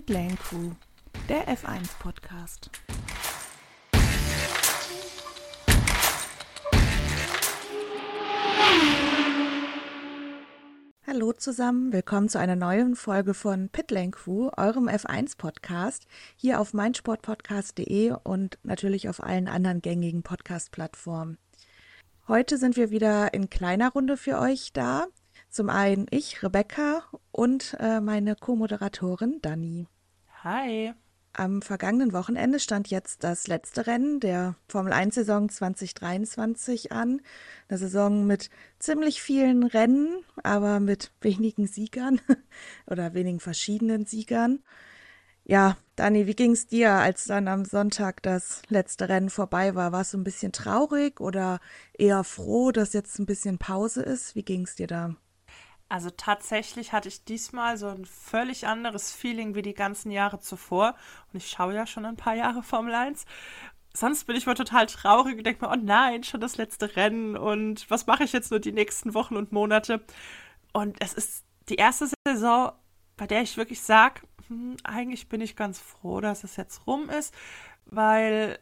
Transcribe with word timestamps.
Pitlane 0.00 0.36
Crew, 0.36 0.70
der 1.28 1.46
F1 1.46 1.90
Podcast. 1.98 2.70
Hallo 11.06 11.32
zusammen, 11.34 11.92
willkommen 11.92 12.30
zu 12.30 12.38
einer 12.38 12.56
neuen 12.56 12.96
Folge 12.96 13.34
von 13.34 13.68
Pitlane 13.68 14.12
Crew, 14.12 14.48
eurem 14.56 14.88
F1 14.88 15.36
Podcast, 15.36 16.06
hier 16.34 16.60
auf 16.60 16.72
meinsportpodcast.de 16.72 18.14
und 18.24 18.58
natürlich 18.62 19.10
auf 19.10 19.22
allen 19.22 19.48
anderen 19.48 19.82
gängigen 19.82 20.22
Podcast-Plattformen. 20.22 21.36
Heute 22.26 22.56
sind 22.56 22.78
wir 22.78 22.90
wieder 22.90 23.34
in 23.34 23.50
kleiner 23.50 23.92
Runde 23.92 24.16
für 24.16 24.38
euch 24.38 24.72
da. 24.72 25.08
Zum 25.50 25.68
einen 25.68 26.06
ich, 26.10 26.44
Rebecca, 26.44 27.02
und 27.32 27.76
äh, 27.80 28.00
meine 28.00 28.36
Co-Moderatorin 28.36 29.40
Dani. 29.42 29.88
Hi. 30.44 30.94
Am 31.32 31.60
vergangenen 31.60 32.12
Wochenende 32.12 32.60
stand 32.60 32.88
jetzt 32.88 33.24
das 33.24 33.48
letzte 33.48 33.88
Rennen 33.88 34.20
der 34.20 34.54
Formel 34.68 34.92
1-Saison 34.92 35.48
2023 35.48 36.92
an. 36.92 37.20
Eine 37.68 37.78
Saison 37.78 38.28
mit 38.28 38.48
ziemlich 38.78 39.22
vielen 39.22 39.64
Rennen, 39.64 40.24
aber 40.44 40.78
mit 40.78 41.10
wenigen 41.20 41.66
Siegern 41.66 42.20
oder 42.86 43.14
wenigen 43.14 43.40
verschiedenen 43.40 44.06
Siegern. 44.06 44.60
Ja, 45.42 45.76
Dani, 45.96 46.28
wie 46.28 46.36
ging 46.36 46.52
es 46.52 46.68
dir, 46.68 46.92
als 46.92 47.24
dann 47.24 47.48
am 47.48 47.64
Sonntag 47.64 48.22
das 48.22 48.62
letzte 48.68 49.08
Rennen 49.08 49.30
vorbei 49.30 49.74
war? 49.74 49.90
Warst 49.90 50.14
du 50.14 50.18
ein 50.18 50.24
bisschen 50.24 50.52
traurig 50.52 51.20
oder 51.20 51.58
eher 51.98 52.22
froh, 52.22 52.70
dass 52.70 52.92
jetzt 52.92 53.18
ein 53.18 53.26
bisschen 53.26 53.58
Pause 53.58 54.02
ist? 54.02 54.36
Wie 54.36 54.44
ging 54.44 54.62
es 54.62 54.76
dir 54.76 54.86
da? 54.86 55.16
Also 55.90 56.08
tatsächlich 56.08 56.92
hatte 56.92 57.08
ich 57.08 57.24
diesmal 57.24 57.76
so 57.76 57.88
ein 57.88 58.04
völlig 58.04 58.68
anderes 58.68 59.12
Feeling 59.12 59.56
wie 59.56 59.62
die 59.62 59.74
ganzen 59.74 60.12
Jahre 60.12 60.38
zuvor. 60.38 60.94
Und 61.32 61.38
ich 61.38 61.50
schaue 61.50 61.74
ja 61.74 61.84
schon 61.84 62.06
ein 62.06 62.16
paar 62.16 62.36
Jahre 62.36 62.62
Formel 62.62 62.94
1. 62.94 63.24
Sonst 63.92 64.24
bin 64.28 64.36
ich 64.36 64.46
mal 64.46 64.54
total 64.54 64.86
traurig 64.86 65.36
und 65.36 65.44
denke 65.44 65.66
mir, 65.66 65.72
oh 65.72 65.76
nein, 65.76 66.22
schon 66.22 66.40
das 66.40 66.58
letzte 66.58 66.94
Rennen 66.94 67.36
und 67.36 67.90
was 67.90 68.06
mache 68.06 68.22
ich 68.22 68.32
jetzt 68.32 68.52
nur 68.52 68.60
die 68.60 68.70
nächsten 68.70 69.14
Wochen 69.14 69.36
und 69.36 69.50
Monate? 69.50 70.00
Und 70.72 70.96
es 71.00 71.12
ist 71.12 71.44
die 71.68 71.74
erste 71.74 72.06
Saison, 72.24 72.70
bei 73.16 73.26
der 73.26 73.42
ich 73.42 73.56
wirklich 73.56 73.80
sage, 73.82 74.20
hm, 74.46 74.76
eigentlich 74.84 75.28
bin 75.28 75.40
ich 75.40 75.56
ganz 75.56 75.80
froh, 75.80 76.20
dass 76.20 76.44
es 76.44 76.54
jetzt 76.54 76.86
rum 76.86 77.10
ist, 77.10 77.34
weil 77.86 78.60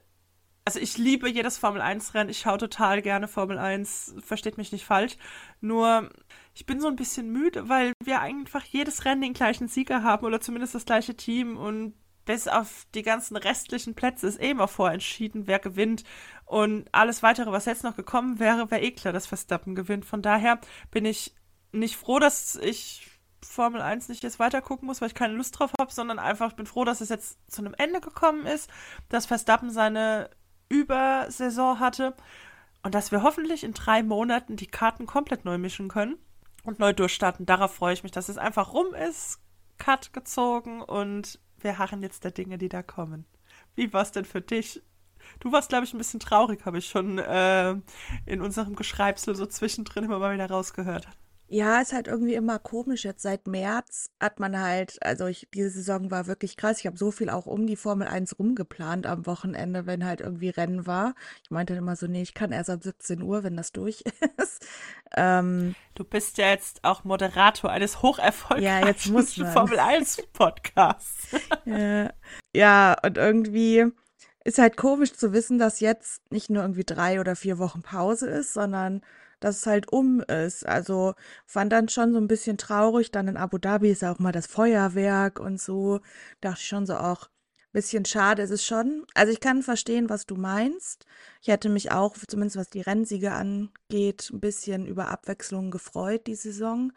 also 0.69 0.81
ich 0.81 0.99
liebe 0.99 1.31
jedes 1.31 1.57
Formel 1.57 1.81
1 1.81 2.13
Rennen, 2.13 2.29
ich 2.29 2.41
schaue 2.41 2.59
total 2.59 3.01
gerne 3.01 3.27
Formel 3.27 3.57
1, 3.57 4.17
versteht 4.23 4.59
mich 4.59 4.71
nicht 4.71 4.85
falsch. 4.85 5.17
Nur 5.63 6.11
ich 6.53 6.67
bin 6.67 6.79
so 6.79 6.89
ein 6.89 6.97
bisschen 6.97 7.33
müde, 7.33 7.71
weil 7.71 7.95
wir 8.05 8.21
einfach 8.21 8.63
jedes 8.65 9.07
Rennen 9.07 9.23
den 9.23 9.33
gleichen 9.33 9.69
Sieger 9.69 10.03
haben 10.03 10.27
oder 10.27 10.43
zumindest 10.43 10.75
das 10.75 10.85
gleiche 10.85 11.17
Team 11.17 11.57
und 11.57 11.95
bis 12.27 12.49
auf 12.49 12.87
die 12.95 13.01
ganzen 13.01 13.39
restlichen 13.39 13.95
Plätze 13.95 14.27
ist 14.27 14.43
eh 14.43 14.51
immer 14.51 14.69
vorentschieden, 14.69 15.47
wer 15.47 15.59
gewinnt. 15.59 16.05
Und 16.45 16.87
alles 16.93 17.23
weitere, 17.23 17.51
was 17.51 17.65
jetzt 17.65 17.83
noch 17.83 17.97
gekommen 17.97 18.39
wäre, 18.39 18.71
wäre 18.71 18.83
eh 18.83 18.91
klar, 18.91 19.15
dass 19.15 19.27
Verstappen 19.27 19.75
gewinnt. 19.75 20.05
Von 20.05 20.21
daher 20.21 20.61
bin 20.91 21.07
ich 21.07 21.35
nicht 21.73 21.97
froh, 21.97 22.19
dass 22.19 22.57
ich 22.57 23.09
Formel 23.43 23.81
1 23.81 24.11
nicht 24.11 24.23
jetzt 24.23 24.39
weiter 24.39 24.61
gucken 24.61 24.87
muss, 24.87 25.01
weil 25.01 25.09
ich 25.09 25.15
keine 25.15 25.33
Lust 25.33 25.59
drauf 25.59 25.73
habe, 25.79 25.93
sondern 25.93 26.19
einfach 26.19 26.53
bin 26.53 26.67
froh, 26.67 26.85
dass 26.85 27.01
es 27.01 27.09
jetzt 27.09 27.39
zu 27.51 27.63
einem 27.63 27.75
Ende 27.79 28.03
gekommen 28.03 28.45
ist, 28.45 28.69
dass 29.09 29.25
Verstappen 29.25 29.71
seine 29.71 30.29
Übersaison 30.69 31.81
hatte 31.81 32.15
und 32.83 32.95
dass 32.95 33.11
wir 33.11 33.23
hoffentlich 33.23 33.65
in 33.65 33.75
drei 33.75 34.03
Monaten 34.03 34.57
die 34.57 34.67
Karten 34.67 35.07
komplett 35.07 35.45
neu 35.45 35.59
mischen 35.59 35.89
können 35.89 36.17
und 36.65 36.79
neu 36.79 36.93
durchstarten. 36.93 37.47
Darauf 37.47 37.75
freue 37.75 37.95
ich 37.95 38.03
mich, 38.03 38.13
dass 38.13 38.29
es 38.29 38.39
einfach 38.39 38.73
rum 38.73 38.95
ist, 38.95 39.41
Cut 39.79 40.13
gezogen 40.13 40.83
und 40.83 41.41
wir 41.61 41.79
harren 41.79 42.03
jetzt 42.03 42.25
der 42.25 42.31
Dinge, 42.31 42.59
die 42.59 42.69
da 42.69 42.83
kommen. 42.83 43.25
Wie 43.75 43.93
war 43.93 44.03
es 44.03 44.13
denn 44.13 44.25
für 44.25 44.41
dich? 44.41 44.83
Du 45.41 45.53
warst, 45.53 45.69
glaube 45.69 45.85
ich, 45.85 45.93
ein 45.93 45.99
bisschen 45.99 46.21
traurig, 46.21 46.65
habe 46.65 46.79
ich 46.79 46.89
schon 46.89 47.19
äh, 47.19 47.75
in 48.27 48.41
unserem 48.41 48.77
Geschreibsel 48.77 49.35
so 49.35 49.47
zwischendrin 49.47 50.05
immer 50.05 50.19
mal 50.19 50.35
wieder 50.35 50.49
rausgehört. 50.49 51.09
Ja, 51.51 51.81
ist 51.81 51.95
halt 51.95 52.09
irgendwie 52.09 52.35
immer 52.35 52.59
komisch. 52.59 53.05
Jetzt 53.05 53.23
seit 53.23 53.47
März 53.47 54.11
hat 54.21 54.39
man 54.39 54.61
halt, 54.61 54.99
also 55.03 55.27
ich, 55.27 55.49
diese 55.55 55.71
Saison 55.71 56.11
war 56.11 56.27
wirklich 56.27 56.59
krass. 56.59 56.79
Ich 56.79 56.87
habe 56.87 56.99
so 56.99 57.11
viel 57.11 57.31
auch 57.31 57.47
um 57.47 57.67
die 57.67 57.77
Formel 57.77 58.07
1 58.07 58.39
rumgeplant 58.39 59.07
am 59.07 59.25
Wochenende, 59.25 59.87
wenn 59.87 60.05
halt 60.05 60.21
irgendwie 60.21 60.51
Rennen 60.51 60.87
war. 60.87 61.15
Ich 61.43 61.51
meinte 61.51 61.73
dann 61.73 61.83
immer 61.83 61.97
so, 61.97 62.07
nee, 62.07 62.21
ich 62.21 62.35
kann 62.35 62.53
erst 62.53 62.69
ab 62.69 62.83
17 62.83 63.23
Uhr, 63.23 63.45
wenn 63.45 63.57
das 63.57 63.73
durch 63.73 64.05
ist. 64.37 64.67
Ähm, 65.17 65.75
du 65.95 66.05
bist 66.05 66.37
ja 66.37 66.51
jetzt 66.51 66.85
auch 66.85 67.05
Moderator 67.05 67.71
eines 67.71 68.03
hocherfolgreichen 68.03 68.83
ja, 68.83 68.87
jetzt 68.87 69.09
muss 69.09 69.33
Formel 69.53 69.79
1 69.79 70.29
Podcasts. 70.35 71.29
ja. 71.65 72.11
ja, 72.55 72.97
und 73.03 73.17
irgendwie 73.17 73.87
ist 74.45 74.59
halt 74.59 74.77
komisch 74.77 75.15
zu 75.15 75.33
wissen, 75.33 75.59
dass 75.59 75.81
jetzt 75.81 76.31
nicht 76.31 76.51
nur 76.51 76.63
irgendwie 76.63 76.85
drei 76.85 77.21
oder 77.21 77.37
vier 77.37 77.59
Wochen 77.59 77.81
Pause 77.81 78.29
ist, 78.29 78.53
sondern 78.53 79.01
dass 79.41 79.59
es 79.59 79.67
halt 79.67 79.93
um 79.93 80.21
ist. 80.21 80.67
Also 80.67 81.15
fand 81.47 81.73
dann 81.73 81.89
schon 81.89 82.13
so 82.13 82.19
ein 82.19 82.29
bisschen 82.29 82.59
traurig. 82.59 83.11
Dann 83.11 83.29
in 83.29 83.37
Abu 83.37 83.59
Dhabi 83.59 83.91
ist 83.91 84.03
ja 84.03 84.13
auch 84.13 84.19
mal 84.19 84.33
das 84.33 84.47
Feuerwerk 84.47 85.41
und 85.41 85.61
so. 85.61 86.01
Dachte 86.41 86.61
ich 86.61 86.69
schon 86.69 86.87
so 86.87 86.97
auch, 86.97 87.29
bisschen 87.73 88.05
schade 88.05 88.43
ist 88.43 88.51
es 88.51 88.65
schon. 88.65 89.05
Also 89.15 89.33
ich 89.33 89.41
kann 89.41 89.63
verstehen, 89.63 90.09
was 90.09 90.27
du 90.27 90.37
meinst. 90.37 91.07
Ich 91.43 91.49
hätte 91.49 91.69
mich 91.69 91.93
auch, 91.93 92.17
zumindest 92.27 92.57
was 92.57 92.71
die 92.71 92.81
Rennsiege 92.81 93.33
angeht, 93.33 94.31
ein 94.33 94.41
bisschen 94.41 94.87
über 94.87 95.09
Abwechslung 95.09 95.71
gefreut, 95.71 96.27
die 96.27 96.35
Saison. 96.35 96.93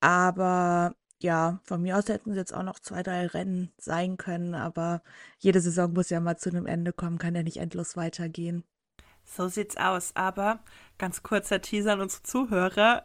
Aber 0.00 0.94
ja, 1.20 1.60
von 1.64 1.82
mir 1.82 1.98
aus 1.98 2.08
hätten 2.08 2.32
es 2.32 2.36
jetzt 2.36 2.54
auch 2.54 2.62
noch 2.64 2.78
zwei, 2.80 3.02
drei 3.02 3.26
Rennen 3.26 3.72
sein 3.78 4.16
können, 4.16 4.54
aber 4.54 5.02
jede 5.38 5.60
Saison 5.60 5.92
muss 5.92 6.10
ja 6.10 6.20
mal 6.20 6.36
zu 6.36 6.50
einem 6.50 6.66
Ende 6.66 6.92
kommen, 6.92 7.18
kann 7.18 7.34
ja 7.34 7.42
nicht 7.42 7.58
endlos 7.58 7.96
weitergehen. 7.96 8.64
So 9.34 9.48
sieht's 9.48 9.76
aus. 9.76 10.14
Aber 10.14 10.60
ganz 10.98 11.22
kurzer 11.22 11.60
Teaser 11.60 11.94
an 11.94 12.00
unsere 12.00 12.22
Zuhörer. 12.22 13.04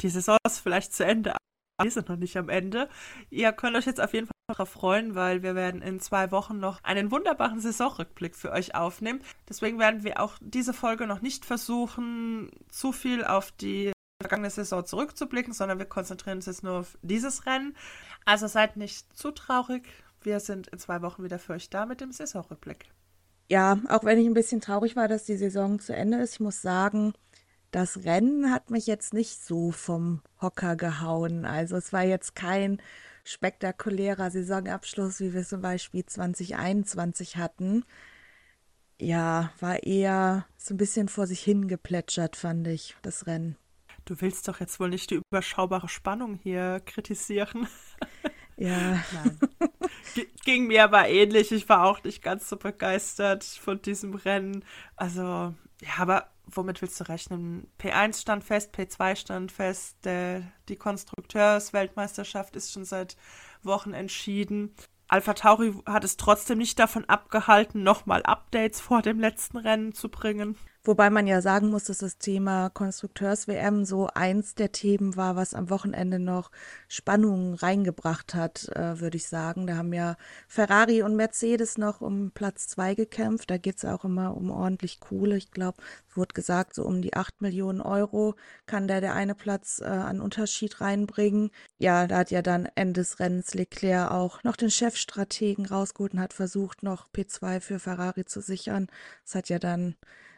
Die 0.00 0.08
Saison 0.08 0.36
ist 0.46 0.58
vielleicht 0.58 0.92
zu 0.92 1.04
Ende, 1.04 1.32
aber 1.32 1.86
wir 1.86 1.90
sind 1.90 2.08
noch 2.08 2.16
nicht 2.16 2.36
am 2.36 2.48
Ende. 2.48 2.88
Ihr 3.30 3.52
könnt 3.52 3.76
euch 3.76 3.86
jetzt 3.86 4.00
auf 4.00 4.12
jeden 4.12 4.26
Fall 4.26 4.34
darauf 4.48 4.68
freuen, 4.68 5.14
weil 5.14 5.42
wir 5.42 5.54
werden 5.54 5.80
in 5.80 6.00
zwei 6.00 6.30
Wochen 6.32 6.58
noch 6.58 6.82
einen 6.82 7.10
wunderbaren 7.10 7.60
Saisonrückblick 7.60 8.34
für 8.34 8.52
euch 8.52 8.74
aufnehmen. 8.74 9.22
Deswegen 9.48 9.78
werden 9.78 10.04
wir 10.04 10.20
auch 10.20 10.36
diese 10.40 10.74
Folge 10.74 11.06
noch 11.06 11.22
nicht 11.22 11.44
versuchen, 11.44 12.50
zu 12.68 12.92
viel 12.92 13.24
auf 13.24 13.52
die 13.52 13.92
vergangene 14.20 14.50
Saison 14.50 14.84
zurückzublicken, 14.84 15.52
sondern 15.54 15.78
wir 15.78 15.86
konzentrieren 15.86 16.38
uns 16.38 16.46
jetzt 16.46 16.62
nur 16.62 16.80
auf 16.80 16.98
dieses 17.02 17.46
Rennen. 17.46 17.76
Also 18.24 18.48
seid 18.48 18.76
nicht 18.76 19.16
zu 19.16 19.30
traurig. 19.30 19.88
Wir 20.20 20.40
sind 20.40 20.68
in 20.68 20.78
zwei 20.78 21.02
Wochen 21.02 21.24
wieder 21.24 21.38
für 21.38 21.54
euch 21.54 21.70
da 21.70 21.86
mit 21.86 22.00
dem 22.00 22.12
Saisonrückblick 22.12 22.90
ja, 23.50 23.78
auch 23.88 24.04
wenn 24.04 24.18
ich 24.18 24.26
ein 24.26 24.34
bisschen 24.34 24.60
traurig 24.60 24.96
war, 24.96 25.08
dass 25.08 25.24
die 25.24 25.36
Saison 25.36 25.78
zu 25.78 25.94
Ende 25.94 26.18
ist, 26.18 26.34
ich 26.34 26.40
muss 26.40 26.62
sagen, 26.62 27.12
das 27.70 28.04
Rennen 28.04 28.52
hat 28.52 28.70
mich 28.70 28.86
jetzt 28.86 29.12
nicht 29.12 29.44
so 29.44 29.72
vom 29.72 30.22
Hocker 30.40 30.76
gehauen. 30.76 31.44
Also 31.44 31.76
es 31.76 31.92
war 31.92 32.04
jetzt 32.04 32.36
kein 32.36 32.80
spektakulärer 33.24 34.30
Saisonabschluss, 34.30 35.20
wie 35.20 35.34
wir 35.34 35.42
zum 35.44 35.60
Beispiel 35.60 36.04
2021 36.06 37.36
hatten. 37.36 37.84
Ja, 39.00 39.52
war 39.58 39.82
eher 39.82 40.46
so 40.56 40.74
ein 40.74 40.76
bisschen 40.76 41.08
vor 41.08 41.26
sich 41.26 41.40
hingeplätschert, 41.40 42.36
fand 42.36 42.68
ich, 42.68 42.96
das 43.02 43.26
Rennen. 43.26 43.56
Du 44.04 44.20
willst 44.20 44.46
doch 44.46 44.60
jetzt 44.60 44.78
wohl 44.78 44.90
nicht 44.90 45.10
die 45.10 45.20
überschaubare 45.30 45.88
Spannung 45.88 46.34
hier 46.34 46.80
kritisieren. 46.84 47.66
Ja. 48.56 49.02
Nein. 49.12 49.38
Ging 50.44 50.66
mir 50.66 50.84
aber 50.84 51.08
ähnlich. 51.08 51.50
Ich 51.52 51.68
war 51.68 51.84
auch 51.84 52.02
nicht 52.04 52.22
ganz 52.22 52.48
so 52.48 52.56
begeistert 52.56 53.44
von 53.44 53.80
diesem 53.82 54.14
Rennen. 54.14 54.64
Also, 54.96 55.54
ja, 55.82 55.98
aber 55.98 56.28
womit 56.46 56.82
willst 56.82 57.00
du 57.00 57.08
rechnen? 57.08 57.68
P1 57.80 58.20
stand 58.20 58.44
fest, 58.44 58.74
P2 58.74 59.16
stand 59.16 59.52
fest. 59.52 59.96
Der, 60.04 60.42
die 60.68 60.76
Konstrukteursweltmeisterschaft 60.76 62.56
ist 62.56 62.72
schon 62.72 62.84
seit 62.84 63.16
Wochen 63.62 63.92
entschieden. 63.92 64.74
Alpha 65.08 65.34
Tauri 65.34 65.74
hat 65.86 66.04
es 66.04 66.16
trotzdem 66.16 66.58
nicht 66.58 66.78
davon 66.78 67.04
abgehalten, 67.06 67.82
nochmal 67.82 68.22
Updates 68.22 68.80
vor 68.80 69.02
dem 69.02 69.20
letzten 69.20 69.58
Rennen 69.58 69.92
zu 69.92 70.08
bringen. 70.08 70.56
Wobei 70.86 71.08
man 71.08 71.26
ja 71.26 71.40
sagen 71.40 71.70
muss, 71.70 71.84
dass 71.84 71.98
das 71.98 72.18
Thema 72.18 72.68
Konstrukteurs-WM 72.68 73.86
so 73.86 74.08
eins 74.08 74.54
der 74.54 74.70
Themen 74.70 75.16
war, 75.16 75.34
was 75.34 75.54
am 75.54 75.70
Wochenende 75.70 76.18
noch 76.18 76.50
Spannungen 76.88 77.54
reingebracht 77.54 78.34
hat, 78.34 78.68
äh, 78.76 79.00
würde 79.00 79.16
ich 79.16 79.26
sagen. 79.26 79.66
Da 79.66 79.76
haben 79.76 79.94
ja 79.94 80.16
Ferrari 80.46 81.02
und 81.02 81.16
Mercedes 81.16 81.78
noch 81.78 82.02
um 82.02 82.32
Platz 82.32 82.68
zwei 82.68 82.94
gekämpft. 82.94 83.50
Da 83.50 83.56
geht 83.56 83.78
es 83.78 83.86
auch 83.86 84.04
immer 84.04 84.36
um 84.36 84.50
ordentlich 84.50 85.00
Kohle. 85.00 85.38
Ich 85.38 85.50
glaube, 85.50 85.78
es 86.10 86.18
wurde 86.18 86.34
gesagt, 86.34 86.74
so 86.74 86.84
um 86.84 87.00
die 87.00 87.14
acht 87.14 87.40
Millionen 87.40 87.80
Euro 87.80 88.34
kann 88.66 88.86
der 88.86 89.00
der 89.00 89.14
eine 89.14 89.34
Platz 89.34 89.80
äh, 89.80 89.86
an 89.86 90.20
Unterschied 90.20 90.82
reinbringen. 90.82 91.50
Ja, 91.78 92.06
da 92.06 92.18
hat 92.18 92.30
ja 92.30 92.42
dann 92.42 92.68
Ende 92.74 93.00
des 93.00 93.20
Rennens 93.20 93.54
Leclerc 93.54 94.10
auch 94.10 94.44
noch 94.44 94.56
den 94.56 94.70
Chefstrategen 94.70 95.64
rausgeholt 95.64 96.12
und 96.12 96.20
hat 96.20 96.34
versucht, 96.34 96.82
noch 96.82 97.08
P2 97.10 97.60
für 97.60 97.78
Ferrari 97.78 98.26
zu 98.26 98.42
sichern. 98.42 98.88
Das 99.24 99.34
hat 99.34 99.48
ja 99.48 99.58
dann 99.58 99.96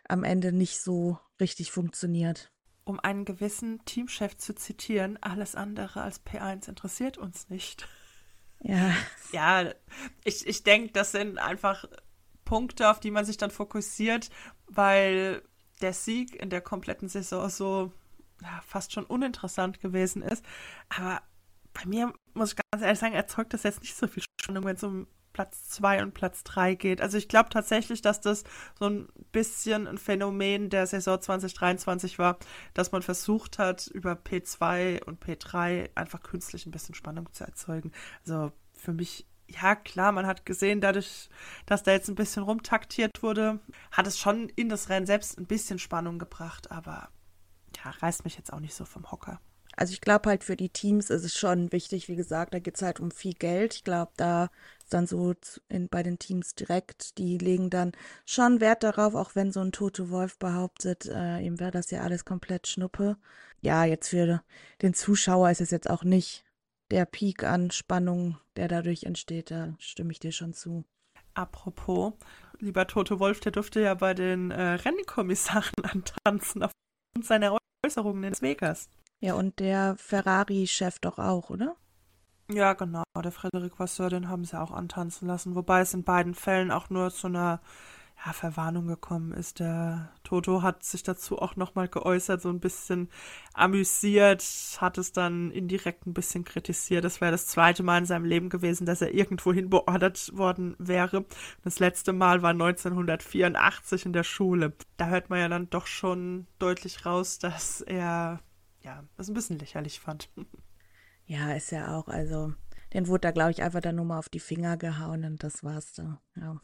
am 0.08 0.24
Ende 0.24 0.52
nicht 0.52 0.80
so 0.80 1.18
richtig 1.40 1.72
funktioniert. 1.72 2.52
Um 2.84 3.00
einen 3.00 3.24
gewissen 3.24 3.84
Teamchef 3.84 4.36
zu 4.36 4.54
zitieren, 4.54 5.18
alles 5.20 5.54
andere 5.54 6.02
als 6.02 6.24
P1 6.24 6.68
interessiert 6.68 7.18
uns 7.18 7.48
nicht. 7.48 7.88
Ja. 8.60 8.94
Ja, 9.32 9.72
ich, 10.24 10.46
ich 10.46 10.62
denke, 10.62 10.92
das 10.92 11.12
sind 11.12 11.38
einfach 11.38 11.84
Punkte, 12.44 12.90
auf 12.90 13.00
die 13.00 13.10
man 13.10 13.24
sich 13.24 13.36
dann 13.36 13.50
fokussiert, 13.50 14.30
weil 14.66 15.42
der 15.80 15.92
Sieg 15.92 16.34
in 16.36 16.48
der 16.48 16.60
kompletten 16.60 17.08
Saison 17.08 17.48
so 17.50 17.92
ja, 18.42 18.60
fast 18.66 18.92
schon 18.92 19.04
uninteressant 19.04 19.80
gewesen 19.80 20.22
ist. 20.22 20.44
Aber 20.88 21.22
bei 21.74 21.84
mir, 21.86 22.12
muss 22.34 22.52
ich 22.52 22.56
ganz 22.70 22.82
ehrlich 22.82 22.98
sagen, 22.98 23.14
erzeugt 23.14 23.52
das 23.52 23.64
jetzt 23.64 23.80
nicht 23.80 23.96
so 23.96 24.06
viel 24.06 24.24
Spannung, 24.40 24.64
wenn 24.64 24.76
es 24.76 24.82
um 24.82 25.06
Platz 25.36 25.68
2 25.68 26.02
und 26.02 26.14
Platz 26.14 26.44
3 26.44 26.76
geht. 26.76 27.02
Also 27.02 27.18
ich 27.18 27.28
glaube 27.28 27.50
tatsächlich, 27.50 28.00
dass 28.00 28.22
das 28.22 28.42
so 28.78 28.86
ein 28.86 29.06
bisschen 29.32 29.86
ein 29.86 29.98
Phänomen 29.98 30.70
der 30.70 30.86
Saison 30.86 31.20
2023 31.20 32.18
war, 32.18 32.38
dass 32.72 32.90
man 32.90 33.02
versucht 33.02 33.58
hat, 33.58 33.86
über 33.88 34.12
P2 34.12 35.04
und 35.04 35.22
P3 35.22 35.90
einfach 35.94 36.22
künstlich 36.22 36.64
ein 36.64 36.70
bisschen 36.70 36.94
Spannung 36.94 37.30
zu 37.34 37.44
erzeugen. 37.44 37.92
Also 38.22 38.50
für 38.72 38.94
mich 38.94 39.26
ja, 39.46 39.74
klar, 39.74 40.10
man 40.10 40.26
hat 40.26 40.46
gesehen, 40.46 40.80
dadurch, 40.80 41.28
dass 41.66 41.82
da 41.82 41.92
jetzt 41.92 42.08
ein 42.08 42.14
bisschen 42.14 42.42
rumtaktiert 42.42 43.22
wurde, 43.22 43.60
hat 43.92 44.06
es 44.06 44.18
schon 44.18 44.48
in 44.56 44.70
das 44.70 44.88
Rennen 44.88 45.04
selbst 45.04 45.38
ein 45.38 45.46
bisschen 45.46 45.78
Spannung 45.78 46.18
gebracht, 46.18 46.70
aber 46.70 47.10
ja, 47.76 47.90
reißt 47.90 48.24
mich 48.24 48.38
jetzt 48.38 48.54
auch 48.54 48.60
nicht 48.60 48.74
so 48.74 48.86
vom 48.86 49.12
Hocker. 49.12 49.38
Also 49.76 49.92
ich 49.92 50.00
glaube 50.00 50.30
halt 50.30 50.42
für 50.42 50.56
die 50.56 50.70
Teams 50.70 51.10
ist 51.10 51.24
es 51.24 51.38
schon 51.38 51.70
wichtig, 51.70 52.08
wie 52.08 52.16
gesagt, 52.16 52.54
da 52.54 52.58
geht 52.58 52.76
es 52.76 52.82
halt 52.82 52.98
um 52.98 53.10
viel 53.10 53.34
Geld. 53.34 53.74
Ich 53.74 53.84
glaube, 53.84 54.12
da 54.16 54.50
ist 54.78 54.94
dann 54.94 55.06
so 55.06 55.34
in, 55.68 55.88
bei 55.88 56.02
den 56.02 56.18
Teams 56.18 56.54
direkt, 56.54 57.18
die 57.18 57.36
legen 57.36 57.68
dann 57.68 57.92
schon 58.24 58.60
Wert 58.60 58.82
darauf, 58.82 59.14
auch 59.14 59.34
wenn 59.34 59.52
so 59.52 59.60
ein 59.60 59.72
Tote 59.72 60.08
Wolf 60.10 60.38
behauptet, 60.38 61.06
äh, 61.06 61.40
ihm 61.40 61.60
wäre 61.60 61.72
das 61.72 61.90
ja 61.90 62.00
alles 62.00 62.24
komplett 62.24 62.66
Schnuppe. 62.66 63.18
Ja, 63.60 63.84
jetzt 63.84 64.08
für 64.08 64.42
den 64.80 64.94
Zuschauer 64.94 65.50
ist 65.50 65.60
es 65.60 65.70
jetzt 65.70 65.90
auch 65.90 66.04
nicht 66.04 66.44
der 66.90 67.04
Peak 67.04 67.44
an 67.44 67.70
Spannung, 67.70 68.38
der 68.56 68.68
dadurch 68.68 69.04
entsteht, 69.04 69.50
da 69.50 69.74
stimme 69.78 70.12
ich 70.12 70.20
dir 70.20 70.32
schon 70.32 70.54
zu. 70.54 70.84
Apropos, 71.34 72.14
lieber 72.60 72.86
Tote 72.86 73.20
Wolf, 73.20 73.40
der 73.40 73.52
durfte 73.52 73.80
ja 73.80 73.94
bei 73.94 74.14
den 74.14 74.50
äh, 74.50 74.62
Rennkommissaren 74.62 75.74
antanzen 75.82 76.62
aufgrund 76.62 77.26
seiner 77.26 77.58
Äußerungen 77.84 78.24
in 78.24 78.30
Las 78.30 78.42
Vegas. 78.42 78.88
Ja, 79.20 79.34
und 79.34 79.58
der 79.60 79.96
Ferrari-Chef 79.96 80.98
doch 80.98 81.18
auch, 81.18 81.50
oder? 81.50 81.76
Ja, 82.50 82.74
genau. 82.74 83.02
Der 83.16 83.32
Frederik 83.32 83.78
Vasseur, 83.78 84.08
den 84.08 84.28
haben 84.28 84.44
sie 84.44 84.60
auch 84.60 84.70
antanzen 84.70 85.26
lassen. 85.26 85.54
Wobei 85.56 85.80
es 85.80 85.94
in 85.94 86.04
beiden 86.04 86.34
Fällen 86.34 86.70
auch 86.70 86.90
nur 86.90 87.10
zu 87.10 87.26
einer 87.26 87.60
ja, 88.24 88.32
Verwarnung 88.32 88.86
gekommen 88.86 89.32
ist. 89.32 89.58
Der 89.58 90.12
Toto 90.22 90.62
hat 90.62 90.84
sich 90.84 91.02
dazu 91.02 91.38
auch 91.38 91.56
nochmal 91.56 91.88
geäußert, 91.88 92.40
so 92.40 92.48
ein 92.48 92.60
bisschen 92.60 93.10
amüsiert, 93.52 94.44
hat 94.80 94.96
es 94.96 95.12
dann 95.12 95.50
indirekt 95.50 96.06
ein 96.06 96.14
bisschen 96.14 96.44
kritisiert. 96.44 97.04
Das 97.04 97.20
wäre 97.20 97.32
das 97.32 97.46
zweite 97.46 97.82
Mal 97.82 97.98
in 97.98 98.06
seinem 98.06 98.24
Leben 98.24 98.48
gewesen, 98.48 98.86
dass 98.86 99.02
er 99.02 99.12
irgendwohin 99.12 99.68
beordert 99.68 100.30
worden 100.36 100.76
wäre. 100.78 101.24
Das 101.64 101.78
letzte 101.78 102.12
Mal 102.12 102.42
war 102.42 102.50
1984 102.50 104.06
in 104.06 104.12
der 104.12 104.24
Schule. 104.24 104.72
Da 104.96 105.08
hört 105.08 105.30
man 105.30 105.40
ja 105.40 105.48
dann 105.48 105.68
doch 105.68 105.86
schon 105.86 106.46
deutlich 106.58 107.04
raus, 107.04 107.38
dass 107.38 107.80
er 107.80 108.40
ja, 108.86 109.04
das 109.16 109.28
ein 109.28 109.34
bisschen 109.34 109.58
lächerlich 109.58 110.00
fand. 110.00 110.30
Ja, 111.26 111.52
ist 111.52 111.72
ja 111.72 111.96
auch, 111.96 112.06
also, 112.06 112.54
den 112.92 113.08
wurde 113.08 113.22
da, 113.22 113.30
glaube 113.32 113.50
ich, 113.50 113.62
einfach 113.62 113.80
dann 113.80 113.96
nur 113.96 114.04
mal 114.04 114.18
auf 114.18 114.28
die 114.28 114.40
Finger 114.40 114.76
gehauen 114.76 115.24
und 115.24 115.42
das 115.42 115.64
war's 115.64 115.92
da, 115.92 116.20
ja. 116.36 116.56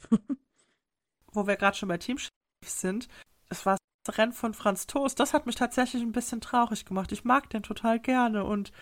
Wo 1.33 1.47
wir 1.47 1.57
gerade 1.57 1.77
schon 1.77 1.89
bei 1.89 1.99
Teamchef 1.99 2.31
sind, 2.65 3.09
es 3.49 3.67
war 3.67 3.77
das 4.05 4.19
Rennen 4.19 4.33
von 4.33 4.55
Franz 4.55 4.87
Toast, 4.87 5.19
das 5.19 5.35
hat 5.35 5.47
mich 5.47 5.57
tatsächlich 5.57 6.03
ein 6.03 6.13
bisschen 6.13 6.41
traurig 6.41 6.85
gemacht. 6.85 7.11
Ich 7.11 7.25
mag 7.25 7.51
den 7.51 7.65
total 7.65 7.99
gerne 7.99 8.45
und 8.45 8.73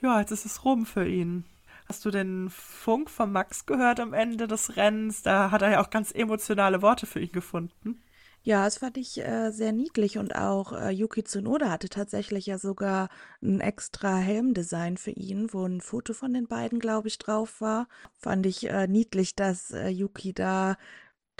ja, 0.00 0.18
jetzt 0.20 0.30
ist 0.30 0.46
es 0.46 0.64
rum 0.64 0.86
für 0.86 1.06
ihn. 1.06 1.44
Hast 1.88 2.04
du 2.04 2.10
den 2.10 2.48
Funk 2.48 3.10
von 3.10 3.30
Max 3.30 3.66
gehört 3.66 4.00
am 4.00 4.14
Ende 4.14 4.48
des 4.48 4.76
Rennens? 4.76 5.22
Da 5.22 5.50
hat 5.50 5.62
er 5.62 5.70
ja 5.70 5.82
auch 5.82 5.90
ganz 5.90 6.12
emotionale 6.12 6.82
Worte 6.82 7.06
für 7.06 7.20
ihn 7.20 7.32
gefunden. 7.32 8.02
Ja, 8.48 8.64
das 8.64 8.78
fand 8.78 8.96
ich 8.96 9.18
äh, 9.18 9.50
sehr 9.50 9.72
niedlich 9.72 10.18
und 10.18 10.36
auch 10.36 10.72
äh, 10.72 10.90
Yuki 10.90 11.24
Tsunoda 11.24 11.68
hatte 11.68 11.88
tatsächlich 11.88 12.46
ja 12.46 12.58
sogar 12.58 13.08
ein 13.42 13.60
extra 13.60 14.16
Helmdesign 14.18 14.96
für 14.98 15.10
ihn, 15.10 15.52
wo 15.52 15.64
ein 15.66 15.80
Foto 15.80 16.12
von 16.12 16.32
den 16.32 16.46
beiden, 16.46 16.78
glaube 16.78 17.08
ich, 17.08 17.18
drauf 17.18 17.60
war. 17.60 17.88
Fand 18.14 18.46
ich 18.46 18.68
äh, 18.70 18.86
niedlich, 18.86 19.34
dass 19.34 19.72
äh, 19.72 19.88
Yuki 19.88 20.32
da 20.32 20.76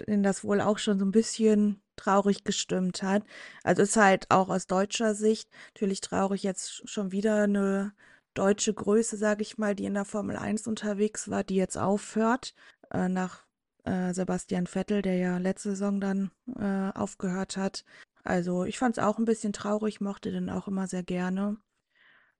in 0.07 0.23
das 0.25 0.45
wohl 0.45 0.61
auch 0.61 0.79
schon 0.79 0.99
so 0.99 1.05
ein 1.07 1.13
bisschen 1.13 1.81
traurig 1.97 2.45
gestimmt 2.45 3.03
hat. 3.05 3.25
Also 3.65 3.83
ist 3.83 3.97
halt 3.97 4.27
auch 4.31 4.49
aus 4.51 4.67
deutscher 4.67 5.15
Sicht 5.15 5.49
natürlich 5.75 6.01
traurig 6.03 6.43
jetzt 6.43 6.89
schon 6.91 7.13
wieder 7.13 7.45
eine 7.45 7.93
deutsche 8.35 8.75
Größe, 8.75 9.17
sage 9.17 9.43
ich 9.43 9.59
mal, 9.59 9.75
die 9.77 9.85
in 9.87 9.95
der 9.95 10.05
Formel 10.07 10.37
1 10.37 10.67
unterwegs 10.67 11.31
war, 11.31 11.45
die 11.45 11.57
jetzt 11.57 11.79
aufhört, 11.79 12.55
äh, 12.93 13.09
nach 13.09 13.46
äh, 13.87 14.13
Sebastian 14.13 14.67
Vettel, 14.67 15.03
der 15.03 15.17
ja 15.17 15.39
letzte 15.39 15.71
Saison 15.71 16.01
dann 16.01 16.31
äh, 16.59 16.91
aufgehört 16.97 17.57
hat. 17.57 17.85
Also 18.25 18.65
ich 18.65 18.79
fand 18.79 18.99
es 18.99 19.05
auch 19.05 19.19
ein 19.19 19.25
bisschen 19.25 19.53
traurig, 19.53 20.01
mochte 20.01 20.33
den 20.33 20.51
auch 20.51 20.69
immer 20.69 20.87
sehr 20.87 21.03
gerne. 21.03 21.59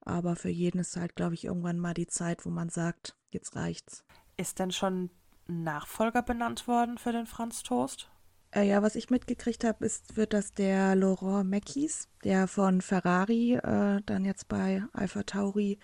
Aber 0.01 0.35
für 0.35 0.49
jeden 0.49 0.79
ist 0.79 0.95
halt, 0.97 1.15
glaube 1.15 1.33
ich, 1.33 1.45
irgendwann 1.45 1.79
mal 1.79 1.93
die 1.93 2.07
Zeit, 2.07 2.45
wo 2.45 2.49
man 2.49 2.69
sagt, 2.69 3.15
jetzt 3.29 3.55
reicht's. 3.55 4.05
Ist 4.37 4.59
denn 4.59 4.71
schon 4.71 5.09
ein 5.49 5.63
Nachfolger 5.63 6.21
benannt 6.21 6.67
worden 6.67 6.97
für 6.97 7.11
den 7.11 7.25
Franz 7.25 7.63
Toast? 7.63 8.09
Äh, 8.51 8.67
ja, 8.67 8.81
was 8.81 8.95
ich 8.95 9.09
mitgekriegt 9.09 9.63
habe, 9.63 9.85
ist, 9.85 10.15
wird 10.15 10.33
das 10.33 10.53
der 10.53 10.95
Laurent 10.95 11.49
Mackies, 11.49 12.09
der 12.23 12.47
von 12.47 12.81
Ferrari 12.81 13.55
äh, 13.55 14.01
dann 14.05 14.25
jetzt 14.25 14.47
bei 14.47 14.83
Alpha 14.93 15.23
Tauri 15.23 15.79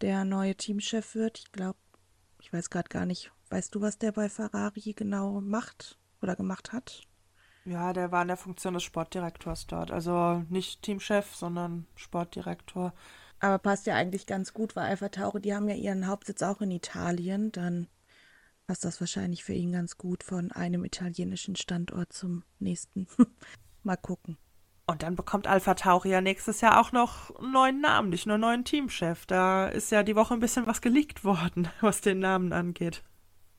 der 0.00 0.24
neue 0.24 0.56
Teamchef 0.56 1.14
wird. 1.14 1.38
Ich 1.38 1.52
glaube, 1.52 1.78
ich 2.40 2.52
weiß 2.52 2.70
gerade 2.70 2.88
gar 2.88 3.06
nicht, 3.06 3.32
Weißt 3.50 3.74
du, 3.74 3.80
was 3.80 3.98
der 3.98 4.12
bei 4.12 4.28
Ferrari 4.28 4.92
genau 4.94 5.40
macht 5.40 5.98
oder 6.20 6.36
gemacht 6.36 6.72
hat? 6.72 7.02
Ja, 7.64 7.92
der 7.92 8.12
war 8.12 8.22
in 8.22 8.28
der 8.28 8.36
Funktion 8.36 8.74
des 8.74 8.82
Sportdirektors 8.82 9.66
dort. 9.66 9.90
Also 9.90 10.44
nicht 10.48 10.82
Teamchef, 10.82 11.34
sondern 11.34 11.86
Sportdirektor. 11.96 12.94
Aber 13.40 13.58
passt 13.58 13.86
ja 13.86 13.94
eigentlich 13.94 14.26
ganz 14.26 14.52
gut, 14.52 14.74
weil 14.74 14.86
Alpha 14.86 15.08
Tauri, 15.10 15.40
die 15.40 15.54
haben 15.54 15.68
ja 15.68 15.74
ihren 15.74 16.06
Hauptsitz 16.06 16.42
auch 16.42 16.60
in 16.60 16.70
Italien. 16.70 17.52
Dann 17.52 17.88
passt 18.66 18.84
das 18.84 19.00
wahrscheinlich 19.00 19.44
für 19.44 19.52
ihn 19.52 19.72
ganz 19.72 19.96
gut 19.96 20.22
von 20.22 20.50
einem 20.52 20.84
italienischen 20.84 21.56
Standort 21.56 22.12
zum 22.12 22.42
nächsten. 22.58 23.06
Mal 23.82 23.96
gucken. 23.96 24.38
Und 24.86 25.02
dann 25.02 25.16
bekommt 25.16 25.46
Alpha 25.46 25.74
Tauri 25.74 26.10
ja 26.10 26.22
nächstes 26.22 26.62
Jahr 26.62 26.80
auch 26.80 26.92
noch 26.92 27.36
einen 27.38 27.52
neuen 27.52 27.80
Namen, 27.82 28.08
nicht 28.08 28.24
nur 28.24 28.34
einen 28.34 28.40
neuen 28.40 28.64
Teamchef. 28.64 29.26
Da 29.26 29.68
ist 29.68 29.92
ja 29.92 30.02
die 30.02 30.16
Woche 30.16 30.32
ein 30.32 30.40
bisschen 30.40 30.66
was 30.66 30.80
geleakt 30.80 31.24
worden, 31.24 31.68
was 31.82 32.00
den 32.00 32.20
Namen 32.20 32.52
angeht. 32.54 33.02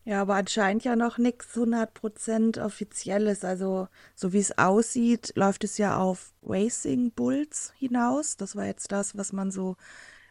Ja, 0.09 0.23
aber 0.23 0.33
anscheinend 0.33 0.83
ja 0.85 0.95
noch 0.95 1.19
nichts 1.19 1.55
100% 1.55 2.59
offizielles. 2.65 3.45
Also, 3.45 3.87
so 4.15 4.33
wie 4.33 4.39
es 4.39 4.57
aussieht, 4.57 5.33
läuft 5.35 5.63
es 5.63 5.77
ja 5.77 5.99
auf 5.99 6.33
Racing 6.41 7.11
Bulls 7.11 7.73
hinaus. 7.77 8.35
Das 8.35 8.55
war 8.55 8.65
jetzt 8.65 8.91
das, 8.91 9.15
was 9.15 9.33
man 9.33 9.51
so 9.51 9.75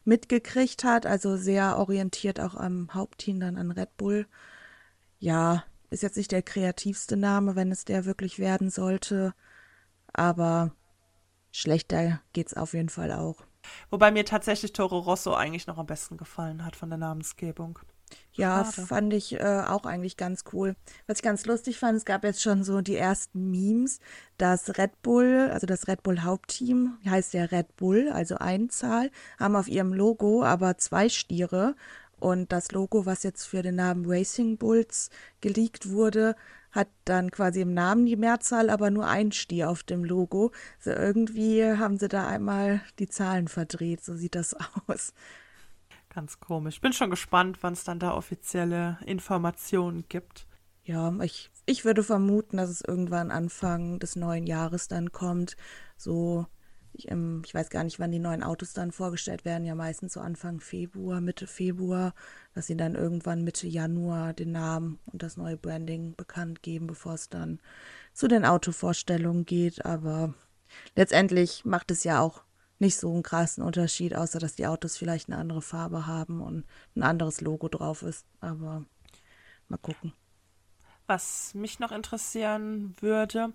mitgekriegt 0.03 0.83
hat. 0.83 1.07
Also 1.07 1.37
sehr 1.37 1.79
orientiert 1.79 2.41
auch 2.41 2.57
am 2.57 2.93
Hauptteam 2.93 3.39
dann 3.39 3.57
an 3.57 3.71
Red 3.71 3.97
Bull. 3.97 4.27
Ja, 5.21 5.63
ist 5.91 6.03
jetzt 6.03 6.17
nicht 6.17 6.33
der 6.33 6.43
kreativste 6.43 7.17
Name, 7.17 7.55
wenn 7.55 7.71
es 7.71 7.85
der 7.85 8.05
wirklich 8.05 8.41
werden 8.41 8.71
sollte. 8.71 9.33
Aber 10.13 10.73
schlechter 11.53 12.21
geht's 12.33 12.55
auf 12.55 12.75
jeden 12.75 12.89
Fall 12.89 13.13
auch. 13.13 13.45
Wobei 13.91 14.11
mir 14.11 14.25
tatsächlich 14.25 14.73
Toro 14.73 14.99
Rosso 14.99 15.35
eigentlich 15.35 15.69
noch 15.69 15.79
am 15.79 15.87
besten 15.87 16.17
gefallen 16.17 16.65
hat 16.65 16.75
von 16.75 16.89
der 16.89 16.99
Namensgebung. 16.99 17.79
Ja, 18.33 18.65
Schade. 18.65 18.87
fand 18.87 19.13
ich 19.13 19.35
äh, 19.35 19.63
auch 19.67 19.85
eigentlich 19.85 20.17
ganz 20.17 20.45
cool. 20.53 20.77
Was 21.07 21.19
ich 21.19 21.23
ganz 21.23 21.45
lustig 21.47 21.79
fand, 21.79 21.97
es 21.97 22.05
gab 22.05 22.25
jetzt 22.25 22.43
schon 22.43 22.63
so 22.63 22.81
die 22.81 22.97
ersten 22.97 23.51
Memes, 23.51 24.01
dass 24.37 24.79
Red 24.79 25.03
Bull, 25.03 25.51
also 25.53 25.67
das 25.67 25.89
Red 25.89 26.03
Bull 26.03 26.23
Hauptteam, 26.23 26.99
heißt 27.05 27.35
ja 27.35 27.45
Red 27.45 27.77
Bull, 27.77 28.11
also 28.11 28.37
Einzahl, 28.37 29.11
haben 29.39 29.57
auf 29.57 29.69
ihrem 29.69 29.93
Logo 29.93 30.45
aber 30.45 30.79
zwei 30.79 31.09
Stiere. 31.09 31.75
Und 32.21 32.53
das 32.53 32.73
Logo, 32.73 33.07
was 33.07 33.23
jetzt 33.23 33.45
für 33.45 33.63
den 33.63 33.77
Namen 33.77 34.05
Racing 34.07 34.57
Bulls 34.59 35.11
geleakt 35.41 35.91
wurde, 35.91 36.35
hat 36.73 36.89
dann 37.05 37.31
quasi 37.31 37.61
im 37.63 37.75
Namen 37.75 38.07
die 38.07 38.17
Mehrzahl, 38.17 38.71
aber 38.71 38.91
nur 38.91 39.07
ein 39.07 39.33
Stier 39.33 39.71
auf 39.71 39.83
dem 39.83 40.05
Logo. 40.05 40.53
So 40.81 40.91
irgendwie 40.91 41.65
haben 41.65 41.99
sie 41.99 42.09
da 42.09 42.27
einmal 42.27 42.83
die 42.99 43.09
Zahlen 43.09 43.49
verdreht, 43.49 44.05
so 44.05 44.15
sieht 44.17 44.35
das 44.35 44.55
aus. 44.87 45.13
Ganz 46.19 46.41
komisch. 46.41 46.81
Bin 46.81 46.93
schon 46.93 47.11
gespannt, 47.11 47.59
wann 47.61 47.75
es 47.75 47.85
dann 47.85 48.01
da 48.01 48.13
offizielle 48.13 48.99
Informationen 49.07 50.05
gibt. 50.09 50.49
Ja, 50.83 51.17
ich, 51.23 51.49
ich 51.65 51.85
würde 51.85 52.03
vermuten, 52.03 52.57
dass 52.57 52.71
es 52.71 52.81
irgendwann 52.81 53.31
Anfang 53.31 54.01
des 54.01 54.17
neuen 54.17 54.45
Jahres 54.45 54.89
dann 54.89 55.13
kommt. 55.13 55.57
So, 55.97 56.45
ich, 56.93 57.09
ähm, 57.09 57.43
ich 57.47 57.55
weiß 57.55 57.71
gar 57.71 57.85
nicht, 57.85 58.01
wann 58.01 58.11
die 58.11 58.19
neuen 58.19 58.43
Autos 58.43 58.73
dann 58.73 58.91
vorgestellt 58.91 59.45
werden. 59.45 59.65
Ja, 59.65 59.77
meistens 59.77 60.15
so 60.15 60.19
Anfang 60.19 60.59
Februar, 60.59 61.21
Mitte 61.21 61.47
Februar, 61.47 62.15
dass 62.53 62.67
sie 62.67 62.77
dann 62.77 62.97
irgendwann 62.97 63.45
Mitte 63.45 63.69
Januar 63.69 64.33
den 64.33 64.51
Namen 64.51 64.99
und 65.07 65.23
das 65.23 65.37
neue 65.37 65.57
Branding 65.57 66.17
bekannt 66.17 66.63
geben, 66.63 66.89
bevor 66.89 67.15
es 67.15 67.29
dann 67.29 67.61
zu 68.13 68.27
den 68.27 68.45
Autovorstellungen 68.45 69.45
geht. 69.45 69.85
Aber 69.87 70.35
letztendlich 70.97 71.65
macht 71.65 71.93
es 71.93 72.03
ja 72.03 72.21
auch 72.21 72.43
nicht 72.79 72.97
so 72.97 73.13
einen 73.13 73.23
krassen 73.23 73.63
Unterschied, 73.63 74.15
außer 74.15 74.39
dass 74.39 74.55
die 74.55 74.67
Autos 74.67 74.97
vielleicht 74.97 75.29
eine 75.29 75.39
andere 75.39 75.63
Farbe 75.63 76.07
haben 76.07 76.41
und 76.41 76.65
ein 76.95 77.03
anderes 77.03 77.41
Logo 77.41 77.69
drauf 77.69 78.03
ist. 78.03 78.27
Aber 78.41 78.85
mal 79.69 79.79
gucken. 79.79 80.13
Was 81.07 81.55
mich 81.55 81.81
noch 81.81 81.91
interessieren 81.91 82.95
würde, 83.01 83.53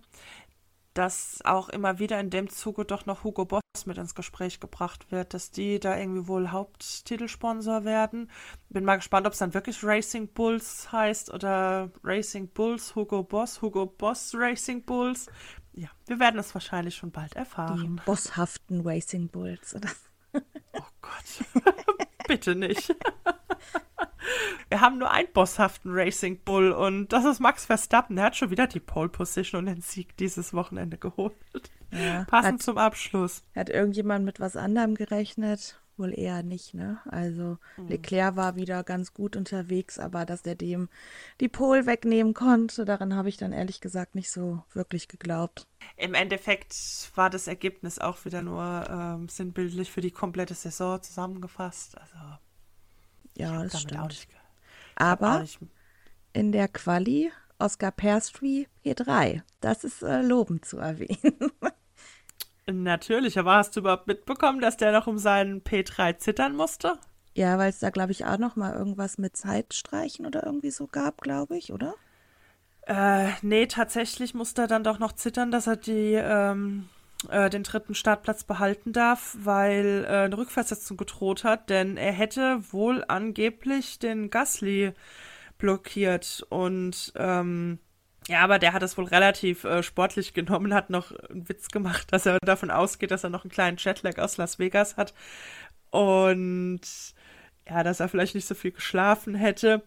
dass 0.94 1.40
auch 1.44 1.70
immer 1.70 2.00
wieder 2.00 2.20
in 2.20 2.30
dem 2.30 2.50
Zuge 2.50 2.86
doch 2.86 3.06
noch 3.06 3.24
Hugo 3.24 3.46
Boss 3.46 3.62
mit 3.86 3.98
ins 3.98 4.16
Gespräch 4.16 4.60
gebracht 4.60 5.12
wird, 5.12 5.34
dass 5.34 5.52
die 5.52 5.80
da 5.80 5.98
irgendwie 5.98 6.28
wohl 6.28 6.52
Haupttitelsponsor 6.52 7.84
werden. 7.84 8.30
Bin 8.70 8.86
mal 8.86 8.98
gespannt, 8.98 9.26
ob 9.26 9.34
es 9.34 9.40
dann 9.40 9.54
wirklich 9.54 9.84
Racing 9.84 10.28
Bulls 10.28 10.92
heißt 10.92 11.34
oder 11.34 11.90
Racing 12.04 12.50
Bulls 12.50 12.96
Hugo 12.96 13.24
Boss, 13.24 13.62
Hugo 13.62 13.86
Boss 13.86 14.34
Racing 14.36 14.84
Bulls. 14.84 15.28
Ja, 15.74 15.90
wir 16.06 16.20
werden 16.20 16.40
es 16.40 16.54
wahrscheinlich 16.54 16.96
schon 16.96 17.12
bald 17.12 17.36
erfahren. 17.36 17.98
Die 17.98 18.06
bosshaften 18.06 18.82
Racing 18.82 19.28
Bulls. 19.30 19.76
Oder? 19.76 19.90
Oh 20.74 20.84
Gott. 21.02 21.64
Bitte 22.28 22.56
nicht. 22.56 22.96
Wir 24.70 24.82
haben 24.82 24.98
nur 24.98 25.12
einen 25.12 25.32
bosshaften 25.34 25.92
Racing 25.94 26.40
Bull 26.44 26.72
und 26.72 27.10
das 27.14 27.26
ist 27.26 27.40
Max 27.40 27.66
Verstappen. 27.66 28.16
Der 28.16 28.26
hat 28.26 28.36
schon 28.36 28.50
wieder 28.50 28.68
die 28.68 28.80
Pole 28.80 29.10
Position 29.10 29.60
und 29.60 29.66
den 29.68 29.82
Sieg 29.82 30.16
dieses 30.18 30.54
Wochenende 30.54 30.98
geholt. 30.98 31.36
Ja, 31.92 32.24
Passend 32.26 32.54
hat, 32.54 32.64
zum 32.64 32.78
Abschluss. 32.78 33.44
Hat 33.56 33.70
irgendjemand 33.70 34.26
mit 34.26 34.40
was 34.40 34.56
anderem 34.56 34.96
gerechnet? 34.96 35.80
Wohl 35.98 36.18
eher 36.18 36.42
nicht, 36.44 36.74
ne? 36.74 37.00
Also 37.06 37.58
mhm. 37.78 37.88
Leclerc 37.88 38.36
war 38.36 38.56
wieder 38.56 38.84
ganz 38.84 39.14
gut 39.14 39.36
unterwegs, 39.36 40.00
aber 40.00 40.26
dass 40.26 40.42
er 40.42 40.56
dem 40.56 40.90
die 41.40 41.50
Pole 41.50 41.86
wegnehmen 41.86 42.34
konnte, 42.34 42.86
daran 42.86 43.16
habe 43.16 43.30
ich 43.30 43.38
dann 43.38 43.54
ehrlich 43.54 43.80
gesagt 43.80 44.16
nicht 44.16 44.32
so 44.32 44.64
wirklich 44.74 45.08
geglaubt. 45.08 45.68
Im 45.98 46.14
Endeffekt 46.14 46.76
war 47.16 47.30
das 47.30 47.48
Ergebnis 47.48 48.00
auch 48.00 48.26
wieder 48.26 48.42
nur 48.42 48.88
ähm, 48.90 49.30
sinnbildlich 49.30 49.92
für 49.92 50.02
die 50.02 50.12
komplette 50.12 50.56
Saison 50.56 51.02
zusammengefasst. 51.02 51.98
Also 52.00 52.18
ja, 53.38 53.64
das 53.64 53.82
stimmt. 53.82 54.28
Aber 54.96 55.46
in 56.34 56.52
der 56.52 56.68
Quali 56.68 57.32
Oscar 57.60 57.92
Perstry 57.92 58.68
P3. 58.84 59.42
Das 59.62 59.84
ist 59.84 60.02
äh, 60.02 60.22
lobend 60.22 60.66
zu 60.66 60.78
erwähnen. 60.80 61.52
Natürlich, 62.66 63.38
aber 63.38 63.56
hast 63.56 63.76
du 63.76 63.82
überhaupt 63.82 64.08
mitbekommen, 64.08 64.62
dass 64.62 64.78
der 64.78 64.92
noch 64.92 65.08
um 65.08 65.18
seinen 65.18 65.64
P3 65.64 66.18
zittern 66.18 66.56
musste? 66.56 66.98
Ja, 67.36 67.58
weil 67.58 67.70
es 67.70 67.80
da, 67.80 67.90
glaube 67.90 68.12
ich, 68.12 68.26
auch 68.26 68.38
noch 68.38 68.56
mal 68.56 68.74
irgendwas 68.74 69.18
mit 69.18 69.36
Zeitstreichen 69.36 70.26
oder 70.26 70.46
irgendwie 70.46 70.72
so 70.72 70.88
gab, 70.88 71.22
glaube 71.22 71.58
ich, 71.58 71.74
oder? 71.74 71.96
Äh, 72.86 73.30
nee, 73.42 73.66
tatsächlich 73.66 74.34
musste 74.34 74.64
er 74.64 74.68
dann 74.68 74.84
doch 74.84 75.00
noch 75.00 75.14
zittern, 75.14 75.52
dass 75.52 75.68
er 75.68 75.78
die 75.78 76.14
ähm, 76.14 76.90
äh, 77.30 77.50
den 77.50 77.64
dritten 77.64 77.96
Startplatz 77.96 78.44
behalten 78.44 78.94
darf, 78.94 79.36
weil 79.40 80.06
äh, 80.06 80.26
eine 80.26 80.38
Rückversetzung 80.38 80.98
gedroht 80.98 81.44
hat, 81.44 81.70
denn 81.70 81.98
er 81.98 82.12
hätte 82.12 82.62
wohl 82.72 83.04
angeblich 83.08 84.00
den 84.00 84.30
Gasly 84.30 84.94
blockiert 85.58 86.46
und 86.50 87.14
ähm, 87.16 87.80
ja, 88.28 88.42
aber 88.42 88.60
der 88.60 88.74
hat 88.74 88.84
es 88.84 88.98
wohl 88.98 89.06
relativ 89.06 89.64
äh, 89.64 89.84
sportlich 89.84 90.34
genommen, 90.34 90.74
hat 90.74 90.90
noch 90.90 91.12
einen 91.30 91.48
Witz 91.50 91.70
gemacht, 91.70 92.12
dass 92.12 92.26
er 92.26 92.38
davon 92.44 92.72
ausgeht, 92.72 93.12
dass 93.12 93.24
er 93.24 93.30
noch 93.30 93.44
einen 93.44 93.52
kleinen 93.52 93.78
Jetlag 93.78 94.18
aus 94.18 94.38
Las 94.38 94.60
Vegas 94.60 94.98
hat 94.98 95.14
und 95.92 96.82
ja, 97.68 97.84
dass 97.84 98.00
er 98.00 98.10
vielleicht 98.10 98.36
nicht 98.36 98.48
so 98.48 98.56
viel 98.56 98.72
geschlafen 98.72 99.36
hätte, 99.36 99.84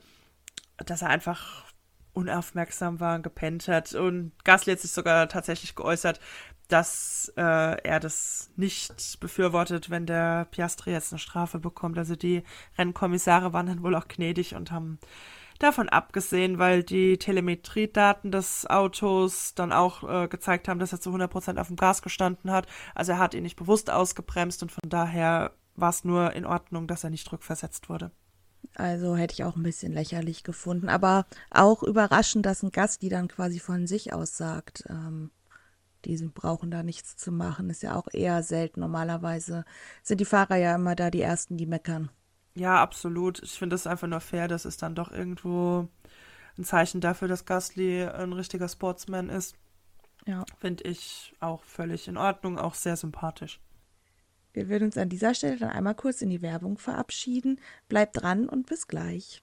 dass 0.78 1.02
er 1.02 1.08
einfach 1.08 1.66
unaufmerksam 2.12 3.00
war 3.00 3.16
und 3.16 3.22
gepennt 3.22 3.68
hat. 3.68 3.94
Und 3.94 4.32
Gasly 4.44 4.72
hat 4.72 4.80
sich 4.80 4.92
sogar 4.92 5.28
tatsächlich 5.28 5.74
geäußert, 5.74 6.20
dass 6.68 7.32
äh, 7.36 7.42
er 7.42 8.00
das 8.00 8.50
nicht 8.56 9.20
befürwortet, 9.20 9.90
wenn 9.90 10.06
der 10.06 10.46
Piastri 10.46 10.92
jetzt 10.92 11.12
eine 11.12 11.18
Strafe 11.18 11.58
bekommt. 11.58 11.98
Also 11.98 12.16
die 12.16 12.42
Rennkommissare 12.78 13.52
waren 13.52 13.66
dann 13.66 13.82
wohl 13.82 13.94
auch 13.94 14.08
gnädig 14.08 14.54
und 14.54 14.70
haben 14.70 14.98
davon 15.58 15.88
abgesehen, 15.88 16.58
weil 16.58 16.82
die 16.82 17.18
Telemetriedaten 17.18 18.30
des 18.30 18.66
Autos 18.66 19.54
dann 19.54 19.72
auch 19.72 20.08
äh, 20.08 20.28
gezeigt 20.28 20.68
haben, 20.68 20.78
dass 20.78 20.92
er 20.92 21.00
zu 21.00 21.10
100% 21.10 21.58
auf 21.58 21.68
dem 21.68 21.76
Gas 21.76 22.02
gestanden 22.02 22.50
hat. 22.50 22.66
Also 22.94 23.12
er 23.12 23.18
hat 23.18 23.34
ihn 23.34 23.42
nicht 23.42 23.56
bewusst 23.56 23.90
ausgebremst 23.90 24.62
und 24.62 24.72
von 24.72 24.88
daher 24.88 25.52
war 25.74 25.90
es 25.90 26.04
nur 26.04 26.32
in 26.32 26.46
Ordnung, 26.46 26.86
dass 26.86 27.04
er 27.04 27.10
nicht 27.10 27.30
rückversetzt 27.30 27.88
wurde. 27.88 28.10
Also 28.74 29.16
hätte 29.16 29.34
ich 29.34 29.44
auch 29.44 29.56
ein 29.56 29.62
bisschen 29.62 29.92
lächerlich 29.92 30.42
gefunden, 30.42 30.88
aber 30.88 31.26
auch 31.50 31.82
überraschend, 31.82 32.44
dass 32.44 32.62
ein 32.62 32.70
Gast 32.70 33.02
die 33.02 33.08
dann 33.08 33.28
quasi 33.28 33.58
von 33.58 33.86
sich 33.86 34.12
aus 34.12 34.36
sagt. 34.36 34.84
Ähm, 34.88 35.30
die 36.04 36.16
brauchen 36.28 36.70
da 36.70 36.82
nichts 36.82 37.16
zu 37.16 37.32
machen. 37.32 37.70
Ist 37.70 37.82
ja 37.82 37.96
auch 37.96 38.08
eher 38.12 38.42
selten. 38.42 38.80
Normalerweise 38.80 39.64
sind 40.02 40.20
die 40.20 40.24
Fahrer 40.24 40.56
ja 40.56 40.74
immer 40.74 40.94
da 40.94 41.10
die 41.10 41.22
Ersten, 41.22 41.56
die 41.56 41.66
meckern. 41.66 42.10
Ja, 42.56 42.82
absolut. 42.82 43.42
Ich 43.42 43.52
finde 43.52 43.76
es 43.76 43.86
einfach 43.86 44.08
nur 44.08 44.20
fair. 44.20 44.48
Das 44.48 44.64
ist 44.64 44.82
dann 44.82 44.94
doch 44.94 45.12
irgendwo 45.12 45.88
ein 46.56 46.64
Zeichen 46.64 47.02
dafür, 47.02 47.28
dass 47.28 47.44
Gasly 47.44 48.02
ein 48.02 48.32
richtiger 48.32 48.68
Sportsman 48.68 49.28
ist. 49.28 49.56
Ja. 50.24 50.44
Finde 50.58 50.84
ich 50.84 51.34
auch 51.38 51.62
völlig 51.62 52.08
in 52.08 52.16
Ordnung, 52.16 52.58
auch 52.58 52.74
sehr 52.74 52.96
sympathisch. 52.96 53.60
Wir 54.54 54.70
würden 54.70 54.84
uns 54.84 54.96
an 54.96 55.10
dieser 55.10 55.34
Stelle 55.34 55.58
dann 55.58 55.70
einmal 55.70 55.94
kurz 55.94 56.22
in 56.22 56.30
die 56.30 56.40
Werbung 56.40 56.78
verabschieden. 56.78 57.60
Bleibt 57.88 58.22
dran 58.22 58.48
und 58.48 58.66
bis 58.66 58.88
gleich. 58.88 59.42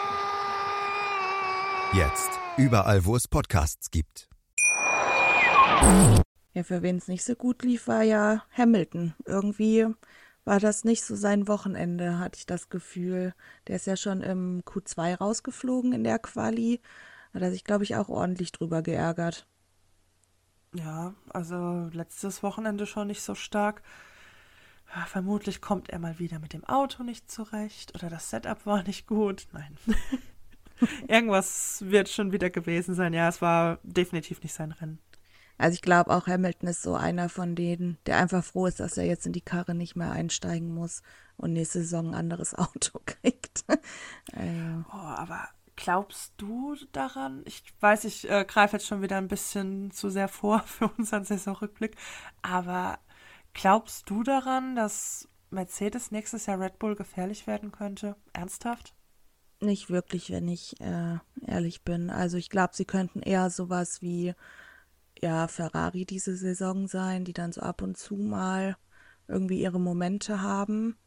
Jetzt. 1.93 2.39
Überall, 2.55 3.03
wo 3.03 3.17
es 3.17 3.27
Podcasts 3.27 3.91
gibt. 3.91 4.29
Ja, 6.53 6.63
für 6.63 6.81
wen 6.81 6.95
es 6.95 7.09
nicht 7.09 7.25
so 7.25 7.35
gut 7.35 7.63
lief, 7.63 7.89
war 7.89 8.01
ja 8.01 8.45
Hamilton. 8.57 9.13
Irgendwie 9.25 9.87
war 10.45 10.61
das 10.61 10.85
nicht 10.85 11.03
so 11.03 11.17
sein 11.17 11.49
Wochenende, 11.49 12.17
hatte 12.17 12.37
ich 12.37 12.45
das 12.45 12.69
Gefühl. 12.69 13.33
Der 13.67 13.75
ist 13.75 13.87
ja 13.87 13.97
schon 13.97 14.21
im 14.21 14.61
Q2 14.63 15.17
rausgeflogen 15.17 15.91
in 15.91 16.05
der 16.05 16.19
Quali. 16.19 16.79
Hat 17.33 17.41
er 17.41 17.51
sich, 17.51 17.65
glaube 17.65 17.83
ich, 17.83 17.97
auch 17.97 18.07
ordentlich 18.07 18.53
drüber 18.53 18.81
geärgert. 18.81 19.45
Ja, 20.73 21.13
also 21.29 21.89
letztes 21.91 22.41
Wochenende 22.41 22.85
schon 22.85 23.07
nicht 23.07 23.21
so 23.21 23.35
stark. 23.35 23.81
Vermutlich 25.07 25.59
kommt 25.59 25.89
er 25.89 25.99
mal 25.99 26.19
wieder 26.19 26.39
mit 26.39 26.53
dem 26.53 26.63
Auto 26.63 27.03
nicht 27.03 27.29
zurecht 27.29 27.95
oder 27.95 28.09
das 28.09 28.29
Setup 28.29 28.65
war 28.65 28.83
nicht 28.83 29.07
gut. 29.07 29.49
Nein. 29.51 29.77
Irgendwas 31.07 31.83
wird 31.85 32.09
schon 32.09 32.31
wieder 32.31 32.49
gewesen 32.49 32.95
sein. 32.95 33.13
Ja, 33.13 33.27
es 33.29 33.41
war 33.41 33.79
definitiv 33.83 34.41
nicht 34.43 34.53
sein 34.53 34.71
Rennen. 34.71 34.99
Also 35.57 35.75
ich 35.75 35.81
glaube 35.83 36.09
auch 36.09 36.25
Hamilton 36.25 36.69
ist 36.69 36.81
so 36.81 36.95
einer 36.95 37.29
von 37.29 37.53
denen, 37.53 37.99
der 38.07 38.17
einfach 38.17 38.43
froh 38.43 38.65
ist, 38.65 38.79
dass 38.79 38.97
er 38.97 39.05
jetzt 39.05 39.27
in 39.27 39.33
die 39.33 39.41
Karre 39.41 39.75
nicht 39.75 39.95
mehr 39.95 40.11
einsteigen 40.11 40.73
muss 40.73 41.03
und 41.37 41.53
nächste 41.53 41.79
Saison 41.81 42.09
ein 42.09 42.15
anderes 42.15 42.55
Auto 42.57 42.99
kriegt. 43.05 43.63
also. 44.33 44.85
oh, 44.91 44.95
aber 44.95 45.49
glaubst 45.75 46.33
du 46.37 46.75
daran? 46.91 47.43
Ich 47.45 47.63
weiß, 47.79 48.05
ich 48.05 48.27
äh, 48.27 48.43
greife 48.43 48.77
jetzt 48.77 48.87
schon 48.87 49.03
wieder 49.03 49.17
ein 49.17 49.27
bisschen 49.27 49.91
zu 49.91 50.09
sehr 50.09 50.27
vor 50.27 50.61
für 50.61 50.87
unseren 50.97 51.25
Saisonrückblick, 51.25 51.95
aber 52.41 52.97
glaubst 53.53 54.09
du 54.09 54.23
daran, 54.23 54.75
dass 54.75 55.29
Mercedes 55.51 56.09
nächstes 56.09 56.47
Jahr 56.47 56.59
Red 56.59 56.79
Bull 56.79 56.95
gefährlich 56.95 57.45
werden 57.45 57.71
könnte? 57.71 58.15
Ernsthaft? 58.33 58.95
Nicht 59.61 59.89
wirklich, 59.89 60.31
wenn 60.31 60.47
ich 60.47 60.79
äh, 60.81 61.17
ehrlich 61.45 61.83
bin. 61.83 62.09
Also 62.09 62.37
ich 62.37 62.49
glaube, 62.49 62.75
sie 62.75 62.85
könnten 62.85 63.21
eher 63.21 63.49
sowas 63.49 64.01
wie 64.01 64.33
ja 65.21 65.47
Ferrari 65.47 66.05
diese 66.05 66.35
Saison 66.35 66.87
sein, 66.87 67.25
die 67.25 67.33
dann 67.33 67.51
so 67.51 67.61
ab 67.61 67.81
und 67.81 67.97
zu 67.97 68.15
mal 68.15 68.77
irgendwie 69.27 69.61
ihre 69.61 69.79
Momente 69.79 70.41
haben. 70.41 70.97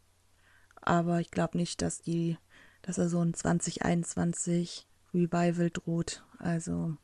Aber 0.80 1.20
ich 1.20 1.30
glaube 1.30 1.58
nicht, 1.58 1.82
dass 1.82 2.02
die, 2.02 2.38
dass 2.82 2.98
er 2.98 3.08
so 3.08 3.20
ein 3.20 3.34
2021 3.34 4.86
Revival 5.12 5.70
droht. 5.70 6.24
Also 6.38 6.96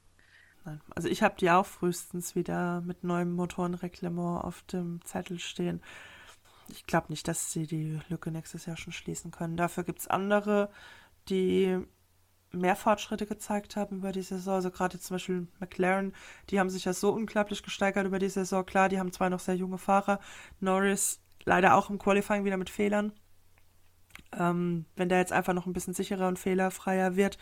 also 0.95 1.09
ich 1.09 1.23
habe 1.23 1.37
die 1.39 1.51
auch 1.51 1.67
frühestens 1.67 2.35
wieder 2.35 2.81
mit 2.83 3.05
neuem 3.05 3.33
Motorenreglement 3.33 4.45
auf 4.45 4.63
dem 4.65 5.05
Zettel 5.05 5.39
stehen. 5.39 5.81
Ich 6.69 6.87
glaube 6.87 7.07
nicht, 7.09 7.27
dass 7.27 7.53
sie 7.53 7.67
die 7.67 7.99
Lücke 8.09 8.31
nächstes 8.31 8.67
Jahr 8.67 8.77
schon 8.77 8.93
schließen 8.93 9.31
können. 9.31 9.57
Dafür 9.57 9.85
gibt 9.85 10.01
es 10.01 10.09
andere 10.09 10.71
die 11.29 11.79
mehr 12.53 12.77
Fortschritte 12.77 13.27
gezeigt 13.27 13.77
haben 13.77 13.99
über 13.99 14.13
die 14.13 14.23
Saison. 14.23 14.55
Also 14.55 14.71
gerade 14.71 14.99
zum 14.99 15.15
Beispiel 15.15 15.47
McLaren, 15.61 16.13
die 16.51 16.59
haben 16.59 16.71
sich 16.71 16.85
ja 16.85 16.93
so 16.93 17.11
unglaublich 17.11 17.63
gesteigert 17.63 18.07
über 18.07 18.19
die 18.19 18.29
Saison. 18.29 18.67
Klar, 18.67 18.89
die 18.89 18.99
haben 18.99 19.13
zwar 19.13 19.31
noch 19.31 19.41
sehr 19.41 19.57
junge 19.57 19.79
Fahrer. 19.79 20.19
Norris 20.59 21.21
leider 21.45 21.75
auch 21.75 21.91
im 21.91 21.99
Qualifying 21.99 22.45
wieder 22.45 22.57
mit 22.57 22.71
Fehlern. 22.71 23.13
Ähm, 24.33 24.87
wenn 24.97 25.09
der 25.09 25.19
jetzt 25.19 25.33
einfach 25.33 25.55
noch 25.55 25.67
ein 25.67 25.73
bisschen 25.73 25.95
sicherer 25.95 26.29
und 26.29 26.39
fehlerfreier 26.39 27.17
wird, 27.17 27.39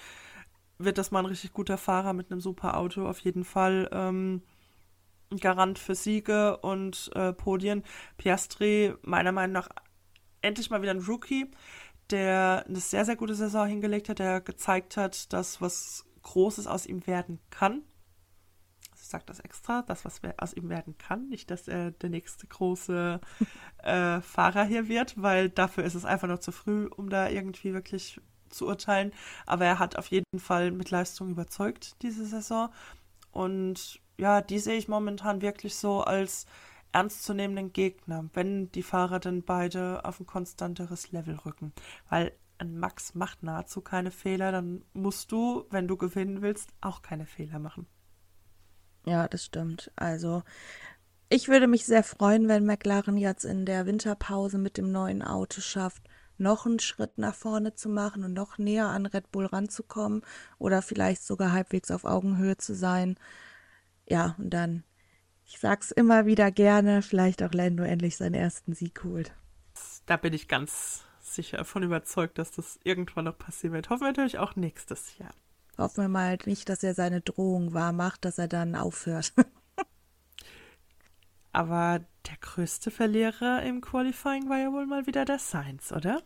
wird 0.78 0.98
das 0.98 1.10
mal 1.10 1.20
ein 1.20 1.26
richtig 1.26 1.52
guter 1.52 1.78
Fahrer 1.78 2.12
mit 2.12 2.30
einem 2.30 2.40
super 2.40 2.76
Auto. 2.76 3.06
Auf 3.06 3.18
jeden 3.20 3.44
Fall 3.44 3.88
ähm, 3.92 4.42
Garant 5.40 5.78
für 5.78 5.94
Siege 5.94 6.58
und 6.58 7.10
äh, 7.14 7.32
Podien. 7.32 7.82
Piastri, 8.16 8.94
meiner 9.02 9.32
Meinung 9.32 9.52
nach, 9.52 9.68
endlich 10.40 10.70
mal 10.70 10.82
wieder 10.82 10.92
ein 10.92 11.02
Rookie 11.02 11.50
der 12.10 12.64
eine 12.66 12.80
sehr, 12.80 13.04
sehr 13.04 13.16
gute 13.16 13.34
Saison 13.34 13.66
hingelegt 13.66 14.08
hat, 14.08 14.18
der 14.18 14.40
gezeigt 14.40 14.96
hat, 14.96 15.32
dass 15.32 15.60
was 15.60 16.04
Großes 16.22 16.66
aus 16.66 16.86
ihm 16.86 17.06
werden 17.06 17.38
kann. 17.50 17.82
Also 18.90 19.02
ich 19.02 19.08
sage 19.08 19.24
das 19.26 19.40
extra, 19.40 19.82
das, 19.82 20.04
was 20.04 20.20
aus 20.38 20.54
ihm 20.54 20.68
werden 20.68 20.96
kann, 20.98 21.28
nicht, 21.28 21.50
dass 21.50 21.68
er 21.68 21.92
der 21.92 22.10
nächste 22.10 22.46
große 22.46 23.20
äh, 23.82 24.20
Fahrer 24.20 24.64
hier 24.64 24.88
wird, 24.88 25.20
weil 25.20 25.48
dafür 25.48 25.84
ist 25.84 25.94
es 25.94 26.04
einfach 26.04 26.28
noch 26.28 26.40
zu 26.40 26.52
früh, 26.52 26.86
um 26.86 27.08
da 27.08 27.28
irgendwie 27.28 27.74
wirklich 27.74 28.20
zu 28.50 28.66
urteilen. 28.66 29.12
Aber 29.46 29.64
er 29.64 29.78
hat 29.78 29.96
auf 29.96 30.06
jeden 30.08 30.38
Fall 30.38 30.70
mit 30.70 30.90
Leistung 30.90 31.30
überzeugt 31.30 32.02
diese 32.02 32.26
Saison. 32.26 32.70
Und 33.30 34.00
ja, 34.18 34.40
die 34.40 34.58
sehe 34.58 34.76
ich 34.76 34.88
momentan 34.88 35.42
wirklich 35.42 35.76
so 35.76 36.02
als 36.02 36.46
ernstzunehmenden 36.92 37.72
Gegner, 37.72 38.28
wenn 38.32 38.70
die 38.72 38.82
Fahrer 38.82 39.20
dann 39.20 39.42
beide 39.42 40.04
auf 40.04 40.20
ein 40.20 40.26
konstanteres 40.26 41.12
Level 41.12 41.36
rücken. 41.36 41.72
Weil 42.08 42.32
ein 42.58 42.78
Max 42.78 43.14
macht 43.14 43.42
nahezu 43.42 43.80
keine 43.80 44.10
Fehler, 44.10 44.52
dann 44.52 44.84
musst 44.92 45.30
du, 45.32 45.66
wenn 45.70 45.88
du 45.88 45.96
gewinnen 45.96 46.42
willst, 46.42 46.70
auch 46.80 47.02
keine 47.02 47.26
Fehler 47.26 47.58
machen. 47.58 47.86
Ja, 49.06 49.28
das 49.28 49.44
stimmt. 49.44 49.92
Also 49.96 50.42
ich 51.28 51.48
würde 51.48 51.66
mich 51.66 51.86
sehr 51.86 52.02
freuen, 52.02 52.48
wenn 52.48 52.66
McLaren 52.66 53.16
jetzt 53.16 53.44
in 53.44 53.64
der 53.64 53.86
Winterpause 53.86 54.58
mit 54.58 54.76
dem 54.76 54.90
neuen 54.90 55.22
Auto 55.22 55.60
schafft, 55.60 56.02
noch 56.38 56.66
einen 56.66 56.78
Schritt 56.78 57.18
nach 57.18 57.34
vorne 57.34 57.74
zu 57.74 57.88
machen 57.88 58.24
und 58.24 58.32
noch 58.32 58.58
näher 58.58 58.88
an 58.88 59.06
Red 59.06 59.30
Bull 59.30 59.46
ranzukommen 59.46 60.22
oder 60.58 60.82
vielleicht 60.82 61.22
sogar 61.24 61.52
halbwegs 61.52 61.90
auf 61.90 62.04
Augenhöhe 62.04 62.56
zu 62.56 62.74
sein. 62.74 63.16
Ja, 64.08 64.36
und 64.38 64.50
dann 64.50 64.84
ich 65.48 65.58
sag's 65.58 65.90
immer 65.90 66.26
wieder 66.26 66.50
gerne, 66.50 67.00
vielleicht 67.00 67.42
auch 67.42 67.52
Lando 67.52 67.82
endlich 67.82 68.16
seinen 68.16 68.34
ersten 68.34 68.74
Sieg 68.74 69.02
holt. 69.02 69.32
Da 70.04 70.18
bin 70.18 70.34
ich 70.34 70.46
ganz 70.46 71.04
sicher 71.20 71.56
davon 71.56 71.82
überzeugt, 71.82 72.38
dass 72.38 72.50
das 72.50 72.78
irgendwann 72.84 73.24
noch 73.24 73.38
passieren 73.38 73.74
wird. 73.74 73.88
Hoffen 73.88 74.02
wir 74.02 74.08
natürlich 74.08 74.38
auch 74.38 74.56
nächstes 74.56 75.16
Jahr. 75.16 75.32
Hoffen 75.78 76.04
wir 76.04 76.08
mal 76.08 76.36
nicht, 76.44 76.68
dass 76.68 76.82
er 76.82 76.94
seine 76.94 77.22
Drohung 77.22 77.72
wahr 77.72 77.92
macht, 77.92 78.24
dass 78.24 78.38
er 78.38 78.48
dann 78.48 78.74
aufhört. 78.74 79.32
Aber 81.52 82.00
der 82.26 82.36
größte 82.40 82.90
Verlierer 82.90 83.62
im 83.62 83.80
Qualifying 83.80 84.50
war 84.50 84.58
ja 84.58 84.72
wohl 84.72 84.86
mal 84.86 85.06
wieder 85.06 85.24
der 85.24 85.38
Sainz, 85.38 85.92
oder? 85.92 86.22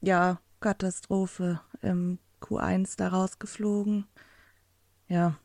Ja, 0.00 0.40
Katastrophe. 0.60 1.60
Im 1.82 2.18
Q1 2.40 2.96
da 2.96 3.08
rausgeflogen. 3.08 4.06
Ja, 5.06 5.38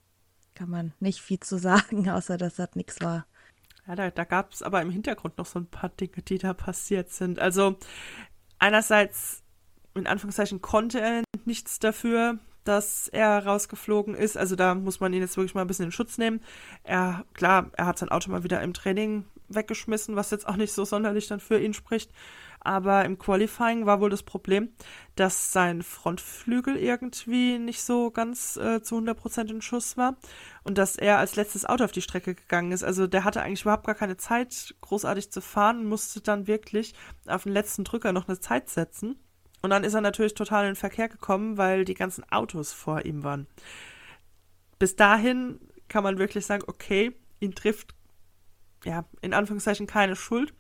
kann 0.56 0.70
man 0.70 0.94
nicht 1.00 1.22
viel 1.22 1.40
zu 1.40 1.58
sagen, 1.58 2.10
außer 2.10 2.38
dass 2.38 2.56
das 2.56 2.76
nichts 2.76 3.02
war. 3.02 3.26
Ja, 3.88 3.96
da, 3.96 4.12
da 4.12 4.24
gab 4.24 4.54
es 4.54 4.62
aber 4.62 4.82
im 4.82 4.90
Hintergrund 4.90 5.38
noch 5.38 5.46
so 5.46 5.60
ein 5.60 5.68
paar 5.68 5.90
Dinge, 5.90 6.22
die 6.28 6.38
da 6.38 6.54
passiert 6.54 7.12
sind. 7.12 7.40
Also 7.40 7.78
einerseits, 8.60 9.44
in 9.94 10.08
Anführungszeichen, 10.08 10.62
konnte 10.62 11.02
er 11.02 11.24
nichts 11.44 11.80
dafür, 11.80 12.40
dass 12.64 13.10
er 13.10 13.46
rausgeflogen 13.46 14.16
ist. 14.16 14.38
Also 14.38 14.56
da 14.56 14.74
muss 14.74 15.00
man 15.00 15.14
ihn 15.14 15.22
jetzt 15.22 15.36
wirklich 15.36 15.54
mal 15.54 15.62
ein 15.62 15.68
bisschen 15.68 15.86
in 15.86 15.92
Schutz 15.92 16.18
nehmen. 16.18 16.42
Er, 16.84 17.26
klar, 17.34 17.72
er 17.74 17.88
hat 17.88 18.00
sein 18.00 18.10
Auto 18.10 18.32
mal 18.32 18.44
wieder 18.44 18.62
im 18.62 18.74
Training 18.74 19.26
weggeschmissen, 19.50 20.16
was 20.16 20.32
jetzt 20.32 20.48
auch 20.48 20.56
nicht 20.56 20.74
so 20.74 20.86
sonderlich 20.86 21.28
dann 21.28 21.42
für 21.42 21.60
ihn 21.60 21.74
spricht. 21.74 22.12
Aber 22.64 23.04
im 23.04 23.20
Qualifying 23.20 23.86
war 23.86 24.00
wohl 24.00 24.10
das 24.10 24.24
Problem, 24.24 24.70
dass 25.16 25.52
sein 25.52 25.82
Frontflügel 25.82 26.78
irgendwie 26.78 27.60
nicht 27.60 27.82
so 27.82 28.10
ganz 28.10 28.56
äh, 28.58 28.82
zu 28.82 28.98
100% 28.98 29.50
in 29.50 29.62
Schuss 29.62 29.98
war 29.98 30.16
und 30.64 30.78
dass 30.78 30.96
er 30.96 31.18
als 31.18 31.36
letztes 31.36 31.66
Auto 31.66 31.84
auf 31.84 31.92
die 31.92 32.02
Strecke 32.02 32.36
gegangen 32.36 32.72
ist. 32.72 32.84
Also 32.84 33.06
der 33.06 33.26
hatte 33.26 33.42
eigentlich 33.42 33.64
überhaupt 33.64 33.86
gar 33.86 33.96
keine 33.96 34.16
Zeit, 34.16 34.76
großartig 34.82 35.30
zu 35.32 35.42
fahren 35.42 35.80
und 35.80 35.90
musste 35.90 36.22
dann 36.22 36.48
wirklich 36.48 36.94
auf 37.28 37.44
den 37.44 37.52
letzten 37.52 37.84
Drücker 37.84 38.14
noch 38.14 38.28
eine 38.28 38.40
Zeit 38.40 38.70
setzen. 38.70 39.20
Und 39.62 39.70
dann 39.70 39.84
ist 39.84 39.94
er 39.94 40.02
natürlich 40.02 40.34
total 40.34 40.64
in 40.64 40.72
den 40.72 40.76
Verkehr 40.76 41.10
gekommen, 41.10 41.58
weil 41.58 41.86
die 41.86 41.94
ganzen 41.94 42.30
Autos 42.32 42.74
vor 42.74 43.06
ihm 43.06 43.24
waren. 43.24 43.48
Bis 44.80 44.96
dahin 44.96 45.60
kann 45.90 46.04
man 46.04 46.18
wirklich 46.18 46.46
sagen, 46.46 46.64
okay, 46.68 47.14
ihn 47.40 47.56
trifft 47.56 47.94
ja, 48.86 49.06
in 49.22 49.34
Anführungszeichen 49.34 49.88
keine 49.88 50.16
Schuld. 50.16 50.54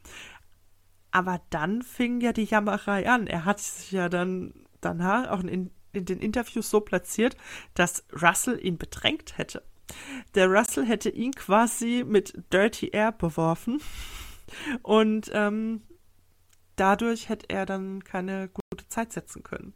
Aber 1.13 1.39
dann 1.51 1.83
fing 1.83 2.21
ja 2.21 2.33
die 2.33 2.45
Jammerei 2.45 3.07
an. 3.07 3.27
Er 3.27 3.45
hat 3.45 3.59
sich 3.59 3.91
ja 3.91 4.09
dann 4.09 4.65
danach 4.81 5.29
auch 5.29 5.41
in, 5.41 5.69
in 5.91 6.05
den 6.05 6.19
Interviews 6.19 6.71
so 6.71 6.81
platziert, 6.81 7.37
dass 7.75 8.03
Russell 8.19 8.59
ihn 8.59 8.79
bedrängt 8.79 9.37
hätte. 9.37 9.63
Der 10.33 10.47
Russell 10.47 10.87
hätte 10.87 11.11
ihn 11.11 11.31
quasi 11.31 12.03
mit 12.03 12.33
Dirty 12.51 12.87
Air 12.87 13.11
beworfen 13.11 13.79
und 14.81 15.29
ähm, 15.33 15.83
dadurch 16.77 17.29
hätte 17.29 17.47
er 17.47 17.67
dann 17.67 18.03
keine 18.03 18.49
gute 18.49 18.87
Zeit 18.87 19.13
setzen 19.13 19.43
können. 19.43 19.75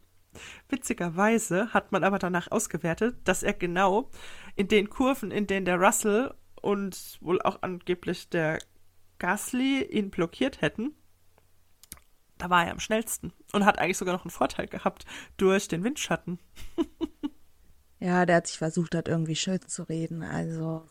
Witzigerweise 0.68 1.72
hat 1.72 1.92
man 1.92 2.02
aber 2.02 2.18
danach 2.18 2.50
ausgewertet, 2.50 3.16
dass 3.22 3.44
er 3.44 3.54
genau 3.54 4.10
in 4.56 4.66
den 4.66 4.90
Kurven, 4.90 5.30
in 5.30 5.46
denen 5.46 5.66
der 5.66 5.78
Russell 5.78 6.34
und 6.60 7.18
wohl 7.20 7.40
auch 7.42 7.62
angeblich 7.62 8.28
der 8.28 8.58
Gasly 9.20 9.84
ihn 9.84 10.10
blockiert 10.10 10.62
hätten, 10.62 10.96
da 12.38 12.50
war 12.50 12.64
er 12.64 12.72
am 12.72 12.80
schnellsten 12.80 13.32
und 13.52 13.64
hat 13.64 13.78
eigentlich 13.78 13.98
sogar 13.98 14.14
noch 14.14 14.24
einen 14.24 14.30
Vorteil 14.30 14.66
gehabt 14.66 15.04
durch 15.36 15.68
den 15.68 15.84
Windschatten. 15.84 16.38
ja, 18.00 18.26
der 18.26 18.36
hat 18.36 18.46
sich 18.46 18.58
versucht, 18.58 18.94
hat 18.94 19.08
irgendwie 19.08 19.36
schön 19.36 19.60
zu 19.66 19.82
reden. 19.82 20.22
Also, 20.22 20.86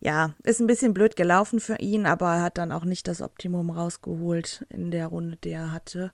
ja, 0.00 0.34
ist 0.44 0.60
ein 0.60 0.66
bisschen 0.66 0.94
blöd 0.94 1.16
gelaufen 1.16 1.60
für 1.60 1.76
ihn, 1.76 2.06
aber 2.06 2.34
er 2.34 2.42
hat 2.42 2.58
dann 2.58 2.72
auch 2.72 2.84
nicht 2.84 3.08
das 3.08 3.20
Optimum 3.20 3.70
rausgeholt 3.70 4.66
in 4.68 4.90
der 4.90 5.08
Runde, 5.08 5.36
die 5.36 5.50
er 5.50 5.72
hatte. 5.72 6.12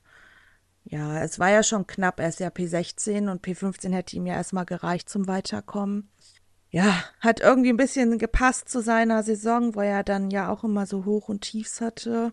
Ja, 0.84 1.22
es 1.22 1.38
war 1.38 1.50
ja 1.50 1.62
schon 1.62 1.86
knapp. 1.86 2.20
Er 2.20 2.28
ist 2.28 2.40
ja 2.40 2.48
P16 2.48 3.30
und 3.30 3.44
P15 3.44 3.92
hätte 3.92 4.16
ihm 4.16 4.26
ja 4.26 4.34
erstmal 4.34 4.66
gereicht 4.66 5.08
zum 5.08 5.26
Weiterkommen. 5.26 6.10
Ja, 6.70 7.04
hat 7.20 7.40
irgendwie 7.40 7.70
ein 7.70 7.76
bisschen 7.76 8.18
gepasst 8.18 8.68
zu 8.68 8.82
seiner 8.82 9.22
Saison, 9.22 9.74
wo 9.74 9.80
er 9.80 10.02
dann 10.02 10.30
ja 10.30 10.48
auch 10.50 10.64
immer 10.64 10.86
so 10.86 11.04
Hoch 11.04 11.28
und 11.28 11.42
Tiefs 11.42 11.80
hatte. 11.80 12.32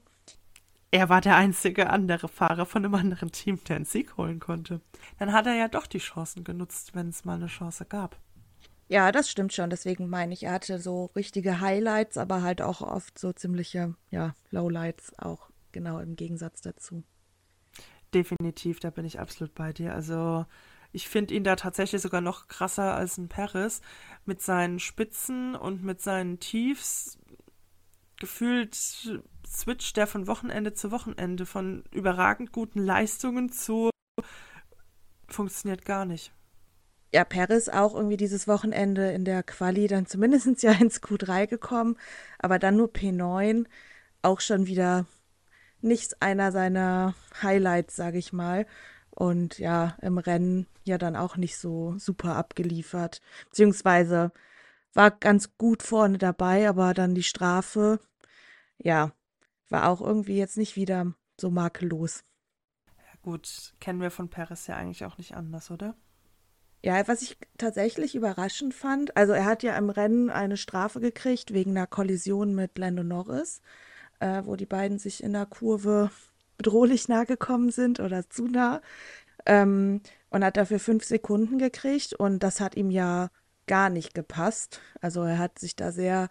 Er 0.93 1.07
war 1.07 1.21
der 1.21 1.37
einzige 1.37 1.89
andere 1.89 2.27
Fahrer 2.27 2.65
von 2.65 2.83
einem 2.83 2.95
anderen 2.95 3.31
Team, 3.31 3.63
der 3.63 3.77
einen 3.77 3.85
Sieg 3.85 4.17
holen 4.17 4.41
konnte. 4.41 4.81
Dann 5.19 5.31
hat 5.31 5.47
er 5.47 5.55
ja 5.55 5.69
doch 5.69 5.87
die 5.87 5.99
Chancen 5.99 6.43
genutzt, 6.43 6.93
wenn 6.93 7.07
es 7.07 7.23
mal 7.23 7.35
eine 7.35 7.47
Chance 7.47 7.85
gab. 7.85 8.19
Ja, 8.89 9.13
das 9.13 9.29
stimmt 9.31 9.53
schon. 9.53 9.69
Deswegen 9.69 10.09
meine 10.09 10.33
ich, 10.33 10.43
er 10.43 10.51
hatte 10.51 10.79
so 10.79 11.05
richtige 11.15 11.61
Highlights, 11.61 12.17
aber 12.17 12.41
halt 12.41 12.61
auch 12.61 12.81
oft 12.81 13.17
so 13.17 13.31
ziemliche, 13.31 13.95
ja, 14.09 14.35
Lowlights 14.49 15.17
auch 15.17 15.49
genau 15.71 15.99
im 15.99 16.17
Gegensatz 16.17 16.59
dazu. 16.59 17.03
Definitiv, 18.13 18.81
da 18.81 18.89
bin 18.89 19.05
ich 19.05 19.17
absolut 19.17 19.55
bei 19.55 19.71
dir. 19.71 19.95
Also 19.95 20.45
ich 20.91 21.07
finde 21.07 21.33
ihn 21.33 21.45
da 21.45 21.55
tatsächlich 21.55 22.01
sogar 22.01 22.19
noch 22.19 22.49
krasser 22.49 22.93
als 22.93 23.17
ein 23.17 23.29
Paris 23.29 23.79
mit 24.25 24.41
seinen 24.41 24.79
Spitzen 24.79 25.55
und 25.55 25.83
mit 25.83 26.01
seinen 26.01 26.41
Tiefs. 26.41 27.17
Gefühlt 28.21 28.75
switcht 29.47 29.97
der 29.97 30.05
von 30.05 30.27
Wochenende 30.27 30.75
zu 30.75 30.91
Wochenende, 30.91 31.47
von 31.47 31.83
überragend 31.89 32.51
guten 32.51 32.77
Leistungen 32.77 33.51
zu 33.51 33.89
funktioniert 35.27 35.85
gar 35.85 36.05
nicht. 36.05 36.31
Ja, 37.11 37.25
Paris 37.25 37.67
auch 37.67 37.95
irgendwie 37.95 38.17
dieses 38.17 38.47
Wochenende 38.47 39.11
in 39.11 39.25
der 39.25 39.41
Quali 39.41 39.87
dann 39.87 40.05
zumindest 40.05 40.61
ja 40.61 40.71
ins 40.73 41.01
Q3 41.01 41.47
gekommen, 41.47 41.97
aber 42.37 42.59
dann 42.59 42.77
nur 42.77 42.93
P9, 42.93 43.65
auch 44.21 44.39
schon 44.39 44.67
wieder 44.67 45.07
nicht 45.81 46.21
einer 46.21 46.51
seiner 46.51 47.15
Highlights, 47.41 47.95
sage 47.95 48.19
ich 48.19 48.33
mal. 48.33 48.67
Und 49.09 49.57
ja, 49.57 49.97
im 50.03 50.19
Rennen 50.19 50.67
ja 50.83 50.99
dann 50.99 51.15
auch 51.15 51.37
nicht 51.37 51.57
so 51.57 51.95
super 51.97 52.35
abgeliefert. 52.35 53.19
Beziehungsweise 53.49 54.31
war 54.93 55.09
ganz 55.09 55.57
gut 55.57 55.81
vorne 55.81 56.19
dabei, 56.19 56.69
aber 56.69 56.93
dann 56.93 57.15
die 57.15 57.23
Strafe, 57.23 57.99
ja, 58.83 59.11
war 59.69 59.89
auch 59.89 60.01
irgendwie 60.01 60.37
jetzt 60.37 60.57
nicht 60.57 60.75
wieder 60.75 61.13
so 61.39 61.49
makellos. 61.49 62.23
Ja, 62.97 63.19
gut, 63.21 63.73
kennen 63.79 64.01
wir 64.01 64.11
von 64.11 64.29
Paris 64.29 64.67
ja 64.67 64.75
eigentlich 64.75 65.05
auch 65.05 65.17
nicht 65.17 65.35
anders, 65.35 65.71
oder? 65.71 65.95
Ja, 66.83 67.07
was 67.07 67.21
ich 67.21 67.37
tatsächlich 67.57 68.15
überraschend 68.15 68.73
fand, 68.73 69.15
also 69.15 69.33
er 69.33 69.45
hat 69.45 69.61
ja 69.61 69.77
im 69.77 69.91
Rennen 69.91 70.31
eine 70.31 70.57
Strafe 70.57 70.99
gekriegt 70.99 71.53
wegen 71.53 71.71
einer 71.71 71.85
Kollision 71.85 72.55
mit 72.55 72.77
Lando 72.77 73.03
Norris, 73.03 73.61
äh, 74.19 74.41
wo 74.45 74.55
die 74.55 74.65
beiden 74.65 74.97
sich 74.97 75.23
in 75.23 75.33
der 75.33 75.45
Kurve 75.45 76.09
bedrohlich 76.57 77.07
nahe 77.07 77.25
gekommen 77.27 77.69
sind 77.71 77.99
oder 77.99 78.29
zu 78.29 78.47
nah. 78.47 78.81
Ähm, 79.45 80.01
und 80.29 80.43
hat 80.43 80.57
dafür 80.57 80.79
fünf 80.79 81.03
Sekunden 81.03 81.57
gekriegt 81.57 82.13
und 82.13 82.39
das 82.41 82.59
hat 82.59 82.75
ihm 82.75 82.89
ja 82.89 83.29
gar 83.67 83.89
nicht 83.89 84.13
gepasst. 84.13 84.81
Also 85.01 85.23
er 85.23 85.37
hat 85.39 85.59
sich 85.59 85.75
da 85.75 85.91
sehr 85.91 86.29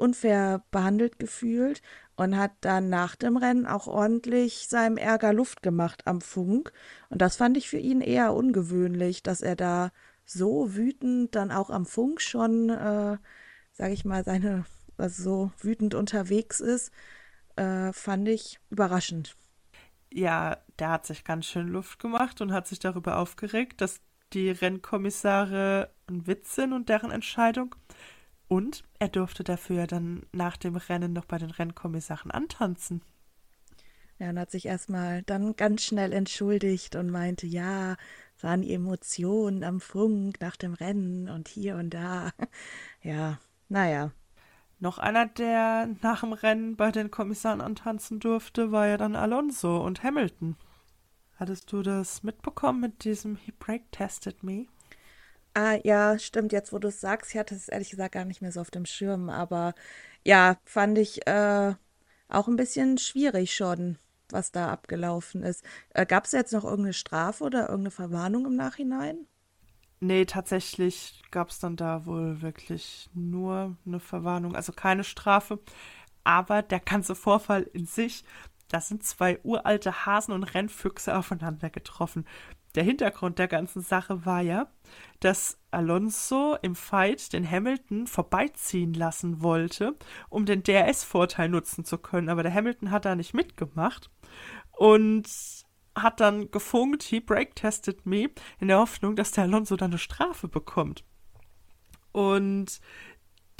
unfair 0.00 0.64
behandelt 0.70 1.18
gefühlt 1.18 1.82
und 2.16 2.36
hat 2.36 2.52
dann 2.60 2.88
nach 2.88 3.16
dem 3.16 3.36
Rennen 3.36 3.66
auch 3.66 3.86
ordentlich 3.86 4.68
seinem 4.68 4.96
Ärger 4.96 5.32
Luft 5.32 5.62
gemacht 5.62 6.06
am 6.06 6.20
Funk. 6.20 6.72
Und 7.08 7.22
das 7.22 7.36
fand 7.36 7.56
ich 7.56 7.68
für 7.68 7.78
ihn 7.78 8.00
eher 8.00 8.34
ungewöhnlich, 8.34 9.22
dass 9.22 9.40
er 9.40 9.56
da 9.56 9.90
so 10.24 10.74
wütend 10.74 11.34
dann 11.34 11.50
auch 11.50 11.70
am 11.70 11.86
Funk 11.86 12.20
schon, 12.20 12.70
äh, 12.70 13.16
sage 13.72 13.92
ich 13.92 14.04
mal, 14.04 14.24
seine, 14.24 14.64
also 14.96 15.22
so 15.22 15.52
wütend 15.60 15.94
unterwegs 15.94 16.60
ist, 16.60 16.92
äh, 17.56 17.92
fand 17.92 18.28
ich 18.28 18.60
überraschend. 18.70 19.36
Ja, 20.12 20.58
der 20.78 20.90
hat 20.90 21.06
sich 21.06 21.24
ganz 21.24 21.46
schön 21.46 21.68
Luft 21.68 22.00
gemacht 22.00 22.40
und 22.40 22.52
hat 22.52 22.66
sich 22.66 22.78
darüber 22.78 23.18
aufgeregt, 23.18 23.80
dass 23.80 24.00
die 24.32 24.50
Rennkommissare 24.50 25.90
ein 26.08 26.26
Witz 26.26 26.54
sind 26.54 26.72
und 26.72 26.88
deren 26.88 27.10
Entscheidung. 27.10 27.74
Und 28.50 28.82
er 28.98 29.06
durfte 29.06 29.44
dafür 29.44 29.86
dann 29.86 30.26
nach 30.32 30.56
dem 30.56 30.74
Rennen 30.74 31.12
noch 31.12 31.24
bei 31.24 31.38
den 31.38 31.52
Rennkommissaren 31.52 32.32
antanzen. 32.32 33.00
Ja, 34.18 34.30
und 34.30 34.40
hat 34.40 34.50
sich 34.50 34.66
erstmal 34.66 35.22
dann 35.22 35.54
ganz 35.54 35.84
schnell 35.84 36.12
entschuldigt 36.12 36.96
und 36.96 37.10
meinte, 37.10 37.46
ja, 37.46 37.96
es 38.36 38.42
waren 38.42 38.62
die 38.62 38.74
Emotionen 38.74 39.62
am 39.62 39.80
Funk 39.80 40.40
nach 40.40 40.56
dem 40.56 40.74
Rennen 40.74 41.28
und 41.28 41.46
hier 41.46 41.76
und 41.76 41.90
da. 41.90 42.32
Ja, 43.02 43.38
naja. 43.68 44.10
Noch 44.80 44.98
einer, 44.98 45.26
der 45.26 45.88
nach 46.02 46.22
dem 46.22 46.32
Rennen 46.32 46.74
bei 46.74 46.90
den 46.90 47.12
Kommissaren 47.12 47.60
antanzen 47.60 48.18
durfte, 48.18 48.72
war 48.72 48.88
ja 48.88 48.96
dann 48.96 49.14
Alonso 49.14 49.78
und 49.78 50.02
Hamilton. 50.02 50.56
Hattest 51.36 51.70
du 51.70 51.82
das 51.82 52.24
mitbekommen 52.24 52.80
mit 52.80 53.04
diesem 53.04 53.36
He 53.36 53.52
Break 53.52 53.92
Tested 53.92 54.42
Me? 54.42 54.66
Ah, 55.62 55.78
ja, 55.84 56.18
stimmt, 56.18 56.52
jetzt 56.52 56.72
wo 56.72 56.78
du 56.78 56.88
es 56.88 57.00
sagst, 57.00 57.30
ich 57.32 57.38
hatte 57.38 57.54
es 57.54 57.68
ehrlich 57.68 57.90
gesagt 57.90 58.12
gar 58.14 58.24
nicht 58.24 58.40
mehr 58.40 58.52
so 58.52 58.60
auf 58.60 58.70
dem 58.70 58.86
Schirm, 58.86 59.28
aber 59.30 59.74
ja, 60.24 60.58
fand 60.64 60.96
ich 60.98 61.26
äh, 61.26 61.74
auch 62.28 62.48
ein 62.48 62.56
bisschen 62.56 62.98
schwierig 62.98 63.54
schon, 63.54 63.98
was 64.30 64.52
da 64.52 64.70
abgelaufen 64.72 65.42
ist. 65.42 65.64
Äh, 65.90 66.06
Gab 66.06 66.24
es 66.26 66.32
jetzt 66.32 66.52
noch 66.52 66.64
irgendeine 66.64 66.94
Strafe 66.94 67.44
oder 67.44 67.62
irgendeine 67.62 67.90
Verwarnung 67.90 68.46
im 68.46 68.56
Nachhinein? 68.56 69.26
Nee, 70.00 70.24
tatsächlich 70.24 71.22
gab 71.30 71.50
es 71.50 71.58
dann 71.58 71.76
da 71.76 72.06
wohl 72.06 72.40
wirklich 72.40 73.10
nur 73.14 73.76
eine 73.86 74.00
Verwarnung, 74.00 74.56
also 74.56 74.72
keine 74.72 75.04
Strafe. 75.04 75.58
Aber 76.24 76.62
der 76.62 76.80
ganze 76.80 77.14
Vorfall 77.14 77.62
in 77.74 77.86
sich, 77.86 78.24
da 78.68 78.80
sind 78.80 79.04
zwei 79.04 79.40
uralte 79.44 80.06
Hasen 80.06 80.32
und 80.34 80.44
Rennfüchse 80.44 81.16
aufeinander 81.16 81.70
getroffen. 81.70 82.26
Der 82.74 82.84
Hintergrund 82.84 83.38
der 83.38 83.48
ganzen 83.48 83.82
Sache 83.82 84.24
war 84.24 84.40
ja, 84.40 84.68
dass 85.18 85.58
Alonso 85.70 86.56
im 86.62 86.74
Fight 86.74 87.32
den 87.32 87.48
Hamilton 87.48 88.06
vorbeiziehen 88.06 88.94
lassen 88.94 89.42
wollte, 89.42 89.96
um 90.28 90.46
den 90.46 90.62
DRS-Vorteil 90.62 91.48
nutzen 91.48 91.84
zu 91.84 91.98
können. 91.98 92.28
Aber 92.28 92.42
der 92.42 92.54
Hamilton 92.54 92.90
hat 92.90 93.04
da 93.04 93.16
nicht 93.16 93.34
mitgemacht 93.34 94.10
und 94.72 95.28
hat 95.96 96.20
dann 96.20 96.50
gefunkt, 96.50 97.02
he 97.02 97.20
break 97.20 97.56
tested 97.56 98.06
me, 98.06 98.30
in 98.60 98.68
der 98.68 98.78
Hoffnung, 98.78 99.16
dass 99.16 99.32
der 99.32 99.44
Alonso 99.44 99.76
dann 99.76 99.90
eine 99.90 99.98
Strafe 99.98 100.48
bekommt. 100.48 101.04
Und 102.12 102.80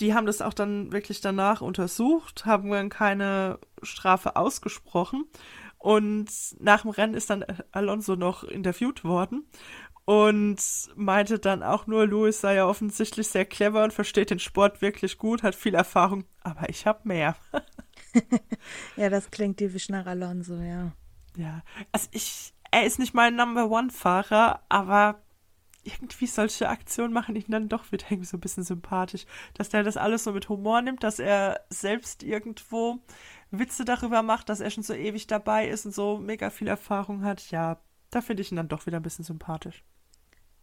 die 0.00 0.14
haben 0.14 0.26
das 0.26 0.40
auch 0.40 0.54
dann 0.54 0.92
wirklich 0.92 1.20
danach 1.20 1.60
untersucht, 1.60 2.46
haben 2.46 2.70
dann 2.70 2.88
keine 2.88 3.58
Strafe 3.82 4.36
ausgesprochen. 4.36 5.26
Und 5.80 6.30
nach 6.60 6.82
dem 6.82 6.90
Rennen 6.90 7.14
ist 7.14 7.30
dann 7.30 7.44
Alonso 7.72 8.14
noch 8.14 8.44
interviewt 8.44 9.02
worden 9.02 9.46
und 10.04 10.60
meinte 10.94 11.38
dann 11.38 11.62
auch 11.62 11.86
nur, 11.86 12.06
Louis 12.06 12.38
sei 12.38 12.56
ja 12.56 12.66
offensichtlich 12.66 13.28
sehr 13.28 13.46
clever 13.46 13.82
und 13.82 13.92
versteht 13.92 14.30
den 14.30 14.38
Sport 14.38 14.82
wirklich 14.82 15.16
gut, 15.16 15.42
hat 15.42 15.54
viel 15.54 15.74
Erfahrung, 15.74 16.24
aber 16.42 16.68
ich 16.68 16.86
habe 16.86 17.00
mehr. 17.04 17.34
ja, 18.96 19.08
das 19.08 19.30
klingt 19.30 19.56
typisch 19.56 19.88
nach 19.88 20.04
Alonso, 20.04 20.56
ja. 20.56 20.92
Ja, 21.36 21.62
also 21.92 22.08
ich, 22.10 22.52
er 22.70 22.84
ist 22.84 22.98
nicht 22.98 23.14
mein 23.14 23.36
Number 23.36 23.70
One-Fahrer, 23.70 24.60
aber 24.68 25.22
irgendwie 25.82 26.26
solche 26.26 26.68
Aktionen 26.68 27.12
machen 27.12 27.36
ihn 27.36 27.44
dann 27.48 27.68
doch 27.68 27.90
wieder 27.92 28.06
irgendwie 28.10 28.26
so 28.26 28.36
ein 28.36 28.40
bisschen 28.40 28.64
sympathisch. 28.64 29.24
Dass 29.54 29.68
der 29.68 29.82
das 29.82 29.96
alles 29.96 30.24
so 30.24 30.32
mit 30.32 30.48
Humor 30.48 30.82
nimmt, 30.82 31.02
dass 31.02 31.18
er 31.18 31.64
selbst 31.70 32.22
irgendwo 32.22 32.98
Witze 33.50 33.84
darüber 33.84 34.22
macht, 34.22 34.48
dass 34.48 34.60
er 34.60 34.70
schon 34.70 34.82
so 34.82 34.94
ewig 34.94 35.26
dabei 35.26 35.68
ist 35.68 35.86
und 35.86 35.92
so 35.92 36.18
mega 36.18 36.50
viel 36.50 36.68
Erfahrung 36.68 37.24
hat. 37.24 37.50
Ja, 37.50 37.80
da 38.10 38.20
finde 38.20 38.42
ich 38.42 38.52
ihn 38.52 38.56
dann 38.56 38.68
doch 38.68 38.86
wieder 38.86 38.98
ein 38.98 39.02
bisschen 39.02 39.24
sympathisch. 39.24 39.84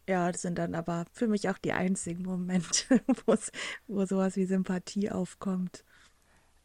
Ja, 0.08 0.32
das 0.32 0.42
sind 0.42 0.58
dann 0.58 0.74
aber 0.74 1.06
für 1.12 1.28
mich 1.28 1.50
auch 1.50 1.58
die 1.58 1.74
einzigen 1.74 2.24
Momente, 2.24 3.02
wo 3.88 4.06
sowas 4.06 4.36
wie 4.38 4.46
Sympathie 4.46 5.12
aufkommt. 5.12 5.84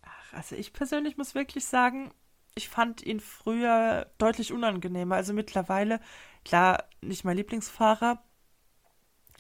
Ach, 0.03 0.33
also 0.35 0.55
ich 0.55 0.73
persönlich 0.73 1.17
muss 1.17 1.35
wirklich 1.35 1.65
sagen, 1.65 2.13
ich 2.55 2.69
fand 2.69 3.03
ihn 3.03 3.19
früher 3.19 4.11
deutlich 4.19 4.53
unangenehmer. 4.53 5.17
Also 5.17 5.33
mittlerweile, 5.33 6.01
klar, 6.45 6.85
nicht 7.01 7.25
mein 7.25 7.37
Lieblingsfahrer, 7.37 8.23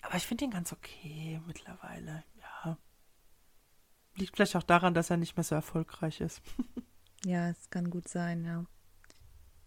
aber 0.02 0.16
ich 0.16 0.26
finde 0.26 0.44
ihn 0.44 0.50
ganz 0.50 0.72
okay 0.72 1.40
mittlerweile. 1.46 2.24
Ja. 2.40 2.76
Liegt 4.16 4.36
vielleicht 4.36 4.56
auch 4.56 4.62
daran, 4.62 4.94
dass 4.94 5.10
er 5.10 5.16
nicht 5.16 5.36
mehr 5.36 5.44
so 5.44 5.54
erfolgreich 5.54 6.20
ist. 6.20 6.42
ja, 7.24 7.48
es 7.48 7.70
kann 7.70 7.88
gut 7.90 8.08
sein, 8.08 8.44
ja. 8.44 8.64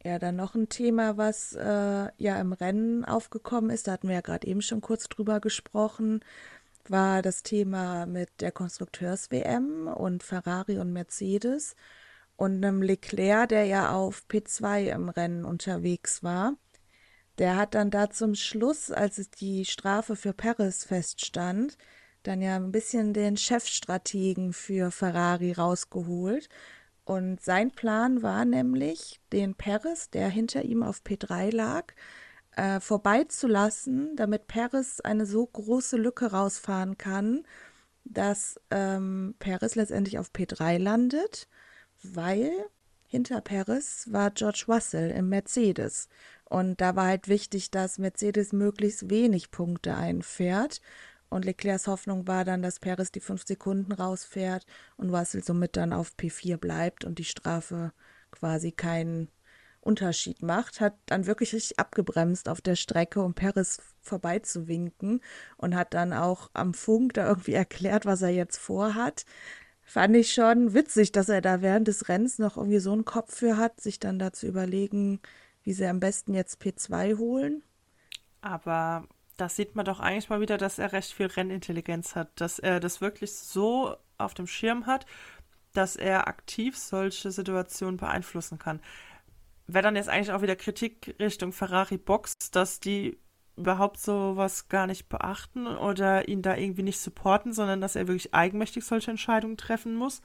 Ja, 0.03 0.19
dann 0.19 0.35
noch 0.35 0.53
ein 0.53 0.69
Thema, 0.69 1.17
was 1.17 1.53
äh, 1.53 2.09
ja 2.17 2.39
im 2.39 2.53
Rennen 2.53 3.05
aufgekommen 3.05 3.71
ist, 3.71 3.87
da 3.87 3.93
hatten 3.93 4.07
wir 4.07 4.13
ja 4.13 4.21
gerade 4.21 4.45
eben 4.45 4.61
schon 4.61 4.79
kurz 4.79 5.09
drüber 5.09 5.39
gesprochen, 5.39 6.23
war 6.87 7.23
das 7.23 7.41
Thema 7.41 8.05
mit 8.05 8.29
der 8.41 8.51
Konstrukteurs-WM 8.51 9.87
und 9.87 10.21
Ferrari 10.21 10.77
und 10.77 10.93
Mercedes 10.93 11.75
und 12.35 12.63
einem 12.63 12.83
Leclerc, 12.83 13.49
der 13.49 13.65
ja 13.65 13.93
auf 13.93 14.25
P2 14.29 14.91
im 14.91 15.09
Rennen 15.09 15.43
unterwegs 15.43 16.21
war. 16.21 16.53
Der 17.37 17.57
hat 17.57 17.75
dann 17.75 17.91
da 17.91 18.09
zum 18.09 18.35
Schluss, 18.35 18.91
als 18.91 19.29
die 19.29 19.65
Strafe 19.65 20.15
für 20.15 20.33
Paris 20.33 20.85
feststand, 20.85 21.77
dann 22.23 22.41
ja 22.41 22.55
ein 22.55 22.71
bisschen 22.71 23.13
den 23.13 23.37
Chefstrategen 23.37 24.53
für 24.53 24.91
Ferrari 24.91 25.51
rausgeholt. 25.51 26.49
Und 27.03 27.41
sein 27.41 27.71
Plan 27.71 28.23
war 28.23 28.45
nämlich, 28.45 29.19
den 29.31 29.55
Paris, 29.55 30.09
der 30.09 30.29
hinter 30.29 30.63
ihm 30.63 30.81
auf 30.81 31.01
P3 31.03 31.53
lag, 31.53 31.93
äh, 32.55 32.79
vorbeizulassen, 32.79 34.15
damit 34.15 34.47
Paris 34.47 35.01
eine 35.01 35.25
so 35.25 35.45
große 35.45 35.97
Lücke 35.97 36.31
rausfahren 36.31 36.97
kann, 36.97 37.43
dass 38.05 38.59
ähm, 38.71 39.35
Paris 39.39 39.75
letztendlich 39.75 40.17
auf 40.19 40.31
P3 40.31 40.77
landet 40.79 41.47
weil 42.13 42.51
hinter 43.07 43.41
Paris 43.41 44.07
war 44.11 44.31
George 44.31 44.65
Russell 44.67 45.11
im 45.11 45.29
Mercedes. 45.29 46.09
Und 46.55 46.79
da 46.79 46.95
war 46.95 47.07
halt 47.07 47.27
wichtig, 47.27 47.69
dass 47.69 47.97
Mercedes 47.97 48.53
möglichst 48.53 49.09
wenig 49.09 49.51
Punkte 49.51 49.93
einfährt. 49.93 50.79
Und 51.27 51.43
Leclercs 51.43 51.85
Hoffnung 51.85 52.29
war 52.29 52.45
dann, 52.45 52.61
dass 52.61 52.79
Paris 52.79 53.11
die 53.11 53.19
fünf 53.19 53.45
Sekunden 53.45 53.91
rausfährt 53.91 54.65
und 54.95 55.09
Russell 55.09 55.43
somit 55.43 55.75
dann 55.75 55.91
auf 55.91 56.13
P4 56.17 56.55
bleibt 56.55 57.03
und 57.03 57.19
die 57.19 57.25
Strafe 57.25 57.91
quasi 58.31 58.71
keinen 58.71 59.27
Unterschied 59.81 60.43
macht. 60.43 60.79
Hat 60.79 60.95
dann 61.07 61.25
wirklich 61.25 61.53
richtig 61.53 61.77
abgebremst 61.77 62.47
auf 62.47 62.61
der 62.61 62.77
Strecke, 62.77 63.21
um 63.21 63.33
Paris 63.33 63.81
vorbeizuwinken 63.99 65.19
und 65.57 65.75
hat 65.75 65.93
dann 65.93 66.13
auch 66.13 66.51
am 66.53 66.73
Funk 66.73 67.15
da 67.15 67.27
irgendwie 67.27 67.53
erklärt, 67.53 68.05
was 68.05 68.21
er 68.21 68.29
jetzt 68.29 68.59
vorhat 68.59 69.25
fand 69.85 70.15
ich 70.15 70.33
schon 70.33 70.73
witzig, 70.73 71.11
dass 71.11 71.29
er 71.29 71.41
da 71.41 71.61
während 71.61 71.87
des 71.87 72.09
Rennens 72.09 72.39
noch 72.39 72.57
irgendwie 72.57 72.79
so 72.79 72.91
einen 72.91 73.05
Kopf 73.05 73.35
für 73.35 73.57
hat, 73.57 73.79
sich 73.79 73.99
dann 73.99 74.17
da 74.17 74.33
zu 74.33 74.47
überlegen, 74.47 75.19
wie 75.65 75.73
sie 75.73 75.85
am 75.85 75.99
besten 75.99 76.33
jetzt 76.33 76.61
P2 76.61 77.17
holen. 77.17 77.63
Aber 78.39 79.07
das 79.35 79.55
sieht 79.57 79.75
man 79.75 79.85
doch 79.85 79.99
eigentlich 79.99 80.29
mal 80.29 80.39
wieder, 80.39 80.57
dass 80.57 80.79
er 80.79 80.93
recht 80.93 81.11
viel 81.11 81.25
Rennintelligenz 81.25 82.15
hat, 82.15 82.39
dass 82.39 82.59
er 82.59 82.79
das 82.79 83.01
wirklich 83.01 83.33
so 83.33 83.97
auf 84.17 84.33
dem 84.33 84.47
Schirm 84.47 84.85
hat, 84.85 85.05
dass 85.73 85.97
er 85.97 86.27
aktiv 86.27 86.77
solche 86.77 87.31
Situationen 87.31 87.97
beeinflussen 87.97 88.59
kann. 88.59 88.79
Wäre 89.67 89.83
dann 89.83 89.95
jetzt 89.95 90.07
eigentlich 90.07 90.31
auch 90.31 90.41
wieder 90.41 90.55
Kritik 90.55 91.15
Richtung 91.19 91.51
Ferrari 91.51 91.97
Box, 91.97 92.51
dass 92.51 92.79
die 92.79 93.19
überhaupt 93.57 93.99
sowas 93.99 94.69
gar 94.69 94.85
nicht 94.85 95.09
beachten 95.09 95.65
oder 95.65 96.27
ihn 96.27 96.41
da 96.41 96.55
irgendwie 96.55 96.83
nicht 96.83 96.99
supporten, 96.99 97.53
sondern 97.53 97.81
dass 97.81 97.95
er 97.95 98.07
wirklich 98.07 98.33
eigenmächtig 98.33 98.85
solche 98.85 99.11
Entscheidungen 99.11 99.57
treffen 99.57 99.95
muss. 99.95 100.21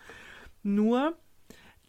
Nur, 0.63 1.17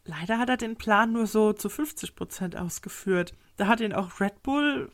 leider 0.05 0.37
hat 0.39 0.49
er 0.49 0.57
den 0.57 0.77
Plan 0.77 1.11
nur 1.11 1.27
so 1.27 1.53
zu 1.53 1.69
50 1.69 2.15
Prozent 2.15 2.55
ausgeführt. 2.57 3.33
Da 3.57 3.67
hat 3.67 3.79
ihn 3.81 3.93
auch 3.93 4.19
Red 4.19 4.41
Bull, 4.43 4.91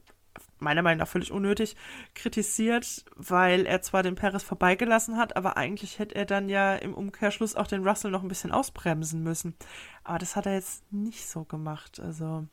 meiner 0.60 0.82
Meinung 0.82 1.00
nach 1.00 1.08
völlig 1.08 1.32
unnötig, 1.32 1.76
kritisiert, 2.16 3.06
weil 3.16 3.66
er 3.66 3.82
zwar 3.82 4.04
den 4.04 4.16
Perez 4.16 4.44
vorbeigelassen 4.44 5.18
hat, 5.18 5.36
aber 5.38 5.58
eigentlich 5.58 6.00
hätte 6.00 6.16
er 6.16 6.26
dann 6.26 6.50
ja 6.50 6.76
im 6.76 6.94
Umkehrschluss 6.94 7.56
auch 7.56 7.68
den 7.68 7.88
Russell 7.88 8.12
noch 8.12 8.24
ein 8.24 8.28
bisschen 8.28 8.52
ausbremsen 8.52 9.24
müssen. 9.24 9.56
Aber 10.04 10.18
das 10.18 10.36
hat 10.36 10.46
er 10.46 10.54
jetzt 10.56 10.92
nicht 10.92 11.28
so 11.30 11.44
gemacht. 11.46 12.00
Also 12.00 12.48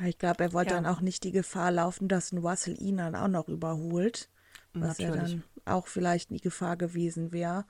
Ja, 0.00 0.06
ich 0.06 0.18
glaube, 0.18 0.42
er 0.44 0.52
wollte 0.52 0.74
Ja. 0.74 0.80
dann 0.80 0.86
auch 0.86 1.00
nicht 1.00 1.22
die 1.22 1.32
Gefahr 1.32 1.70
laufen, 1.70 2.08
dass 2.08 2.32
ein 2.32 2.38
Russell 2.38 2.76
ihn 2.80 2.96
dann 2.96 3.14
auch 3.14 3.28
noch 3.28 3.48
überholt, 3.48 4.28
was 4.72 4.98
ja 4.98 5.10
Natürlich. 5.10 5.32
dann 5.36 5.44
auch 5.72 5.86
vielleicht 5.86 6.30
die 6.30 6.40
Gefahr 6.40 6.76
gewesen 6.76 7.30
wäre. 7.32 7.64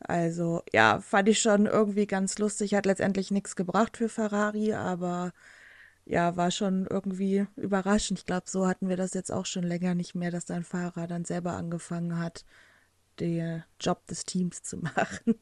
Also, 0.00 0.62
ja, 0.72 1.00
fand 1.00 1.28
ich 1.28 1.40
schon 1.40 1.66
irgendwie 1.66 2.06
ganz 2.06 2.38
lustig. 2.38 2.74
Hat 2.74 2.86
letztendlich 2.86 3.30
nichts 3.30 3.56
gebracht 3.56 3.96
für 3.96 4.08
Ferrari, 4.08 4.72
aber 4.74 5.32
ja, 6.04 6.36
war 6.36 6.50
schon 6.50 6.86
irgendwie 6.86 7.46
überraschend. 7.56 8.20
Ich 8.20 8.26
glaube, 8.26 8.48
so 8.48 8.66
hatten 8.66 8.88
wir 8.88 8.96
das 8.96 9.14
jetzt 9.14 9.32
auch 9.32 9.46
schon 9.46 9.64
länger 9.64 9.94
nicht 9.94 10.14
mehr, 10.14 10.30
dass 10.30 10.50
ein 10.50 10.64
Fahrer 10.64 11.06
dann 11.06 11.24
selber 11.24 11.52
angefangen 11.54 12.18
hat, 12.18 12.44
den 13.20 13.64
Job 13.80 14.06
des 14.06 14.24
Teams 14.24 14.62
zu 14.62 14.76
machen. 14.96 15.34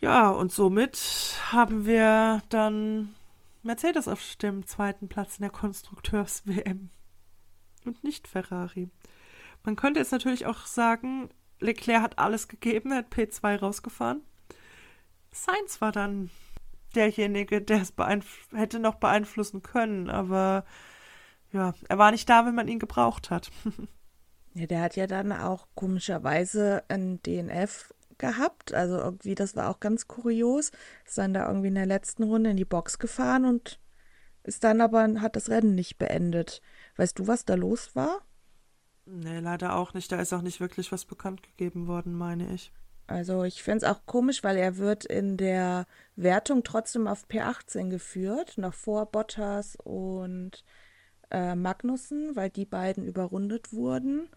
Ja, 0.00 0.30
und 0.30 0.52
somit 0.52 0.98
haben 1.52 1.86
wir 1.86 2.42
dann 2.48 3.14
Mercedes 3.62 4.08
auf 4.08 4.36
dem 4.36 4.66
zweiten 4.66 5.08
Platz 5.08 5.38
in 5.38 5.42
der 5.42 5.50
Konstrukteurs-WM 5.50 6.90
und 7.84 8.04
nicht 8.04 8.28
Ferrari. 8.28 8.90
Man 9.64 9.76
könnte 9.76 10.00
jetzt 10.00 10.12
natürlich 10.12 10.46
auch 10.46 10.66
sagen, 10.66 11.30
Leclerc 11.60 12.02
hat 12.02 12.18
alles 12.18 12.48
gegeben, 12.48 12.94
hat 12.94 13.12
P2 13.12 13.60
rausgefahren. 13.60 14.22
Sainz 15.30 15.80
war 15.80 15.92
dann 15.92 16.30
derjenige, 16.94 17.60
der 17.60 17.82
es 17.82 17.92
hätte 18.54 18.78
noch 18.78 18.96
beeinflussen 18.96 19.62
können, 19.62 20.08
aber 20.08 20.64
ja, 21.52 21.74
er 21.88 21.98
war 21.98 22.10
nicht 22.10 22.28
da, 22.28 22.46
wenn 22.46 22.54
man 22.54 22.68
ihn 22.68 22.78
gebraucht 22.78 23.30
hat. 23.30 23.50
Ja, 24.58 24.64
der 24.66 24.80
hat 24.80 24.96
ja 24.96 25.06
dann 25.06 25.32
auch 25.32 25.66
komischerweise 25.74 26.82
ein 26.88 27.20
DNF 27.22 27.92
gehabt. 28.16 28.72
Also 28.72 28.96
irgendwie, 28.96 29.34
das 29.34 29.54
war 29.54 29.68
auch 29.68 29.80
ganz 29.80 30.08
kurios. 30.08 30.70
Ist 31.04 31.18
dann 31.18 31.34
da 31.34 31.46
irgendwie 31.46 31.68
in 31.68 31.74
der 31.74 31.84
letzten 31.84 32.22
Runde 32.22 32.48
in 32.48 32.56
die 32.56 32.64
Box 32.64 32.98
gefahren 32.98 33.44
und 33.44 33.78
ist 34.44 34.64
dann 34.64 34.80
aber, 34.80 35.02
hat 35.20 35.36
das 35.36 35.50
Rennen 35.50 35.74
nicht 35.74 35.98
beendet. 35.98 36.62
Weißt 36.96 37.18
du, 37.18 37.26
was 37.26 37.44
da 37.44 37.54
los 37.54 37.94
war? 37.94 38.22
Nee, 39.06 39.38
leider 39.40 39.76
auch 39.76 39.94
nicht. 39.94 40.10
Da 40.12 40.20
ist 40.20 40.32
auch 40.32 40.42
nicht 40.42 40.60
wirklich 40.60 40.92
was 40.92 41.04
bekannt 41.04 41.42
gegeben 41.42 41.86
worden, 41.86 42.14
meine 42.14 42.52
ich. 42.52 42.72
Also 43.06 43.44
ich 43.44 43.62
finde 43.62 43.78
es 43.78 43.84
auch 43.84 44.04
komisch, 44.06 44.42
weil 44.42 44.56
er 44.56 44.78
wird 44.78 45.04
in 45.04 45.36
der 45.36 45.86
Wertung 46.16 46.64
trotzdem 46.64 47.06
auf 47.06 47.26
P18 47.28 47.88
geführt, 47.88 48.58
noch 48.58 48.74
vor 48.74 49.06
Bottas 49.06 49.76
und 49.76 50.64
äh, 51.30 51.54
Magnussen, 51.54 52.34
weil 52.34 52.50
die 52.50 52.66
beiden 52.66 53.04
überrundet 53.04 53.72
wurden. 53.72 54.28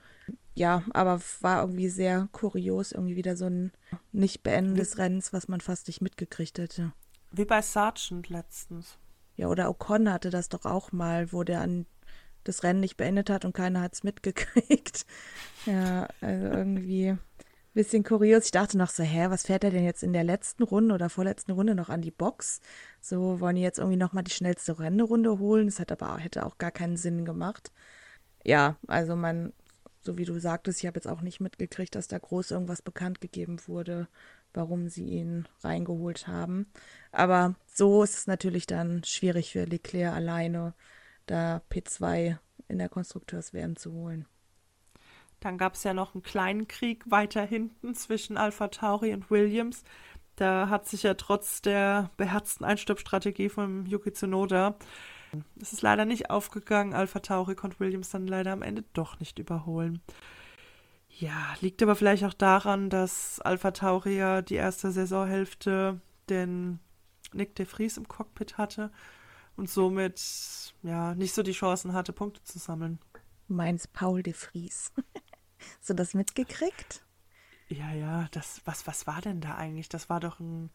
Ja, 0.54 0.84
aber 0.92 1.20
war 1.42 1.62
irgendwie 1.62 1.90
sehr 1.90 2.28
kurios, 2.32 2.92
irgendwie 2.92 3.16
wieder 3.16 3.36
so 3.36 3.46
ein 3.46 3.72
nicht 4.12 4.44
Beenden 4.44 4.76
des 4.76 4.98
Rennens, 4.98 5.34
was 5.34 5.48
man 5.48 5.62
fast 5.62 5.88
nicht 5.88 6.02
mitgekriegt 6.02 6.60
hätte. 6.60 6.94
Wie 7.32 7.46
bei 7.46 7.62
Sargent 7.62 8.30
letztens. 8.30 8.98
Ja, 9.36 9.48
oder 9.48 9.70
Ocon 9.70 10.12
hatte 10.12 10.30
das 10.30 10.50
doch 10.50 10.66
auch 10.66 10.92
mal, 10.92 11.32
wo 11.32 11.44
der 11.44 11.62
an 11.62 11.86
das 12.50 12.64
Rennen 12.64 12.80
nicht 12.80 12.98
beendet 12.98 13.30
hat 13.30 13.46
und 13.46 13.54
keiner 13.54 13.82
hat 13.82 13.94
es 13.94 14.04
mitgekriegt. 14.04 15.06
Ja, 15.66 16.08
also 16.22 16.46
irgendwie 16.46 17.10
ein 17.10 17.20
bisschen 17.74 18.06
kurios. 18.06 18.46
Ich 18.46 18.52
dachte 18.52 18.78
noch 18.78 18.90
so, 18.90 19.04
hä, 19.04 19.26
was 19.30 19.44
fährt 19.46 19.66
er 19.66 19.72
denn 19.72 19.84
jetzt 19.84 20.04
in 20.04 20.14
der 20.14 20.24
letzten 20.24 20.64
Runde 20.64 20.96
oder 20.96 21.10
vorletzten 21.10 21.52
Runde 21.52 21.76
noch 21.76 21.90
an 21.90 22.02
die 22.02 22.12
Box? 22.12 22.62
So 23.02 23.42
wollen 23.42 23.58
die 23.58 23.62
jetzt 23.62 23.78
irgendwie 23.78 23.98
nochmal 23.98 24.24
die 24.24 24.32
schnellste 24.32 24.80
Rennrunde 24.80 25.38
holen. 25.38 25.66
Das 25.66 25.82
hat 25.82 25.92
aber 25.92 26.18
hätte 26.18 26.46
auch 26.46 26.58
gar 26.58 26.72
keinen 26.72 26.96
Sinn 26.96 27.26
gemacht. 27.26 27.74
Ja, 28.46 28.78
also 28.88 29.18
man, 29.18 29.52
so 30.00 30.18
wie 30.18 30.24
du 30.26 30.40
sagtest, 30.40 30.80
ich 30.80 30.88
habe 30.88 30.98
jetzt 30.98 31.08
auch 31.08 31.22
nicht 31.22 31.42
mitgekriegt, 31.42 31.94
dass 31.94 32.08
da 32.08 32.18
groß 32.18 32.52
irgendwas 32.52 32.82
bekannt 32.82 33.20
gegeben 33.20 33.58
wurde, 33.68 34.08
warum 34.54 34.88
sie 34.88 35.06
ihn 35.06 35.48
reingeholt 35.62 36.28
haben. 36.28 36.72
Aber 37.12 37.56
so 37.68 38.02
ist 38.04 38.16
es 38.16 38.28
natürlich 38.28 38.66
dann 38.66 39.04
schwierig 39.04 39.52
für 39.52 39.66
Leclerc 39.66 40.16
alleine, 40.16 40.74
da 41.30 41.62
P2 41.72 42.38
in 42.68 42.78
der 42.78 42.90
Konstrukteurs-WM 42.90 43.76
zu 43.76 43.94
holen. 43.94 44.26
Dann 45.40 45.58
gab 45.58 45.76
es 45.76 45.84
ja 45.84 45.94
noch 45.94 46.14
einen 46.14 46.24
kleinen 46.24 46.68
Krieg 46.68 47.10
weiter 47.10 47.46
hinten 47.46 47.96
zwischen 47.96 48.38
Alpha 48.38 48.68
Tauri 48.68 49.14
und 49.14 49.32
Williams. 49.32 49.84
Da 50.36 50.70
hat 50.70 50.88
sich 50.88 51.04
ja 51.04 51.14
trotz 51.14 51.62
der 51.62 52.10
beherzten 52.18 52.66
Einstoppstrategie 52.66 53.50
von 53.50 53.86
Yuki 53.86 54.12
Tsunoda, 54.12 54.76
es 55.62 55.74
ist 55.74 55.82
leider 55.82 56.06
nicht 56.06 56.30
aufgegangen. 56.30 56.94
Alpha 56.94 57.20
Tauri 57.20 57.56
konnte 57.56 57.80
Williams 57.80 58.10
dann 58.10 58.28
leider 58.28 58.52
am 58.52 58.62
Ende 58.62 58.84
doch 58.94 59.20
nicht 59.20 59.40
überholen. 59.40 60.02
Ja, 61.10 61.56
liegt 61.62 61.84
aber 61.84 61.96
vielleicht 61.96 62.24
auch 62.24 62.34
daran, 62.34 62.90
dass 62.90 63.40
Alpha 63.42 63.72
Tauri 63.72 64.18
ja 64.18 64.42
die 64.42 64.56
erste 64.56 64.92
Saisonhälfte 64.92 66.00
den 66.30 66.80
Nick 67.34 67.56
de 67.56 67.66
Vries 67.66 67.98
im 67.98 68.08
Cockpit 68.08 68.58
hatte 68.58 68.92
und 69.60 69.70
somit 69.70 70.74
ja 70.84 71.14
nicht 71.16 71.34
so 71.34 71.44
die 71.44 71.52
Chancen 71.52 71.94
hatte, 71.94 72.14
Punkte 72.14 72.44
zu 72.44 72.60
sammeln. 72.60 73.00
Du 73.48 73.54
meinst 73.56 73.94
Paul 73.94 74.24
de 74.24 74.34
Vries. 74.34 74.92
Hast 75.80 75.90
du 75.90 75.94
das 75.94 76.14
mitgekriegt? 76.14 77.04
Ja, 77.68 77.92
ja, 77.94 78.28
das, 78.32 78.62
was, 78.66 78.88
was 78.88 79.06
war 79.06 79.22
denn 79.22 79.42
da 79.42 79.56
eigentlich? 79.56 79.90
Das 79.90 80.10
war 80.10 80.20
doch 80.20 80.40
ein, 80.40 80.72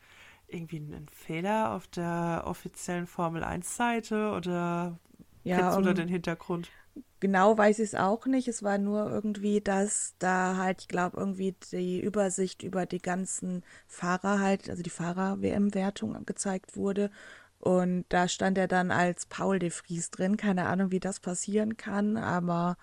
irgendwie 0.47 0.79
ein, 0.79 0.92
ein 0.94 1.09
Fehler 1.09 1.73
auf 1.73 1.87
der 1.88 2.42
offiziellen 2.47 3.07
Formel 3.07 3.42
1-Seite 3.42 4.33
oder 4.33 4.99
Ja, 5.42 5.57
kennst 5.61 5.79
du 5.79 5.83
da 5.83 5.90
um- 5.90 5.97
den 5.97 6.09
Hintergrund? 6.09 6.70
Genau 7.18 7.59
weiß 7.59 7.81
ich 7.81 7.87
es 7.87 7.94
auch 7.97 8.27
nicht. 8.27 8.47
Es 8.49 8.62
war 8.62 8.79
nur 8.79 9.11
irgendwie, 9.11 9.61
dass 9.61 10.14
da 10.20 10.57
halt, 10.59 10.83
ich 10.83 10.88
glaube, 10.88 11.16
irgendwie 11.16 11.57
die 11.73 12.01
Übersicht 12.01 12.62
über 12.62 12.87
die 12.87 13.01
ganzen 13.01 13.64
Fahrer 13.88 14.38
halt, 14.38 14.70
also 14.70 14.83
die 14.83 14.90
Fahrer-WM-Wertung 14.90 16.25
gezeigt 16.27 16.77
wurde. 16.77 17.11
Und 17.64 18.05
da 18.11 18.29
stand 18.29 18.59
er 18.59 18.68
dann 18.68 18.90
als 18.90 19.24
Paul 19.24 19.59
de 19.59 19.70
Vries 19.70 20.11
drin. 20.11 20.37
Keine 20.37 20.66
Ahnung, 20.66 20.90
wie 20.90 21.00
das 21.00 21.18
passieren 21.18 21.79
kann, 21.79 22.18
aber 22.18 22.77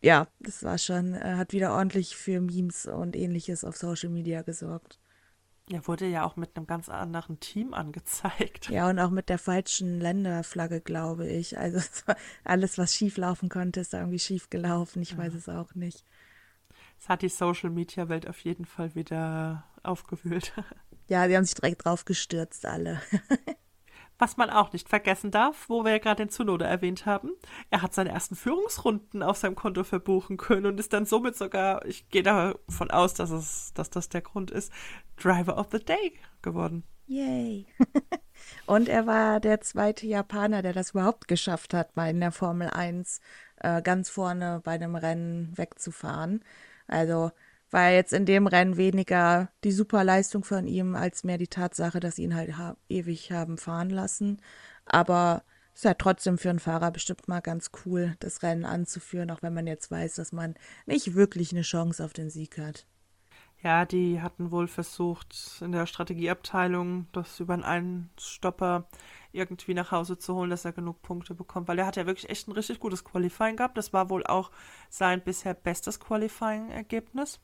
ja, 0.00 0.28
das 0.38 0.62
war 0.62 0.78
schon, 0.78 1.14
äh, 1.14 1.34
hat 1.34 1.52
wieder 1.52 1.72
ordentlich 1.72 2.14
für 2.14 2.40
Memes 2.40 2.86
und 2.86 3.16
ähnliches 3.16 3.64
auf 3.64 3.76
Social 3.76 4.10
Media 4.10 4.42
gesorgt. 4.42 5.00
Er 5.68 5.84
wurde 5.88 6.06
ja 6.06 6.24
auch 6.24 6.36
mit 6.36 6.56
einem 6.56 6.68
ganz 6.68 6.88
anderen 6.88 7.40
Team 7.40 7.74
angezeigt. 7.74 8.70
Ja, 8.70 8.88
und 8.88 9.00
auch 9.00 9.10
mit 9.10 9.28
der 9.28 9.38
falschen 9.38 9.98
Länderflagge, 9.98 10.80
glaube 10.80 11.26
ich. 11.26 11.58
Also 11.58 11.80
alles, 12.44 12.78
was 12.78 12.94
schief 12.94 13.16
laufen 13.16 13.48
konnte, 13.48 13.80
ist 13.80 13.92
da 13.92 13.98
irgendwie 13.98 14.20
schief 14.20 14.50
gelaufen. 14.50 15.02
Ich 15.02 15.18
weiß 15.18 15.34
es 15.34 15.48
auch 15.48 15.74
nicht. 15.74 16.04
Es 17.00 17.08
hat 17.08 17.22
die 17.22 17.28
Social-Media-Welt 17.28 18.28
auf 18.28 18.38
jeden 18.44 18.66
Fall 18.66 18.94
wieder 18.94 19.64
aufgewühlt. 19.82 20.52
Ja, 21.08 21.26
die 21.26 21.36
haben 21.36 21.44
sich 21.44 21.54
direkt 21.54 21.84
drauf 21.84 22.04
gestürzt, 22.04 22.66
alle. 22.66 23.00
Was 24.18 24.36
man 24.36 24.48
auch 24.48 24.72
nicht 24.72 24.88
vergessen 24.88 25.30
darf, 25.30 25.68
wo 25.68 25.84
wir 25.84 25.92
ja 25.92 25.98
gerade 25.98 26.24
den 26.24 26.30
Tsunoda 26.30 26.64
erwähnt 26.66 27.04
haben, 27.04 27.32
er 27.70 27.82
hat 27.82 27.94
seine 27.94 28.10
ersten 28.10 28.34
Führungsrunden 28.34 29.22
auf 29.22 29.36
seinem 29.36 29.54
Konto 29.54 29.84
verbuchen 29.84 30.38
können 30.38 30.66
und 30.66 30.80
ist 30.80 30.92
dann 30.92 31.04
somit 31.04 31.36
sogar, 31.36 31.84
ich 31.84 32.08
gehe 32.08 32.22
davon 32.22 32.90
aus, 32.90 33.14
dass, 33.14 33.30
es, 33.30 33.72
dass 33.74 33.90
das 33.90 34.08
der 34.08 34.22
Grund 34.22 34.50
ist, 34.50 34.72
Driver 35.16 35.58
of 35.58 35.68
the 35.70 35.78
Day 35.78 36.14
geworden. 36.42 36.84
Yay. 37.06 37.66
Und 38.66 38.88
er 38.88 39.06
war 39.06 39.40
der 39.40 39.60
zweite 39.60 40.06
Japaner, 40.06 40.62
der 40.62 40.72
das 40.72 40.90
überhaupt 40.90 41.28
geschafft 41.28 41.72
hat, 41.72 41.96
mal 41.96 42.10
in 42.10 42.20
der 42.20 42.32
Formel 42.32 42.68
1 42.68 43.20
äh, 43.58 43.80
ganz 43.80 44.10
vorne 44.10 44.60
bei 44.64 44.72
einem 44.72 44.96
Rennen 44.96 45.56
wegzufahren. 45.56 46.44
Also 46.88 47.30
war 47.70 47.90
jetzt 47.90 48.12
in 48.12 48.26
dem 48.26 48.46
Rennen 48.46 48.76
weniger 48.76 49.50
die 49.64 49.72
Superleistung 49.72 50.44
von 50.44 50.66
ihm, 50.66 50.94
als 50.94 51.24
mehr 51.24 51.38
die 51.38 51.48
Tatsache, 51.48 52.00
dass 52.00 52.16
sie 52.16 52.24
ihn 52.24 52.34
halt 52.34 52.56
ha 52.56 52.76
ewig 52.88 53.32
haben 53.32 53.58
fahren 53.58 53.90
lassen. 53.90 54.40
Aber 54.84 55.42
es 55.74 55.80
ist 55.80 55.86
halt 55.86 55.98
trotzdem 55.98 56.38
für 56.38 56.50
einen 56.50 56.60
Fahrer 56.60 56.90
bestimmt 56.90 57.28
mal 57.28 57.40
ganz 57.40 57.70
cool, 57.84 58.14
das 58.20 58.42
Rennen 58.42 58.64
anzuführen, 58.64 59.30
auch 59.30 59.42
wenn 59.42 59.54
man 59.54 59.66
jetzt 59.66 59.90
weiß, 59.90 60.14
dass 60.14 60.32
man 60.32 60.54
nicht 60.86 61.14
wirklich 61.14 61.52
eine 61.52 61.62
Chance 61.62 62.04
auf 62.04 62.12
den 62.12 62.30
Sieg 62.30 62.58
hat. 62.58 62.86
Ja, 63.62 63.84
die 63.84 64.20
hatten 64.20 64.50
wohl 64.50 64.68
versucht, 64.68 65.60
in 65.60 65.72
der 65.72 65.86
Strategieabteilung 65.86 67.08
das 67.12 67.40
über 67.40 67.54
einen 67.54 68.10
Stopper 68.18 68.86
irgendwie 69.32 69.74
nach 69.74 69.90
Hause 69.90 70.18
zu 70.18 70.34
holen, 70.34 70.50
dass 70.50 70.64
er 70.64 70.72
genug 70.72 71.02
Punkte 71.02 71.34
bekommt, 71.34 71.66
weil 71.68 71.78
er 71.78 71.86
hat 71.86 71.96
ja 71.96 72.06
wirklich 72.06 72.30
echt 72.30 72.48
ein 72.48 72.52
richtig 72.52 72.80
gutes 72.80 73.04
Qualifying 73.04 73.56
gehabt. 73.56 73.76
Das 73.76 73.92
war 73.92 74.08
wohl 74.08 74.24
auch 74.24 74.50
sein 74.88 75.22
bisher 75.22 75.54
bestes 75.54 75.98
Qualifying-Ergebnis. 76.00 77.40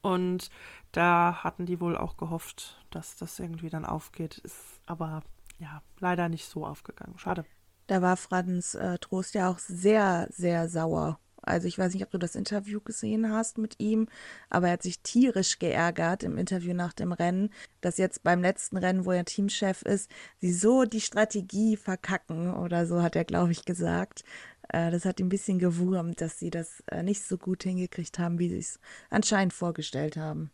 Und 0.00 0.50
da 0.92 1.42
hatten 1.42 1.66
die 1.66 1.80
wohl 1.80 1.96
auch 1.96 2.16
gehofft, 2.16 2.84
dass 2.90 3.16
das 3.16 3.38
irgendwie 3.38 3.70
dann 3.70 3.84
aufgeht. 3.84 4.38
Ist 4.38 4.80
aber 4.86 5.22
ja 5.58 5.82
leider 5.98 6.28
nicht 6.28 6.46
so 6.48 6.64
aufgegangen. 6.64 7.18
Schade. 7.18 7.44
Da 7.86 8.02
war 8.02 8.16
Franz 8.16 8.74
äh, 8.74 8.98
Trost 8.98 9.34
ja 9.34 9.50
auch 9.50 9.58
sehr, 9.58 10.28
sehr 10.30 10.68
sauer. 10.68 11.18
Also 11.42 11.66
ich 11.68 11.78
weiß 11.78 11.94
nicht, 11.94 12.02
ob 12.02 12.10
du 12.10 12.18
das 12.18 12.34
Interview 12.34 12.80
gesehen 12.80 13.32
hast 13.32 13.58
mit 13.58 13.76
ihm, 13.78 14.08
aber 14.50 14.66
er 14.66 14.74
hat 14.74 14.82
sich 14.82 15.00
tierisch 15.00 15.58
geärgert 15.58 16.22
im 16.22 16.36
Interview 16.36 16.74
nach 16.74 16.92
dem 16.92 17.12
Rennen, 17.12 17.50
dass 17.80 17.96
jetzt 17.96 18.22
beim 18.22 18.42
letzten 18.42 18.76
Rennen, 18.76 19.06
wo 19.06 19.12
er 19.12 19.24
Teamchef 19.24 19.82
ist, 19.82 20.10
sie 20.40 20.52
so 20.52 20.84
die 20.84 21.00
Strategie 21.00 21.76
verkacken 21.76 22.54
oder 22.54 22.86
so 22.86 23.02
hat 23.02 23.16
er, 23.16 23.24
glaube 23.24 23.52
ich, 23.52 23.64
gesagt. 23.64 24.24
Äh, 24.68 24.90
das 24.90 25.04
hat 25.04 25.20
ihn 25.20 25.26
ein 25.26 25.30
bisschen 25.30 25.58
gewurmt, 25.58 26.20
dass 26.20 26.38
sie 26.38 26.50
das 26.50 26.80
äh, 26.86 27.02
nicht 27.02 27.22
so 27.22 27.38
gut 27.38 27.62
hingekriegt 27.62 28.18
haben, 28.18 28.38
wie 28.38 28.48
sie 28.48 28.58
es 28.58 28.80
anscheinend 29.10 29.52
vorgestellt 29.52 30.16
haben. 30.16 30.50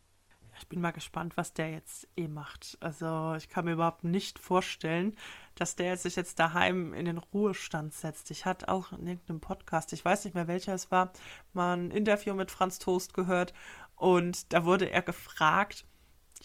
Ich 0.58 0.68
bin 0.68 0.80
mal 0.80 0.92
gespannt, 0.92 1.36
was 1.36 1.52
der 1.52 1.72
jetzt 1.72 2.06
eh 2.16 2.28
macht. 2.28 2.78
Also 2.80 3.34
ich 3.36 3.48
kann 3.48 3.64
mir 3.64 3.72
überhaupt 3.72 4.04
nicht 4.04 4.38
vorstellen, 4.38 5.16
dass 5.56 5.74
der 5.76 5.96
sich 5.96 6.16
jetzt 6.16 6.38
daheim 6.38 6.94
in 6.94 7.06
den 7.06 7.18
Ruhestand 7.18 7.92
setzt. 7.92 8.30
Ich 8.30 8.46
hatte 8.46 8.68
auch 8.68 8.92
in 8.92 9.06
irgendeinem 9.06 9.40
Podcast, 9.40 9.92
ich 9.92 10.04
weiß 10.04 10.24
nicht 10.24 10.34
mehr 10.34 10.46
welcher 10.46 10.74
es 10.74 10.90
war, 10.90 11.12
mal 11.52 11.76
ein 11.76 11.90
Interview 11.90 12.34
mit 12.34 12.50
Franz 12.50 12.78
Toast 12.78 13.14
gehört 13.14 13.52
und 13.96 14.52
da 14.52 14.64
wurde 14.64 14.90
er 14.90 15.02
gefragt, 15.02 15.86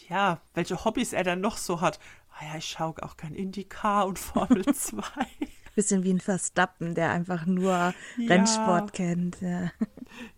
ja, 0.07 0.41
welche 0.53 0.83
Hobbys 0.85 1.13
er 1.13 1.23
dann 1.23 1.41
noch 1.41 1.57
so 1.57 1.81
hat. 1.81 1.99
Ah 2.39 2.45
ja, 2.45 2.57
ich 2.57 2.65
schaue 2.65 3.01
auch 3.03 3.17
kein 3.17 3.35
IndyCar 3.35 4.07
und 4.07 4.17
Formel 4.17 4.65
2. 4.73 5.03
Bisschen 5.79 6.03
wie 6.03 6.11
ein 6.11 6.19
Verstappen, 6.19 6.93
der 6.93 7.09
einfach 7.11 7.45
nur 7.45 7.71
ja. 7.71 7.93
Rennsport 8.27 8.91
kennt. 8.91 9.39
Ja. 9.39 9.71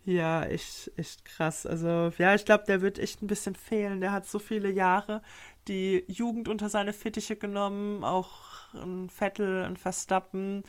ja, 0.06 0.44
echt, 0.44 0.92
echt 0.98 1.26
krass. 1.26 1.66
Also, 1.66 2.12
ja, 2.20 2.36
ich 2.36 2.46
glaube, 2.46 2.66
der 2.68 2.84
wird 2.84 3.00
echt 3.00 3.24
ein 3.24 3.28
bisschen 3.28 3.56
fehlen. 3.56 4.02
Der 4.02 4.12
hat 4.12 4.28
so 4.28 4.38
viele 4.38 4.70
Jahre 4.70 5.24
die 5.68 6.04
Jugend 6.08 6.48
unter 6.48 6.70
seine 6.70 6.94
Fittiche 6.94 7.36
genommen, 7.36 8.04
auch 8.04 8.74
ein 8.76 9.10
Vettel, 9.10 9.64
ein 9.64 9.78
Verstappen 9.78 10.64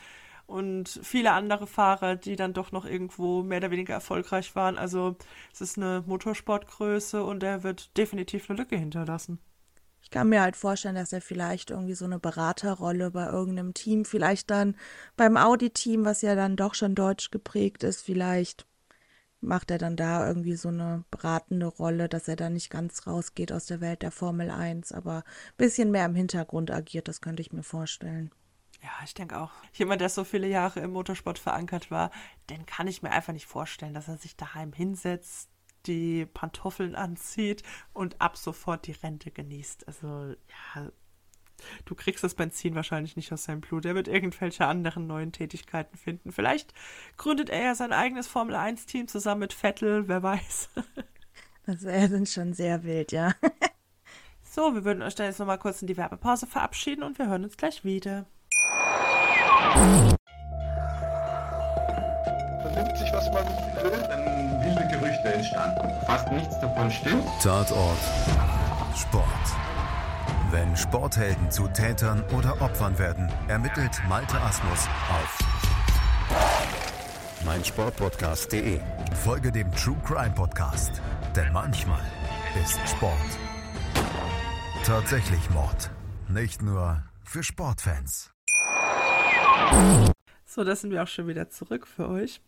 und 0.47 1.01
viele 1.03 1.33
andere 1.33 1.67
Fahrer, 1.67 2.17
die 2.17 2.37
dann 2.37 2.55
doch 2.55 2.73
noch 2.73 2.87
irgendwo 2.87 3.43
mehr 3.43 3.59
oder 3.59 3.71
weniger 3.71 3.93
erfolgreich 3.93 4.57
waren. 4.57 4.79
Also 4.79 5.17
es 5.53 5.61
ist 5.61 5.77
eine 5.77 6.03
Motorsportgröße 6.07 7.23
und 7.23 7.43
er 7.43 7.63
wird 7.63 7.95
definitiv 7.99 8.49
eine 8.49 8.59
Lücke 8.59 8.77
hinterlassen. 8.79 9.39
Kann 10.13 10.29
mir 10.29 10.43
halt 10.43 10.57
vorstellen, 10.57 10.95
dass 10.95 11.15
er 11.15 11.23
vielleicht 11.23 11.71
irgendwie 11.71 11.95
so 11.95 12.05
eine 12.05 12.19
Beraterrolle 12.19 13.11
bei 13.11 13.27
irgendeinem 13.27 13.73
Team, 13.73 14.05
vielleicht 14.05 14.51
dann 14.51 14.77
beim 15.17 15.39
Audi-Team, 15.39 16.05
was 16.05 16.21
ja 16.21 16.35
dann 16.35 16.55
doch 16.55 16.75
schon 16.75 16.95
deutsch 16.95 17.31
geprägt 17.31 17.83
ist, 17.83 18.03
vielleicht 18.03 18.67
macht 19.41 19.71
er 19.71 19.79
dann 19.79 19.97
da 19.97 20.27
irgendwie 20.29 20.55
so 20.55 20.69
eine 20.69 21.05
beratende 21.11 21.67
Rolle, 21.67 22.11
dass 22.11 22.29
er 22.29 22.37
da 22.37 22.51
nicht 22.51 22.69
ganz 22.69 23.07
rausgeht 23.07 23.53
aus 23.53 23.65
der 23.65 23.81
Welt 23.81 24.03
der 24.03 24.11
Formel 24.11 24.51
1, 24.51 24.93
aber 24.93 25.25
ein 25.25 25.57
bisschen 25.57 25.91
mehr 25.91 26.05
im 26.05 26.15
Hintergrund 26.15 26.71
agiert, 26.71 27.09
das 27.09 27.23
könnte 27.23 27.41
ich 27.41 27.53
mir 27.53 27.63
vorstellen. 27.63 28.31
Ja, 28.83 28.91
ich 29.05 29.15
denke 29.15 29.39
auch. 29.39 29.53
Jemand, 29.73 30.03
der 30.03 30.11
so 30.11 30.25
viele 30.25 30.47
Jahre 30.47 30.81
im 30.81 30.93
Motorsport 30.93 31.39
verankert 31.39 31.91
war, 31.91 32.11
den 32.51 32.67
kann 32.67 32.87
ich 32.87 33.03
mir 33.03 33.13
einfach 33.13 33.33
nicht 33.33 33.47
vorstellen, 33.47 33.95
dass 33.95 34.09
er 34.09 34.19
sich 34.19 34.37
daheim 34.37 34.75
hinsetzt, 34.75 35.49
die 35.87 36.27
Pantoffeln 36.27 36.95
anzieht 36.95 37.63
und 37.93 38.21
ab 38.21 38.37
sofort 38.37 38.87
die 38.87 38.93
Rente 38.93 39.31
genießt. 39.31 39.87
Also, 39.89 40.35
ja, 40.75 40.91
du 41.85 41.95
kriegst 41.95 42.25
das 42.25 42.35
Benzin 42.35 42.75
wahrscheinlich 42.75 43.17
nicht 43.17 43.33
aus 43.33 43.45
seinem 43.45 43.61
Blut. 43.61 43.85
Er 43.85 43.95
wird 43.95 44.09
irgendwelche 44.09 44.67
anderen 44.67 45.07
neuen 45.07 45.33
Tätigkeiten 45.33 45.97
finden. 45.97 46.33
Vielleicht 46.33 46.73
gründet 47.17 47.51
er 47.51 47.63
ja 47.63 47.75
sein 47.75 47.93
eigenes 47.93 48.27
Formel 48.27 48.57
1-Team 48.57 49.09
zusammen 49.09 49.41
mit 49.41 49.53
Vettel, 49.53 50.09
wer 50.09 50.23
weiß. 50.23 50.71
Das 51.65 51.85
wäre 51.85 52.27
schon 52.27 52.55
sehr 52.55 52.83
wild, 52.83 53.13
ja. 53.13 53.35
So, 54.43 54.75
wir 54.75 54.85
würden 54.85 55.03
euch 55.03 55.15
dann 55.15 55.27
jetzt 55.27 55.39
nochmal 55.39 55.59
kurz 55.59 55.81
in 55.81 55.87
die 55.87 55.97
Werbepause 55.97 56.47
verabschieden 56.47 57.05
und 57.05 57.19
wir 57.19 57.29
hören 57.29 57.45
uns 57.45 57.57
gleich 57.57 57.85
wieder. 57.85 58.27
Gerüchte 65.23 65.33
entstanden. 65.33 66.07
Fast 66.07 66.31
nichts 66.33 66.61
davon 66.61 66.91
stimmt. 66.91 67.25
Tatort 67.43 67.99
Sport. 68.97 69.27
Wenn 70.51 70.77
Sporthelden 70.77 71.51
zu 71.51 71.67
Tätern 71.69 72.23
oder 72.37 72.61
Opfern 72.61 72.99
werden, 72.99 73.31
ermittelt 73.49 74.03
Malte 74.09 74.39
Asmus 74.41 74.89
auf 75.09 75.39
meinsportpodcast.de. 77.45 78.81
Folge 79.25 79.51
dem 79.51 79.71
True 79.73 79.97
Crime 80.05 80.35
Podcast, 80.35 81.01
denn 81.35 81.53
manchmal 81.53 82.03
ist 82.63 82.79
Sport 82.89 83.17
tatsächlich 84.85 85.51
Mord. 85.51 85.91
Nicht 86.29 86.63
nur 86.63 87.03
für 87.25 87.43
Sportfans. 87.43 88.31
So, 90.45 90.65
da 90.65 90.77
sind 90.77 90.91
wir 90.91 91.03
auch 91.03 91.09
schon 91.09 91.29
wieder 91.29 91.49
zurück 91.49 91.87
für 91.87 92.09
euch. 92.09 92.41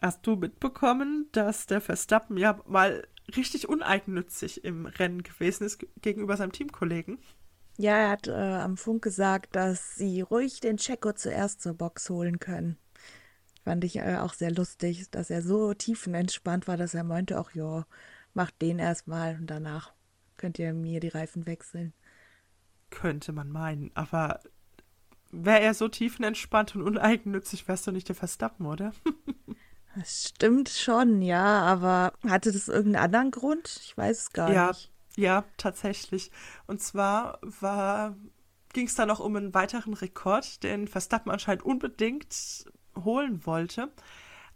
Hast 0.00 0.26
du 0.26 0.36
mitbekommen, 0.36 1.28
dass 1.32 1.66
der 1.66 1.80
Verstappen 1.82 2.38
ja 2.38 2.58
mal 2.66 3.06
richtig 3.36 3.68
uneigennützig 3.68 4.64
im 4.64 4.86
Rennen 4.86 5.22
gewesen 5.22 5.64
ist 5.64 5.84
gegenüber 6.00 6.36
seinem 6.36 6.52
Teamkollegen? 6.52 7.18
Ja, 7.76 7.96
er 7.96 8.10
hat 8.10 8.26
äh, 8.26 8.32
am 8.32 8.76
Funk 8.76 9.02
gesagt, 9.02 9.56
dass 9.56 9.96
sie 9.96 10.22
ruhig 10.22 10.60
den 10.60 10.78
Checo 10.78 11.12
zuerst 11.12 11.62
zur 11.62 11.74
Box 11.74 12.08
holen 12.10 12.38
können. 12.38 12.78
Fand 13.62 13.84
ich 13.84 13.96
äh, 13.96 14.16
auch 14.16 14.32
sehr 14.32 14.50
lustig, 14.50 15.10
dass 15.10 15.30
er 15.30 15.42
so 15.42 15.74
tiefenentspannt 15.74 16.66
war, 16.66 16.76
dass 16.76 16.94
er 16.94 17.04
meinte, 17.04 17.38
ach 17.38 17.54
ja, 17.54 17.86
macht 18.32 18.60
den 18.62 18.78
erstmal 18.78 19.36
und 19.36 19.48
danach 19.48 19.92
könnt 20.36 20.58
ihr 20.58 20.72
mir 20.72 21.00
die 21.00 21.08
Reifen 21.08 21.46
wechseln. 21.46 21.92
Könnte 22.88 23.32
man 23.32 23.50
meinen, 23.50 23.90
aber 23.94 24.40
wäre 25.30 25.60
er 25.60 25.74
so 25.74 25.88
tiefenentspannt 25.88 26.74
und 26.74 26.82
uneigennützig, 26.82 27.68
wärst 27.68 27.86
du 27.86 27.92
nicht 27.92 28.08
der 28.08 28.16
Verstappen, 28.16 28.66
oder? 28.66 28.92
das 30.00 30.28
stimmt 30.28 30.68
schon, 30.68 31.22
ja, 31.22 31.60
aber 31.62 32.12
hatte 32.28 32.52
das 32.52 32.68
irgendeinen 32.68 33.04
anderen 33.04 33.30
Grund? 33.30 33.80
Ich 33.84 33.96
weiß 33.96 34.18
es 34.18 34.32
gar 34.32 34.52
ja, 34.52 34.68
nicht. 34.68 34.90
Ja, 35.16 35.44
tatsächlich. 35.56 36.30
Und 36.66 36.80
zwar 36.80 37.38
war 37.42 38.16
ging 38.72 38.86
es 38.86 38.94
da 38.94 39.04
noch 39.04 39.20
um 39.20 39.36
einen 39.36 39.52
weiteren 39.52 39.94
Rekord, 39.94 40.62
den 40.62 40.88
Verstappen 40.88 41.30
anscheinend 41.30 41.64
unbedingt 41.64 42.64
holen 42.96 43.44
wollte 43.44 43.90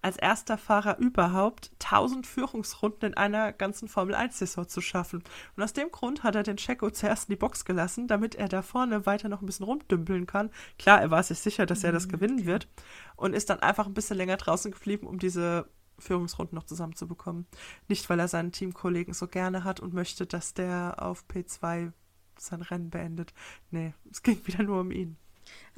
als 0.05 0.19
erster 0.19 0.59
Fahrer 0.59 0.99
überhaupt 0.99 1.71
1000 1.83 2.27
Führungsrunden 2.27 3.13
in 3.13 3.17
einer 3.17 3.55
ganzen 3.55 3.89
Formel-1-Saison 3.89 4.69
zu 4.69 4.83
schaffen. 4.83 5.25
Und 5.57 5.63
aus 5.63 5.73
dem 5.73 5.91
Grund 5.91 6.23
hat 6.23 6.35
er 6.35 6.43
den 6.43 6.59
Checo 6.59 6.91
zuerst 6.91 7.31
in 7.31 7.33
die 7.33 7.39
Box 7.39 7.65
gelassen, 7.65 8.07
damit 8.07 8.35
er 8.35 8.49
da 8.49 8.61
vorne 8.61 9.07
weiter 9.07 9.31
noch 9.31 9.41
ein 9.41 9.47
bisschen 9.47 9.65
rumdümpeln 9.65 10.27
kann. 10.27 10.51
Klar, 10.79 11.01
er 11.01 11.11
war 11.11 11.23
sich 11.23 11.39
sicher, 11.39 11.65
dass 11.65 11.85
er 11.85 11.93
das 11.93 12.07
mhm, 12.07 12.11
gewinnen 12.11 12.45
wird 12.45 12.69
und 13.17 13.35
ist 13.35 13.49
dann 13.49 13.61
einfach 13.61 13.87
ein 13.87 13.95
bisschen 13.95 14.19
länger 14.19 14.37
draußen 14.37 14.73
geblieben, 14.73 15.07
um 15.07 15.19
diese 15.19 15.71
Führungsrunden 15.99 16.55
noch 16.55 16.65
zusammenzubekommen. 16.65 17.47
Nicht, 17.89 18.11
weil 18.11 18.21
er 18.21 18.29
seinen 18.29 18.53
Teamkollegen 18.53 19.15
so 19.15 19.27
gerne 19.27 19.65
hat 19.65 19.81
und 19.81 19.95
möchte, 19.95 20.27
dass 20.27 20.53
der 20.53 20.97
auf 20.99 21.25
P2 21.33 21.93
sein 22.39 22.61
Rennen 22.61 22.91
beendet. 22.91 23.33
Nee, 23.71 23.95
es 24.11 24.23
ging 24.23 24.39
wieder 24.47 24.65
nur 24.65 24.83
um 24.83 24.91
ihn 24.91 25.17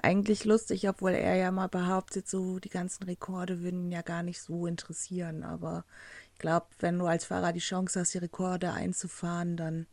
eigentlich 0.00 0.44
lustig, 0.44 0.88
obwohl 0.88 1.12
er 1.12 1.36
ja 1.36 1.50
mal 1.50 1.68
behauptet, 1.68 2.28
so 2.28 2.58
die 2.58 2.68
ganzen 2.68 3.04
Rekorde 3.04 3.60
würden 3.60 3.86
ihn 3.86 3.92
ja 3.92 4.02
gar 4.02 4.22
nicht 4.22 4.40
so 4.40 4.66
interessieren. 4.66 5.42
Aber 5.42 5.84
ich 6.32 6.38
glaube, 6.38 6.66
wenn 6.78 6.98
du 6.98 7.06
als 7.06 7.24
Fahrer 7.24 7.52
die 7.52 7.60
Chance 7.60 8.00
hast, 8.00 8.14
die 8.14 8.18
Rekorde 8.18 8.72
einzufahren, 8.72 9.56
dann 9.56 9.86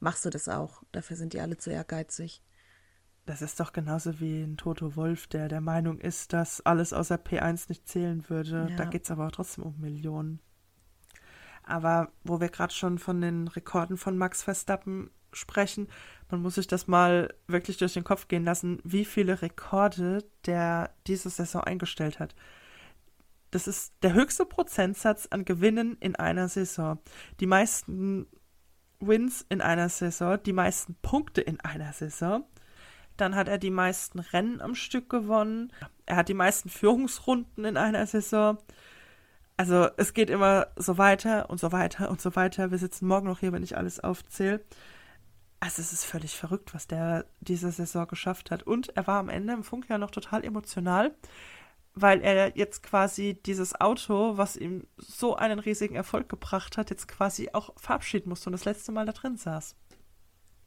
machst 0.00 0.24
du 0.24 0.30
das 0.30 0.48
auch. 0.48 0.82
Dafür 0.92 1.16
sind 1.16 1.32
die 1.32 1.40
alle 1.40 1.58
zu 1.58 1.70
ehrgeizig. 1.70 2.42
Das 3.26 3.42
ist 3.42 3.60
doch 3.60 3.72
genauso 3.72 4.18
wie 4.18 4.42
ein 4.42 4.56
Toto 4.56 4.96
Wolf, 4.96 5.26
der 5.26 5.48
der 5.48 5.60
Meinung 5.60 5.98
ist, 5.98 6.32
dass 6.32 6.60
alles 6.62 6.92
außer 6.92 7.16
P1 7.16 7.66
nicht 7.68 7.86
zählen 7.86 8.28
würde. 8.28 8.66
Ja. 8.70 8.76
Da 8.76 8.84
geht 8.86 9.04
es 9.04 9.10
aber 9.10 9.30
trotzdem 9.30 9.64
um 9.64 9.78
Millionen. 9.78 10.40
Aber 11.62 12.10
wo 12.24 12.40
wir 12.40 12.48
gerade 12.48 12.74
schon 12.74 12.98
von 12.98 13.20
den 13.20 13.46
Rekorden 13.46 13.96
von 13.96 14.18
Max 14.18 14.42
Verstappen 14.42 15.10
sprechen, 15.32 15.88
man 16.30 16.42
muss 16.42 16.54
sich 16.54 16.66
das 16.66 16.86
mal 16.86 17.34
wirklich 17.46 17.76
durch 17.76 17.94
den 17.94 18.04
Kopf 18.04 18.28
gehen 18.28 18.44
lassen, 18.44 18.80
wie 18.84 19.04
viele 19.04 19.42
Rekorde 19.42 20.24
der 20.46 20.90
diese 21.06 21.30
Saison 21.30 21.62
eingestellt 21.62 22.20
hat. 22.20 22.34
Das 23.50 23.66
ist 23.66 23.94
der 24.02 24.14
höchste 24.14 24.46
Prozentsatz 24.46 25.26
an 25.30 25.44
Gewinnen 25.44 25.96
in 25.98 26.14
einer 26.14 26.48
Saison. 26.48 26.98
Die 27.40 27.46
meisten 27.46 28.26
Wins 29.00 29.44
in 29.48 29.60
einer 29.60 29.88
Saison, 29.88 30.38
die 30.44 30.52
meisten 30.52 30.94
Punkte 31.02 31.40
in 31.40 31.58
einer 31.60 31.92
Saison. 31.92 32.44
Dann 33.16 33.34
hat 33.34 33.48
er 33.48 33.58
die 33.58 33.70
meisten 33.70 34.20
Rennen 34.20 34.60
am 34.60 34.74
Stück 34.74 35.10
gewonnen. 35.10 35.72
Er 36.06 36.16
hat 36.16 36.28
die 36.28 36.34
meisten 36.34 36.68
Führungsrunden 36.68 37.64
in 37.64 37.76
einer 37.76 38.06
Saison. 38.06 38.58
Also 39.56 39.88
es 39.96 40.14
geht 40.14 40.30
immer 40.30 40.68
so 40.76 40.96
weiter 40.96 41.50
und 41.50 41.58
so 41.60 41.72
weiter 41.72 42.08
und 42.08 42.20
so 42.20 42.36
weiter. 42.36 42.70
Wir 42.70 42.78
sitzen 42.78 43.06
morgen 43.06 43.26
noch 43.26 43.40
hier, 43.40 43.52
wenn 43.52 43.62
ich 43.62 43.76
alles 43.76 44.00
aufzähle. 44.00 44.60
Also 45.60 45.82
es 45.82 45.92
ist 45.92 46.04
völlig 46.04 46.34
verrückt, 46.36 46.74
was 46.74 46.86
der 46.86 47.26
diese 47.40 47.70
Saison 47.70 48.06
geschafft 48.08 48.50
hat. 48.50 48.62
Und 48.62 48.96
er 48.96 49.06
war 49.06 49.20
am 49.20 49.28
Ende 49.28 49.52
im 49.52 49.62
Funk 49.62 49.86
ja 49.90 49.98
noch 49.98 50.10
total 50.10 50.42
emotional, 50.42 51.14
weil 51.94 52.22
er 52.22 52.56
jetzt 52.56 52.82
quasi 52.82 53.38
dieses 53.44 53.78
Auto, 53.78 54.38
was 54.38 54.56
ihm 54.56 54.86
so 54.96 55.36
einen 55.36 55.58
riesigen 55.58 55.96
Erfolg 55.96 56.30
gebracht 56.30 56.78
hat, 56.78 56.88
jetzt 56.88 57.08
quasi 57.08 57.50
auch 57.52 57.74
verabschieden 57.78 58.30
musste 58.30 58.48
und 58.48 58.52
das 58.52 58.64
letzte 58.64 58.90
Mal 58.90 59.04
da 59.04 59.12
drin 59.12 59.36
saß. 59.36 59.76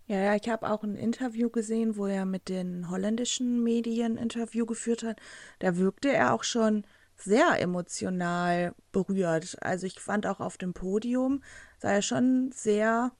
Ja, 0.06 0.18
ja, 0.18 0.36
ich 0.36 0.48
habe 0.50 0.70
auch 0.70 0.84
ein 0.84 0.96
Interview 0.96 1.50
gesehen, 1.50 1.96
wo 1.96 2.06
er 2.06 2.26
mit 2.26 2.50
den 2.50 2.90
holländischen 2.90 3.64
Medien 3.64 4.18
Interview 4.18 4.66
geführt 4.66 5.02
hat. 5.04 5.20
Da 5.60 5.78
wirkte 5.78 6.12
er 6.12 6.34
auch 6.34 6.44
schon 6.44 6.86
sehr 7.16 7.60
emotional 7.60 8.76
berührt. 8.92 9.58
Also 9.62 9.88
ich 9.88 10.00
fand 10.00 10.28
auch 10.28 10.40
auf 10.40 10.58
dem 10.58 10.74
Podium 10.74 11.42
sah 11.80 11.92
er 11.92 12.02
schon 12.02 12.52
sehr 12.54 13.12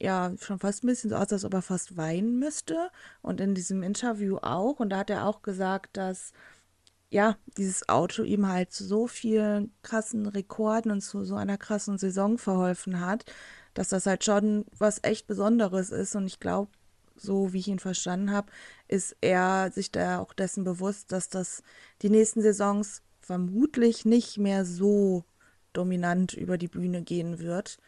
ja 0.00 0.32
schon 0.40 0.58
fast 0.58 0.84
ein 0.84 0.88
bisschen 0.88 1.10
so 1.10 1.16
aus, 1.16 1.32
als 1.32 1.44
ob 1.44 1.54
er 1.54 1.62
fast 1.62 1.96
weinen 1.96 2.38
müsste. 2.38 2.90
Und 3.22 3.40
in 3.40 3.54
diesem 3.54 3.82
Interview 3.82 4.38
auch. 4.38 4.80
Und 4.80 4.90
da 4.90 4.98
hat 4.98 5.10
er 5.10 5.26
auch 5.26 5.42
gesagt, 5.42 5.96
dass 5.96 6.32
ja, 7.10 7.36
dieses 7.56 7.88
Auto 7.88 8.22
ihm 8.24 8.48
halt 8.48 8.72
zu 8.72 8.84
so 8.84 9.06
vielen 9.06 9.72
krassen 9.82 10.26
Rekorden 10.26 10.90
und 10.90 11.00
zu 11.02 11.24
so 11.24 11.36
einer 11.36 11.56
krassen 11.56 11.98
Saison 11.98 12.36
verholfen 12.38 13.00
hat, 13.00 13.24
dass 13.74 13.90
das 13.90 14.06
halt 14.06 14.24
schon 14.24 14.64
was 14.76 15.00
echt 15.02 15.26
Besonderes 15.26 15.90
ist. 15.90 16.16
Und 16.16 16.26
ich 16.26 16.40
glaube, 16.40 16.70
so 17.16 17.52
wie 17.52 17.60
ich 17.60 17.68
ihn 17.68 17.78
verstanden 17.78 18.32
habe, 18.32 18.50
ist 18.88 19.16
er 19.20 19.70
sich 19.72 19.90
da 19.90 20.18
auch 20.18 20.32
dessen 20.32 20.64
bewusst, 20.64 21.12
dass 21.12 21.28
das 21.28 21.62
die 22.02 22.10
nächsten 22.10 22.42
Saisons 22.42 23.02
vermutlich 23.20 24.04
nicht 24.04 24.38
mehr 24.38 24.64
so 24.64 25.24
dominant 25.72 26.32
über 26.34 26.58
die 26.58 26.68
Bühne 26.68 27.02
gehen 27.02 27.38
wird. 27.38 27.78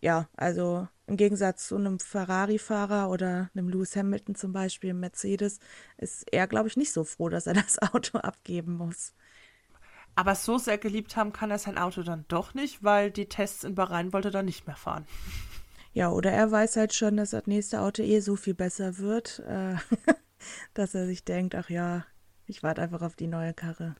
Ja, 0.00 0.28
also 0.36 0.88
im 1.06 1.16
Gegensatz 1.16 1.68
zu 1.68 1.76
einem 1.76 1.98
Ferrari-Fahrer 1.98 3.10
oder 3.10 3.50
einem 3.54 3.68
Lewis 3.68 3.96
Hamilton 3.96 4.34
zum 4.34 4.52
Beispiel 4.52 4.90
im 4.90 5.00
Mercedes 5.00 5.58
ist 5.98 6.24
er, 6.32 6.46
glaube 6.46 6.68
ich, 6.68 6.76
nicht 6.76 6.92
so 6.92 7.04
froh, 7.04 7.28
dass 7.28 7.46
er 7.46 7.54
das 7.54 7.78
Auto 7.80 8.18
abgeben 8.18 8.76
muss. 8.76 9.14
Aber 10.14 10.34
so 10.34 10.58
sehr 10.58 10.78
geliebt 10.78 11.16
haben 11.16 11.32
kann 11.32 11.50
er 11.50 11.58
sein 11.58 11.78
Auto 11.78 12.02
dann 12.02 12.24
doch 12.28 12.54
nicht, 12.54 12.82
weil 12.82 13.10
die 13.10 13.28
Tests 13.28 13.64
in 13.64 13.74
Bahrain 13.74 14.12
wollte 14.12 14.28
er 14.28 14.32
dann 14.32 14.46
nicht 14.46 14.66
mehr 14.66 14.76
fahren. 14.76 15.06
Ja, 15.92 16.10
oder 16.10 16.30
er 16.30 16.52
weiß 16.52 16.76
halt 16.76 16.94
schon, 16.94 17.16
dass 17.16 17.30
das 17.30 17.48
nächste 17.48 17.80
Auto 17.80 18.02
eh 18.02 18.20
so 18.20 18.36
viel 18.36 18.54
besser 18.54 18.98
wird, 18.98 19.40
äh, 19.40 19.74
dass 20.74 20.94
er 20.94 21.06
sich 21.06 21.24
denkt, 21.24 21.56
ach 21.56 21.68
ja, 21.68 22.06
ich 22.46 22.62
warte 22.62 22.80
einfach 22.80 23.02
auf 23.02 23.16
die 23.16 23.26
neue 23.26 23.54
Karre. 23.54 23.96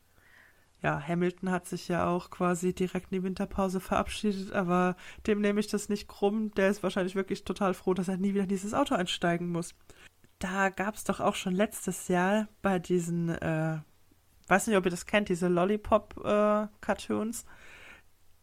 Ja, 0.83 1.01
Hamilton 1.07 1.51
hat 1.51 1.67
sich 1.67 1.89
ja 1.89 2.07
auch 2.07 2.31
quasi 2.31 2.75
direkt 2.75 3.13
in 3.13 3.19
die 3.19 3.23
Winterpause 3.23 3.81
verabschiedet, 3.81 4.53
aber 4.53 4.97
dem 5.27 5.41
nehme 5.41 5.61
ich 5.61 5.67
das 5.67 5.91
nicht 5.91 6.09
krumm. 6.09 6.53
Der 6.55 6.71
ist 6.71 6.83
wahrscheinlich 6.83 7.15
wirklich 7.15 7.45
total 7.45 7.75
froh, 7.75 7.93
dass 7.93 8.09
er 8.09 8.17
nie 8.17 8.33
wieder 8.33 8.45
in 8.45 8.49
dieses 8.49 8.73
Auto 8.73 8.95
einsteigen 8.95 9.51
muss. 9.51 9.75
Da 10.39 10.71
gab 10.71 10.95
es 10.95 11.05
doch 11.05 11.21
auch 11.21 11.35
schon 11.35 11.55
letztes 11.55 12.09
Jahr 12.09 12.49
bei 12.63 12.79
diesen, 12.79 13.29
äh, 13.29 13.79
weiß 14.49 14.67
nicht, 14.67 14.77
ob 14.77 14.87
ihr 14.87 14.91
das 14.91 15.05
kennt, 15.05 15.29
diese 15.29 15.49
Lollipop-Cartoons. 15.49 17.43
Äh, 17.43 17.47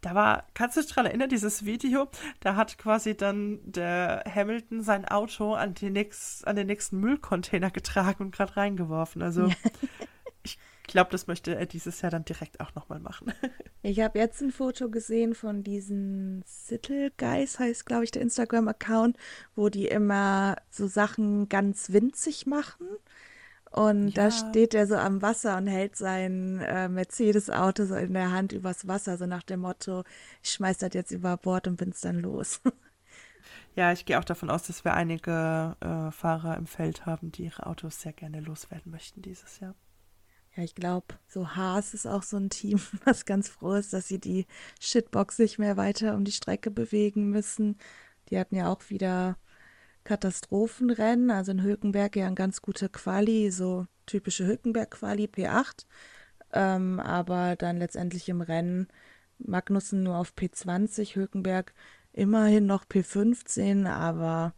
da 0.01 0.13
war, 0.13 0.45
kannst 0.53 0.77
du 0.77 0.81
dich 0.81 0.89
daran 0.89 1.07
erinnern, 1.07 1.29
dieses 1.29 1.65
Video? 1.65 2.07
Da 2.39 2.55
hat 2.55 2.77
quasi 2.77 3.17
dann 3.17 3.59
der 3.63 4.23
Hamilton 4.31 4.81
sein 4.81 5.05
Auto 5.05 5.55
an, 5.55 5.73
die 5.73 5.89
nächst, 5.89 6.47
an 6.47 6.55
den 6.55 6.67
nächsten 6.67 6.99
Müllcontainer 6.99 7.71
getragen 7.71 8.25
und 8.25 8.31
gerade 8.31 8.57
reingeworfen. 8.57 9.23
Also 9.23 9.49
ich 10.87 10.93
glaube, 10.93 11.11
das 11.11 11.27
möchte 11.27 11.53
er 11.53 11.65
dieses 11.65 12.01
Jahr 12.01 12.11
dann 12.11 12.23
direkt 12.23 12.61
auch 12.61 12.73
nochmal 12.73 12.99
machen. 12.99 13.33
Ich 13.83 14.01
habe 14.01 14.19
jetzt 14.19 14.41
ein 14.41 14.51
Foto 14.51 14.89
gesehen 14.89 15.33
von 15.33 15.63
diesen 15.63 16.43
Sittle 16.45 17.09
Guys, 17.11 17.57
heißt, 17.57 17.85
glaube 17.85 18.03
ich, 18.03 18.11
der 18.11 18.21
Instagram-Account, 18.21 19.15
wo 19.55 19.69
die 19.69 19.87
immer 19.87 20.57
so 20.69 20.87
Sachen 20.87 21.47
ganz 21.47 21.93
winzig 21.93 22.47
machen. 22.47 22.87
Und 23.71 24.09
ja. 24.09 24.25
da 24.25 24.31
steht 24.31 24.73
er 24.73 24.87
so 24.87 24.95
am 24.95 25.21
Wasser 25.21 25.55
und 25.55 25.67
hält 25.67 25.95
sein 25.95 26.59
äh, 26.59 26.89
Mercedes-Auto 26.89 27.85
so 27.85 27.95
in 27.95 28.13
der 28.13 28.31
Hand 28.31 28.51
übers 28.51 28.87
Wasser, 28.89 29.17
so 29.17 29.25
nach 29.25 29.43
dem 29.43 29.61
Motto, 29.61 30.03
ich 30.43 30.51
schmeiß 30.51 30.79
das 30.79 30.93
jetzt 30.93 31.11
über 31.11 31.37
Bord 31.37 31.67
und 31.67 31.77
bin's 31.77 32.01
dann 32.01 32.19
los. 32.19 32.59
Ja, 33.75 33.91
ich 33.91 34.05
gehe 34.05 34.17
auch 34.17 34.25
davon 34.25 34.49
aus, 34.49 34.63
dass 34.63 34.83
wir 34.83 34.95
einige 34.95 35.77
äh, 35.81 36.11
Fahrer 36.11 36.57
im 36.57 36.65
Feld 36.65 37.05
haben, 37.05 37.31
die 37.31 37.43
ihre 37.43 37.67
Autos 37.67 38.01
sehr 38.01 38.11
gerne 38.11 38.39
loswerden 38.39 38.91
möchten 38.91 39.21
dieses 39.21 39.59
Jahr. 39.59 39.75
Ja, 40.57 40.63
ich 40.63 40.73
glaube, 40.73 41.05
so 41.27 41.55
Haas 41.55 41.93
ist 41.93 42.07
auch 42.07 42.23
so 42.23 42.37
ein 42.37 42.49
Team, 42.49 42.79
was 43.05 43.25
ganz 43.25 43.47
froh 43.47 43.75
ist, 43.75 43.93
dass 43.93 44.07
sie 44.07 44.19
die 44.19 44.47
Shitbox 44.81 45.37
nicht 45.39 45.59
mehr 45.59 45.77
weiter 45.77 46.15
um 46.15 46.25
die 46.25 46.31
Strecke 46.31 46.71
bewegen 46.71 47.29
müssen. 47.29 47.77
Die 48.29 48.39
hatten 48.39 48.55
ja 48.55 48.71
auch 48.71 48.89
wieder 48.89 49.37
Katastrophenrennen, 50.03 51.29
also 51.29 51.51
in 51.51 51.61
Hülkenberg 51.61 52.15
ja 52.15 52.25
ein 52.27 52.35
ganz 52.35 52.61
guter 52.61 52.89
Quali, 52.89 53.51
so 53.51 53.85
typische 54.07 54.47
Hülkenberg-Quali 54.47 55.25
P8, 55.25 55.85
ähm, 56.53 56.99
aber 57.01 57.55
dann 57.55 57.77
letztendlich 57.77 58.27
im 58.29 58.41
Rennen 58.41 58.87
Magnussen 59.37 60.01
nur 60.03 60.17
auf 60.17 60.33
P20, 60.33 61.15
Hülkenberg 61.15 61.73
immerhin 62.13 62.65
noch 62.65 62.85
P15, 62.85 63.87
aber 63.87 64.55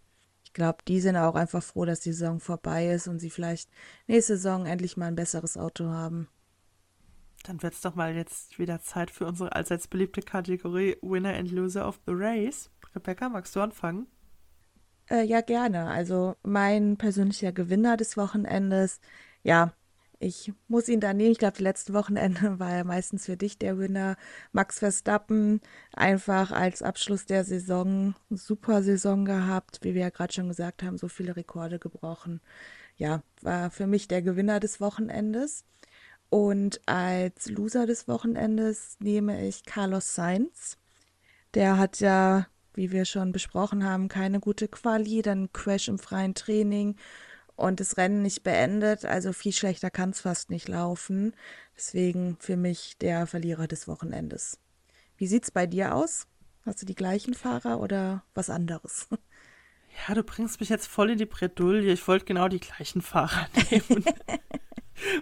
glaube, 0.59 0.83
die 0.87 0.99
sind 0.99 1.17
auch 1.17 1.35
einfach 1.35 1.63
froh, 1.63 1.85
dass 1.85 2.01
die 2.01 2.13
Saison 2.13 2.39
vorbei 2.39 2.91
ist 2.91 3.07
und 3.07 3.19
sie 3.19 3.31
vielleicht 3.31 3.69
nächste 4.05 4.37
Saison 4.37 4.67
endlich 4.67 4.97
mal 4.97 5.07
ein 5.07 5.15
besseres 5.15 5.57
Auto 5.57 5.85
haben. 5.87 6.27
Dann 7.43 7.63
wird 7.63 7.73
es 7.73 7.81
doch 7.81 7.95
mal 7.95 8.13
jetzt 8.15 8.59
wieder 8.59 8.81
Zeit 8.81 9.09
für 9.09 9.25
unsere 9.25 9.53
allseits 9.53 9.87
beliebte 9.87 10.21
Kategorie 10.21 10.97
Winner 11.01 11.33
and 11.33 11.51
Loser 11.51 11.87
of 11.87 11.99
the 12.05 12.13
Race. 12.13 12.69
Rebecca, 12.93 13.29
magst 13.29 13.55
du 13.55 13.61
anfangen? 13.61 14.07
Äh, 15.09 15.23
ja, 15.23 15.41
gerne. 15.41 15.87
Also 15.87 16.35
mein 16.43 16.97
persönlicher 16.97 17.51
Gewinner 17.51 17.97
des 17.97 18.17
Wochenendes, 18.17 18.99
ja, 19.41 19.73
ich 20.19 20.51
muss 20.67 20.89
ihn 20.89 20.99
da 20.99 21.13
nehmen. 21.13 21.31
Ich 21.31 21.39
glaube, 21.39 21.57
die 21.57 21.63
letzten 21.63 21.93
Wochenende 21.93 22.59
war 22.59 22.71
er 22.71 22.83
meistens 22.83 23.25
für 23.25 23.37
dich 23.37 23.57
der 23.57 23.77
Winner. 23.79 24.17
Max 24.51 24.79
Verstappen 24.79 25.61
einfach 25.93 26.51
als 26.51 26.81
Abschluss 26.81 27.25
der 27.25 27.45
Saison, 27.45 28.15
super 28.29 28.83
Saison 28.83 29.25
gehabt, 29.25 29.79
wie 29.81 29.95
wir 29.95 30.01
ja 30.01 30.09
gerade 30.09 30.33
schon 30.33 30.49
gesagt 30.49 30.83
haben, 30.83 30.97
so 30.97 31.07
viele 31.07 31.35
Rekorde 31.35 31.79
gebrochen. 31.79 32.41
Ja, 32.97 33.23
war 33.41 33.71
für 33.71 33.87
mich 33.87 34.09
der 34.09 34.21
Gewinner 34.21 34.59
des 34.59 34.81
Wochenendes. 34.81 35.63
Und 36.29 36.81
als 36.85 37.49
Loser 37.49 37.85
des 37.85 38.07
Wochenendes 38.07 38.97
nehme 38.99 39.47
ich 39.47 39.63
Carlos 39.63 40.15
Sainz. 40.15 40.77
Der 41.53 41.77
hat 41.77 42.01
ja, 42.01 42.47
wie 42.73 42.91
wir 42.91 43.05
schon 43.05 43.31
besprochen 43.31 43.83
haben, 43.85 44.09
keine 44.09 44.39
gute 44.39 44.67
Quali, 44.67 45.21
dann 45.21 45.51
Crash 45.53 45.87
im 45.87 45.97
freien 45.97 46.35
Training 46.35 46.97
und 47.59 47.79
das 47.79 47.97
Rennen 47.97 48.21
nicht 48.21 48.43
beendet. 48.43 49.05
Also 49.05 49.33
viel 49.33 49.51
schlechter 49.51 49.91
kann 49.91 50.11
es 50.11 50.21
fast 50.21 50.49
nicht 50.49 50.67
laufen. 50.67 51.33
Deswegen 51.75 52.37
für 52.39 52.57
mich 52.57 52.97
der 52.99 53.27
Verlierer 53.27 53.67
des 53.67 53.87
Wochenendes. 53.87 54.59
Wie 55.17 55.27
sieht's 55.27 55.51
bei 55.51 55.67
dir 55.67 55.93
aus? 55.93 56.27
Hast 56.65 56.81
du 56.81 56.85
die 56.85 56.95
gleichen 56.95 57.33
Fahrer 57.33 57.79
oder 57.79 58.23
was 58.33 58.49
anderes? 58.49 59.07
Ja, 60.07 60.13
du 60.13 60.23
bringst 60.23 60.61
mich 60.61 60.69
jetzt 60.69 60.87
voll 60.87 61.09
in 61.09 61.17
die 61.17 61.25
Bredouille. 61.25 61.91
Ich 61.91 62.07
wollte 62.07 62.23
genau 62.23 62.47
die 62.47 62.59
gleichen 62.59 63.01
Fahrer 63.01 63.47
nehmen. 63.71 64.05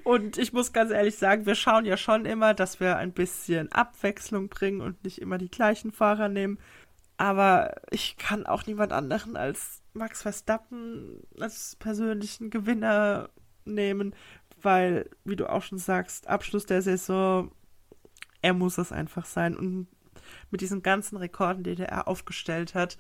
und 0.04 0.38
ich 0.38 0.54
muss 0.54 0.74
ganz 0.74 0.92
ehrlich 0.92 1.16
sagen, 1.16 1.48
wir 1.48 1.56
schauen 1.56 1.86
ja 1.86 1.98
schon 1.98 2.26
immer, 2.26 2.54
dass 2.54 2.80
wir 2.80 2.98
ein 2.98 3.14
bisschen 3.14 3.72
Abwechslung 3.72 4.50
bringen 4.50 4.82
und 4.82 5.04
nicht 5.04 5.20
immer 5.20 5.38
die 5.40 5.50
gleichen 5.50 5.92
Fahrer 5.92 6.30
nehmen. 6.30 6.60
Aber 7.18 7.74
ich 7.90 8.18
kann 8.18 8.46
auch 8.46 8.66
niemand 8.68 8.94
anderen 8.94 9.36
als 9.36 9.82
Max 9.94 10.22
Verstappen 10.22 11.22
als 11.40 11.76
persönlichen 11.78 12.52
Gewinner 12.52 13.30
nehmen, 13.66 14.16
weil, 14.62 15.10
wie 15.24 15.36
du 15.36 15.50
auch 15.50 15.64
schon 15.64 15.80
sagst, 15.80 16.28
Abschluss 16.28 16.68
der 16.68 16.82
Saison, 16.84 17.52
er 18.42 18.54
muss 18.54 18.78
es 18.78 18.92
einfach 18.92 19.26
sein. 19.26 19.56
Und 19.58 19.88
mit 20.52 20.62
diesen 20.62 20.84
ganzen 20.84 21.18
Rekorden, 21.18 21.64
die 21.64 21.76
er 21.76 22.08
aufgestellt 22.08 22.76
hat, 22.76 22.98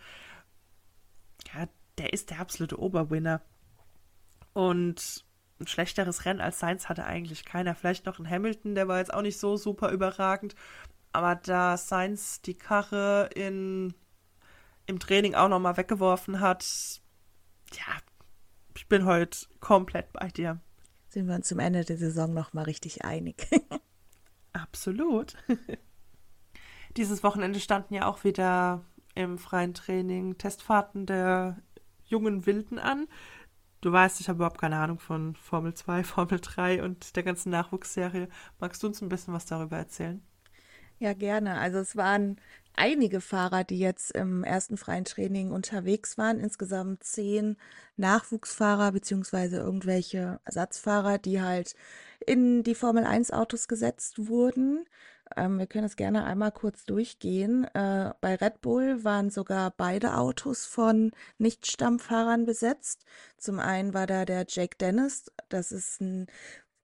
ja, 1.53 1.67
der 1.97 2.13
ist 2.13 2.31
der 2.31 2.39
absolute 2.39 2.79
Oberwinner. 2.79 3.41
Und 4.53 5.25
ein 5.59 5.67
schlechteres 5.67 6.25
Rennen 6.25 6.41
als 6.41 6.59
Sainz 6.59 6.89
hatte 6.89 7.05
eigentlich 7.05 7.45
keiner. 7.45 7.75
Vielleicht 7.75 8.05
noch 8.05 8.19
ein 8.19 8.29
Hamilton, 8.29 8.75
der 8.75 8.87
war 8.87 8.99
jetzt 8.99 9.13
auch 9.13 9.21
nicht 9.21 9.39
so 9.39 9.57
super 9.57 9.91
überragend. 9.91 10.55
Aber 11.13 11.35
da 11.35 11.77
Sainz 11.77 12.41
die 12.41 12.55
Karre 12.55 13.29
in 13.33 13.93
im 14.87 14.99
Training 14.99 15.35
auch 15.35 15.49
nochmal 15.49 15.77
weggeworfen 15.77 16.39
hat. 16.39 16.65
Ja, 17.73 17.97
ich 18.75 18.87
bin 18.87 19.05
heute 19.05 19.37
komplett 19.59 20.11
bei 20.13 20.29
dir. 20.29 20.59
Sind 21.09 21.27
wir 21.27 21.35
uns 21.35 21.47
zum 21.47 21.59
Ende 21.59 21.85
der 21.85 21.97
Saison 21.97 22.33
nochmal 22.33 22.65
richtig 22.65 23.05
einig. 23.05 23.47
Absolut. 24.53 25.35
Dieses 26.97 27.23
Wochenende 27.23 27.59
standen 27.59 27.93
ja 27.93 28.07
auch 28.07 28.23
wieder 28.23 28.83
im 29.13 29.37
freien 29.37 29.73
Training 29.73 30.37
Testfahrten 30.37 31.05
der 31.05 31.57
jungen 32.05 32.45
Wilden 32.45 32.79
an. 32.79 33.07
Du 33.81 33.91
weißt, 33.91 34.19
ich 34.21 34.29
habe 34.29 34.37
überhaupt 34.37 34.59
keine 34.59 34.77
Ahnung 34.77 34.99
von 34.99 35.35
Formel 35.35 35.73
2, 35.73 36.03
Formel 36.05 36.39
3 36.39 36.83
und 36.83 37.15
der 37.15 37.23
ganzen 37.23 37.49
Nachwuchsserie. 37.49 38.29
Magst 38.59 38.81
du 38.81 38.87
uns 38.87 39.01
ein 39.01 39.09
bisschen 39.09 39.33
was 39.33 39.45
darüber 39.45 39.77
erzählen? 39.77 40.21
Ja, 40.99 41.13
gerne. 41.13 41.59
Also 41.59 41.77
es 41.77 41.95
waren 41.95 42.37
einige 42.77 43.21
Fahrer, 43.21 43.63
die 43.63 43.79
jetzt 43.79 44.11
im 44.11 44.43
ersten 44.43 44.77
freien 44.77 45.05
Training 45.05 45.51
unterwegs 45.51 46.17
waren. 46.17 46.39
Insgesamt 46.39 47.03
zehn 47.03 47.57
Nachwuchsfahrer 47.97 48.91
beziehungsweise 48.91 49.57
irgendwelche 49.57 50.39
Ersatzfahrer, 50.45 51.17
die 51.17 51.41
halt 51.41 51.75
in 52.25 52.63
die 52.63 52.75
Formel 52.75 53.03
1 53.05 53.31
Autos 53.31 53.67
gesetzt 53.67 54.27
wurden. 54.27 54.85
Ähm, 55.35 55.59
wir 55.59 55.67
können 55.67 55.83
das 55.83 55.95
gerne 55.95 56.23
einmal 56.23 56.51
kurz 56.51 56.85
durchgehen. 56.85 57.65
Äh, 57.73 58.13
bei 58.21 58.35
Red 58.35 58.61
Bull 58.61 59.03
waren 59.03 59.29
sogar 59.29 59.73
beide 59.75 60.15
Autos 60.15 60.65
von 60.65 61.11
Nicht-Stammfahrern 61.37 62.45
besetzt. 62.45 63.05
Zum 63.37 63.59
einen 63.59 63.93
war 63.93 64.07
da 64.07 64.25
der 64.25 64.45
Jake 64.47 64.77
Dennis, 64.77 65.31
das 65.49 65.71
ist 65.71 66.01
ein 66.01 66.27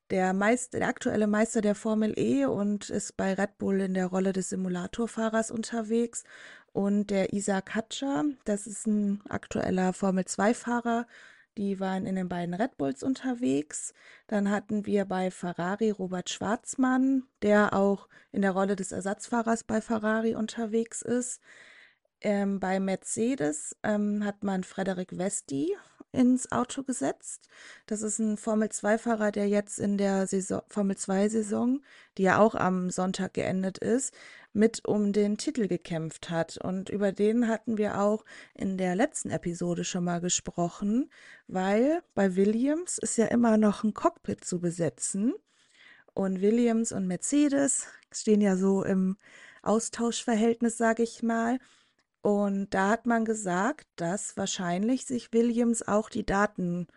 der, 0.10 0.34
Meister, 0.34 0.80
der 0.80 0.88
aktuelle 0.88 1.28
Meister 1.28 1.62
der 1.62 1.76
Formel 1.76 2.18
E 2.18 2.46
und 2.46 2.90
ist 2.90 3.18
bei 3.18 3.34
Red 3.34 3.58
Bull 3.58 3.82
in 3.82 3.94
der 3.94 4.08
Rolle 4.08 4.34
des 4.34 4.50
Simulatorfahrers 4.50 5.52
unterwegs. 5.52 6.24
Und 6.72 7.12
der 7.12 7.34
Isaac 7.34 7.76
Hatscher, 7.76 8.24
das 8.46 8.68
ist 8.68 8.88
ein 8.88 9.22
aktueller 9.30 9.94
Formel 9.94 10.24
2-Fahrer. 10.24 11.06
Die 11.58 11.80
waren 11.80 12.08
in 12.08 12.16
den 12.16 12.30
beiden 12.30 12.56
Red 12.56 12.78
Bulls 12.78 13.04
unterwegs. 13.04 13.94
Dann 14.28 14.50
hatten 14.50 14.86
wir 14.88 15.06
bei 15.06 15.30
Ferrari 15.30 15.92
Robert 15.92 16.30
Schwarzmann, 16.30 17.24
der 17.44 17.74
auch 17.74 18.10
in 18.32 18.42
der 18.42 18.52
Rolle 18.52 18.76
des 18.76 18.92
Ersatzfahrers 18.92 19.64
bei 19.64 19.82
Ferrari 19.82 20.36
unterwegs 20.36 21.04
ist. 21.04 21.42
Ähm, 22.22 22.60
bei 22.60 22.80
Mercedes 22.80 23.76
ähm, 23.84 24.24
hat 24.26 24.44
man 24.44 24.64
Frederik 24.64 25.18
Vesti 25.18 25.76
ins 26.14 26.52
Auto 26.52 26.84
gesetzt. 26.84 27.50
Das 27.88 28.02
ist 28.02 28.20
ein 28.20 28.38
Formel-2-Fahrer, 28.38 29.32
der 29.32 29.50
jetzt 29.50 29.80
in 29.80 29.98
der 29.98 30.28
Saison, 30.28 30.62
Formel-2-Saison, 30.70 31.82
die 32.18 32.24
ja 32.24 32.40
auch 32.40 32.56
am 32.56 32.90
Sonntag 32.92 33.34
geendet 33.34 33.80
ist, 33.80 34.14
mit 34.54 34.86
um 34.86 35.12
den 35.12 35.38
Titel 35.38 35.68
gekämpft 35.68 36.30
hat. 36.30 36.58
Und 36.58 36.90
über 36.90 37.12
den 37.12 37.48
hatten 37.48 37.78
wir 37.78 38.00
auch 38.00 38.24
in 38.54 38.78
der 38.78 38.96
letzten 38.96 39.32
Episode 39.32 39.84
schon 39.84 40.04
mal 40.04 40.22
gesprochen, 40.22 41.10
weil 41.48 42.04
bei 42.14 42.36
Williams 42.36 43.00
ist 43.00 43.18
ja 43.18 43.26
immer 43.26 43.58
noch 43.58 43.84
ein 43.84 43.94
Cockpit 43.94 44.46
zu 44.46 44.62
besetzen. 44.62 45.34
Und 46.14 46.42
Williams 46.42 46.92
und 46.92 47.08
Mercedes 47.08 47.88
stehen 48.12 48.42
ja 48.42 48.56
so 48.56 48.84
im 48.84 49.18
Austauschverhältnis, 49.64 50.78
sage 50.78 51.02
ich 51.02 51.24
mal. 51.24 51.58
Und 52.24 52.74
da 52.74 52.90
hat 52.90 53.06
man 53.06 53.26
gesagt, 53.26 53.86
dass 53.98 54.38
wahrscheinlich 54.38 55.06
sich 55.06 55.34
Williams 55.34 55.86
auch 55.86 56.10
die 56.10 56.26
Daten 56.26 56.88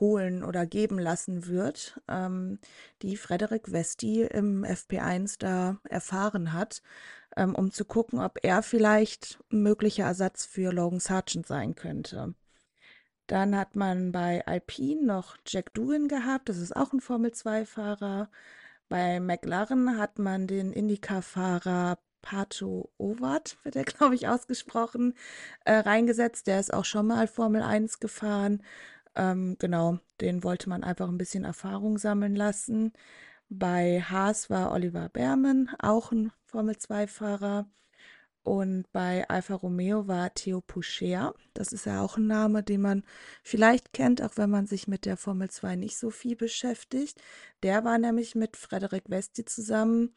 holen 0.00 0.42
oder 0.42 0.64
geben 0.64 0.98
lassen 0.98 1.46
wird, 1.46 2.00
ähm, 2.08 2.58
die 3.02 3.18
Frederik 3.18 3.68
Vesti 3.70 4.22
im 4.22 4.64
FP1 4.64 5.36
da 5.38 5.76
erfahren 5.84 6.54
hat, 6.54 6.80
ähm, 7.36 7.54
um 7.54 7.70
zu 7.72 7.84
gucken, 7.84 8.20
ob 8.20 8.38
er 8.42 8.62
vielleicht 8.62 9.38
ein 9.52 9.62
möglicher 9.62 10.04
Ersatz 10.04 10.46
für 10.46 10.72
Logan 10.72 10.98
Sargent 11.00 11.46
sein 11.46 11.74
könnte. 11.74 12.34
Dann 13.26 13.54
hat 13.56 13.76
man 13.76 14.12
bei 14.12 14.46
Alpine 14.46 15.04
noch 15.04 15.36
Jack 15.46 15.74
Doohan 15.74 16.08
gehabt, 16.08 16.48
das 16.48 16.56
ist 16.56 16.74
auch 16.74 16.94
ein 16.94 17.02
Formel-2-Fahrer. 17.02 18.30
Bei 18.88 19.20
McLaren 19.20 19.98
hat 19.98 20.18
man 20.18 20.46
den 20.46 20.72
Indycar-Fahrer 20.72 21.98
Pato 22.22 22.90
Owat, 22.98 23.56
wird 23.62 23.76
er, 23.76 23.84
glaube 23.84 24.14
ich, 24.14 24.28
ausgesprochen, 24.28 25.14
äh, 25.64 25.74
reingesetzt. 25.74 26.46
Der 26.46 26.60
ist 26.60 26.72
auch 26.72 26.84
schon 26.84 27.06
mal 27.06 27.26
Formel 27.26 27.62
1 27.62 28.00
gefahren. 28.00 28.62
Ähm, 29.14 29.56
genau, 29.58 29.98
den 30.20 30.44
wollte 30.44 30.68
man 30.68 30.84
einfach 30.84 31.08
ein 31.08 31.18
bisschen 31.18 31.44
Erfahrung 31.44 31.98
sammeln 31.98 32.36
lassen. 32.36 32.92
Bei 33.48 34.00
Haas 34.00 34.48
war 34.50 34.72
Oliver 34.72 35.08
Berman, 35.08 35.70
auch 35.80 36.12
ein 36.12 36.32
Formel 36.44 36.76
2-Fahrer. 36.76 37.66
Und 38.42 38.90
bei 38.92 39.28
Alfa 39.28 39.54
Romeo 39.54 40.06
war 40.08 40.32
Theo 40.32 40.60
Poucher. 40.62 41.34
Das 41.52 41.72
ist 41.72 41.84
ja 41.84 42.00
auch 42.00 42.16
ein 42.16 42.26
Name, 42.26 42.62
den 42.62 42.80
man 42.80 43.04
vielleicht 43.42 43.92
kennt, 43.92 44.22
auch 44.22 44.36
wenn 44.36 44.48
man 44.50 44.66
sich 44.66 44.88
mit 44.88 45.04
der 45.04 45.16
Formel 45.16 45.50
2 45.50 45.76
nicht 45.76 45.98
so 45.98 46.10
viel 46.10 46.36
beschäftigt. 46.36 47.20
Der 47.62 47.84
war 47.84 47.98
nämlich 47.98 48.34
mit 48.34 48.56
Frederik 48.56 49.04
Vesti 49.08 49.44
zusammen 49.44 50.14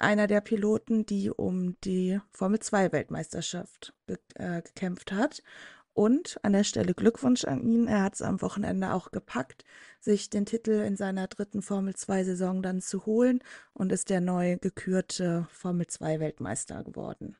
einer 0.00 0.26
der 0.26 0.40
Piloten, 0.40 1.06
die 1.06 1.30
um 1.30 1.78
die 1.82 2.20
Formel 2.30 2.58
2 2.58 2.92
Weltmeisterschaft 2.92 3.94
äh, 4.34 4.62
gekämpft 4.62 5.12
hat. 5.12 5.42
Und 5.92 6.38
an 6.42 6.52
der 6.52 6.64
Stelle 6.64 6.94
Glückwunsch 6.94 7.44
an 7.44 7.62
ihn. 7.62 7.86
Er 7.88 8.04
hat 8.04 8.14
es 8.14 8.22
am 8.22 8.40
Wochenende 8.40 8.94
auch 8.94 9.10
gepackt, 9.10 9.64
sich 9.98 10.30
den 10.30 10.46
Titel 10.46 10.70
in 10.70 10.96
seiner 10.96 11.26
dritten 11.26 11.62
Formel 11.62 11.94
2 11.94 12.24
Saison 12.24 12.62
dann 12.62 12.80
zu 12.80 13.04
holen 13.06 13.40
und 13.74 13.92
ist 13.92 14.08
der 14.08 14.20
neu 14.20 14.56
gekürte 14.56 15.48
Formel 15.50 15.88
2 15.88 16.20
Weltmeister 16.20 16.84
geworden. 16.84 17.36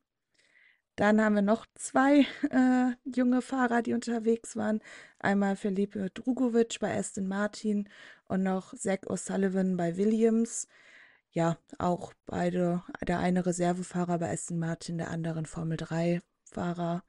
Dann 0.97 1.23
haben 1.23 1.37
wir 1.37 1.43
noch 1.43 1.65
zwei 1.77 2.27
äh, 2.51 2.93
junge 3.05 3.41
Fahrer, 3.41 3.81
die 3.81 3.95
unterwegs 3.95 4.57
waren. 4.57 4.81
Einmal 5.19 5.57
Felipe 5.57 6.11
Drugovic 6.11 6.79
bei 6.81 6.95
Aston 6.99 7.27
Martin 7.27 7.89
und 8.27 8.43
noch 8.43 8.75
Zach 8.75 8.99
O'Sullivan 9.07 9.77
bei 9.77 9.97
Williams 9.97 10.69
ja, 11.33 11.59
auch 11.79 12.13
beide, 12.27 12.83
der 13.07 13.21
eine 13.21 13.47
Reservefahrer 13.47 14.19
bei 14.19 14.33
Aston 14.33 14.59
Martin, 14.59 14.99
der 14.99 15.11
andere 15.11 15.45
Formel 15.45 15.77
3 15.77 16.21
Fahrer. 16.45 17.05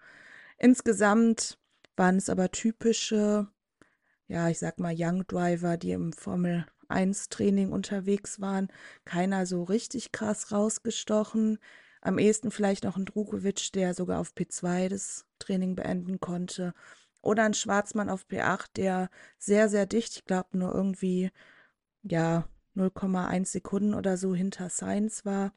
Insgesamt 0.58 1.58
waren 1.96 2.18
es 2.18 2.30
aber 2.30 2.52
typische, 2.52 3.48
ja, 4.28 4.50
ich 4.50 4.60
sag 4.60 4.80
mal 4.80 4.94
Young 4.96 5.26
Driver, 5.28 5.78
die 5.78 5.92
im 5.92 6.14
Formel 6.14 6.66
1 6.88 7.30
Training 7.30 7.72
unterwegs 7.72 8.40
waren. 8.40 8.68
Keiner 9.06 9.46
so 9.46 9.64
richtig 9.64 10.12
krass 10.12 10.52
rausgestochen. 10.52 11.58
Am 12.02 12.18
ehesten 12.20 12.52
vielleicht 12.52 12.84
noch 12.84 12.98
ein 12.98 13.06
Drukovic, 13.06 13.72
der 13.74 13.94
sogar 13.94 14.20
auf 14.20 14.34
P2 14.34 14.90
das 14.90 15.26
Training 15.40 15.76
beenden 15.76 16.20
konnte. 16.20 16.74
Oder 17.22 17.44
ein 17.44 17.54
Schwarzmann 17.54 18.10
auf 18.10 18.26
P8, 18.28 18.68
der 18.76 19.10
sehr, 19.38 19.70
sehr 19.70 19.86
dicht, 19.86 20.16
ich 20.16 20.26
glaube 20.26 20.58
nur 20.58 20.74
irgendwie, 20.74 21.32
ja, 22.04 22.48
0,1 22.76 23.46
Sekunden 23.46 23.94
oder 23.94 24.18
so 24.18 24.34
hinter 24.36 24.70
Sainz 24.70 25.26
war. 25.26 25.54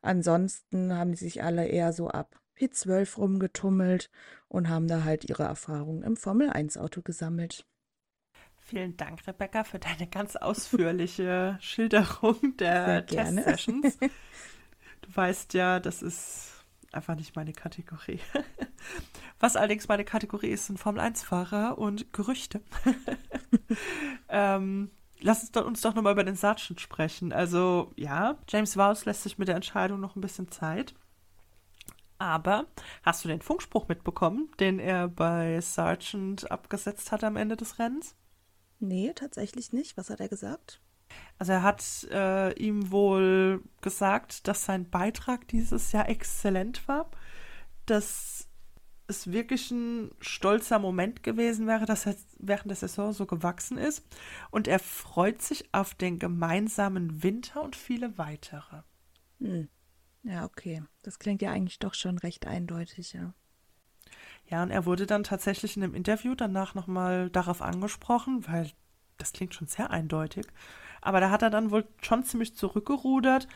Ansonsten 0.00 0.94
haben 0.94 1.14
sie 1.14 1.24
sich 1.24 1.42
alle 1.42 1.66
eher 1.66 1.92
so 1.92 2.08
ab 2.08 2.40
P12 2.58 3.16
rumgetummelt 3.16 4.10
und 4.48 4.68
haben 4.68 4.88
da 4.88 5.04
halt 5.04 5.28
ihre 5.28 5.44
Erfahrungen 5.44 6.02
im 6.02 6.16
Formel 6.16 6.50
1 6.50 6.76
Auto 6.76 7.02
gesammelt. 7.02 7.66
Vielen 8.58 8.96
Dank, 8.96 9.26
Rebecca, 9.26 9.64
für 9.64 9.78
deine 9.78 10.06
ganz 10.06 10.36
ausführliche 10.36 11.56
Schilderung 11.60 12.56
der 12.58 13.06
Test-Sessions. 13.06 13.98
Du 15.00 15.16
weißt 15.16 15.54
ja, 15.54 15.78
das 15.78 16.02
ist 16.02 16.64
einfach 16.92 17.14
nicht 17.14 17.36
meine 17.36 17.52
Kategorie. 17.52 18.18
Was 19.38 19.56
allerdings 19.56 19.86
meine 19.88 20.04
Kategorie 20.04 20.48
ist, 20.48 20.66
sind 20.66 20.78
Formel-1-Fahrer 20.78 21.78
und 21.78 22.12
Gerüchte. 22.12 22.60
ähm, 24.28 24.90
lass 25.20 25.40
uns, 25.40 25.52
doch, 25.52 25.66
uns 25.66 25.80
doch 25.80 25.94
nochmal 25.94 26.12
über 26.12 26.24
den 26.24 26.36
Sargent 26.36 26.80
sprechen. 26.80 27.32
Also, 27.32 27.92
ja, 27.96 28.38
James 28.48 28.76
Vowles 28.76 29.04
lässt 29.04 29.22
sich 29.22 29.38
mit 29.38 29.48
der 29.48 29.56
Entscheidung 29.56 30.00
noch 30.00 30.16
ein 30.16 30.20
bisschen 30.20 30.50
Zeit. 30.50 30.94
Aber 32.18 32.66
hast 33.04 33.24
du 33.24 33.28
den 33.28 33.40
Funkspruch 33.40 33.86
mitbekommen, 33.88 34.50
den 34.58 34.80
er 34.80 35.08
bei 35.08 35.60
Sargent 35.60 36.50
abgesetzt 36.50 37.12
hat 37.12 37.22
am 37.22 37.36
Ende 37.36 37.56
des 37.56 37.78
Rennens? 37.78 38.16
Nee, 38.80 39.12
tatsächlich 39.14 39.72
nicht. 39.72 39.96
Was 39.96 40.10
hat 40.10 40.20
er 40.20 40.28
gesagt? 40.28 40.80
Also 41.38 41.52
er 41.52 41.62
hat 41.62 41.82
äh, 42.10 42.52
ihm 42.54 42.90
wohl 42.90 43.62
gesagt, 43.80 44.48
dass 44.48 44.64
sein 44.64 44.90
Beitrag 44.90 45.46
dieses 45.48 45.92
Jahr 45.92 46.08
exzellent 46.08 46.86
war, 46.88 47.10
dass 47.86 48.47
es 49.08 49.32
wirklich 49.32 49.70
ein 49.70 50.10
stolzer 50.20 50.78
Moment 50.78 51.22
gewesen 51.22 51.66
wäre, 51.66 51.86
dass 51.86 52.06
er 52.06 52.14
während 52.38 52.70
der 52.70 52.76
Saison 52.76 53.12
so 53.12 53.26
gewachsen 53.26 53.78
ist. 53.78 54.06
Und 54.50 54.68
er 54.68 54.78
freut 54.78 55.42
sich 55.42 55.68
auf 55.72 55.94
den 55.94 56.18
gemeinsamen 56.18 57.22
Winter 57.22 57.62
und 57.62 57.74
viele 57.74 58.18
weitere. 58.18 58.82
Hm. 59.40 59.68
Ja, 60.22 60.44
okay. 60.44 60.82
Das 61.02 61.18
klingt 61.18 61.42
ja 61.42 61.50
eigentlich 61.50 61.78
doch 61.78 61.94
schon 61.94 62.18
recht 62.18 62.46
eindeutig, 62.46 63.14
ja. 63.14 63.34
Ja, 64.46 64.62
und 64.62 64.70
er 64.70 64.86
wurde 64.86 65.06
dann 65.06 65.24
tatsächlich 65.24 65.76
in 65.76 65.82
einem 65.82 65.94
Interview 65.94 66.34
danach 66.34 66.74
nochmal 66.74 67.30
darauf 67.30 67.62
angesprochen, 67.62 68.46
weil 68.46 68.70
das 69.16 69.32
klingt 69.32 69.54
schon 69.54 69.66
sehr 69.66 69.90
eindeutig. 69.90 70.46
Aber 71.00 71.20
da 71.20 71.30
hat 71.30 71.42
er 71.42 71.50
dann 71.50 71.70
wohl 71.70 71.86
schon 72.02 72.24
ziemlich 72.24 72.56
zurückgerudert 72.56 73.46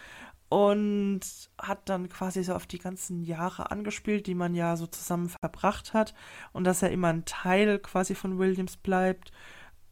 und 0.52 1.20
hat 1.56 1.88
dann 1.88 2.10
quasi 2.10 2.44
so 2.44 2.54
auf 2.54 2.66
die 2.66 2.78
ganzen 2.78 3.22
Jahre 3.22 3.70
angespielt, 3.70 4.26
die 4.26 4.34
man 4.34 4.54
ja 4.54 4.76
so 4.76 4.86
zusammen 4.86 5.30
verbracht 5.30 5.94
hat 5.94 6.12
und 6.52 6.64
dass 6.64 6.82
er 6.82 6.90
immer 6.90 7.08
ein 7.08 7.24
Teil 7.24 7.78
quasi 7.78 8.14
von 8.14 8.38
Williams 8.38 8.76
bleibt 8.76 9.32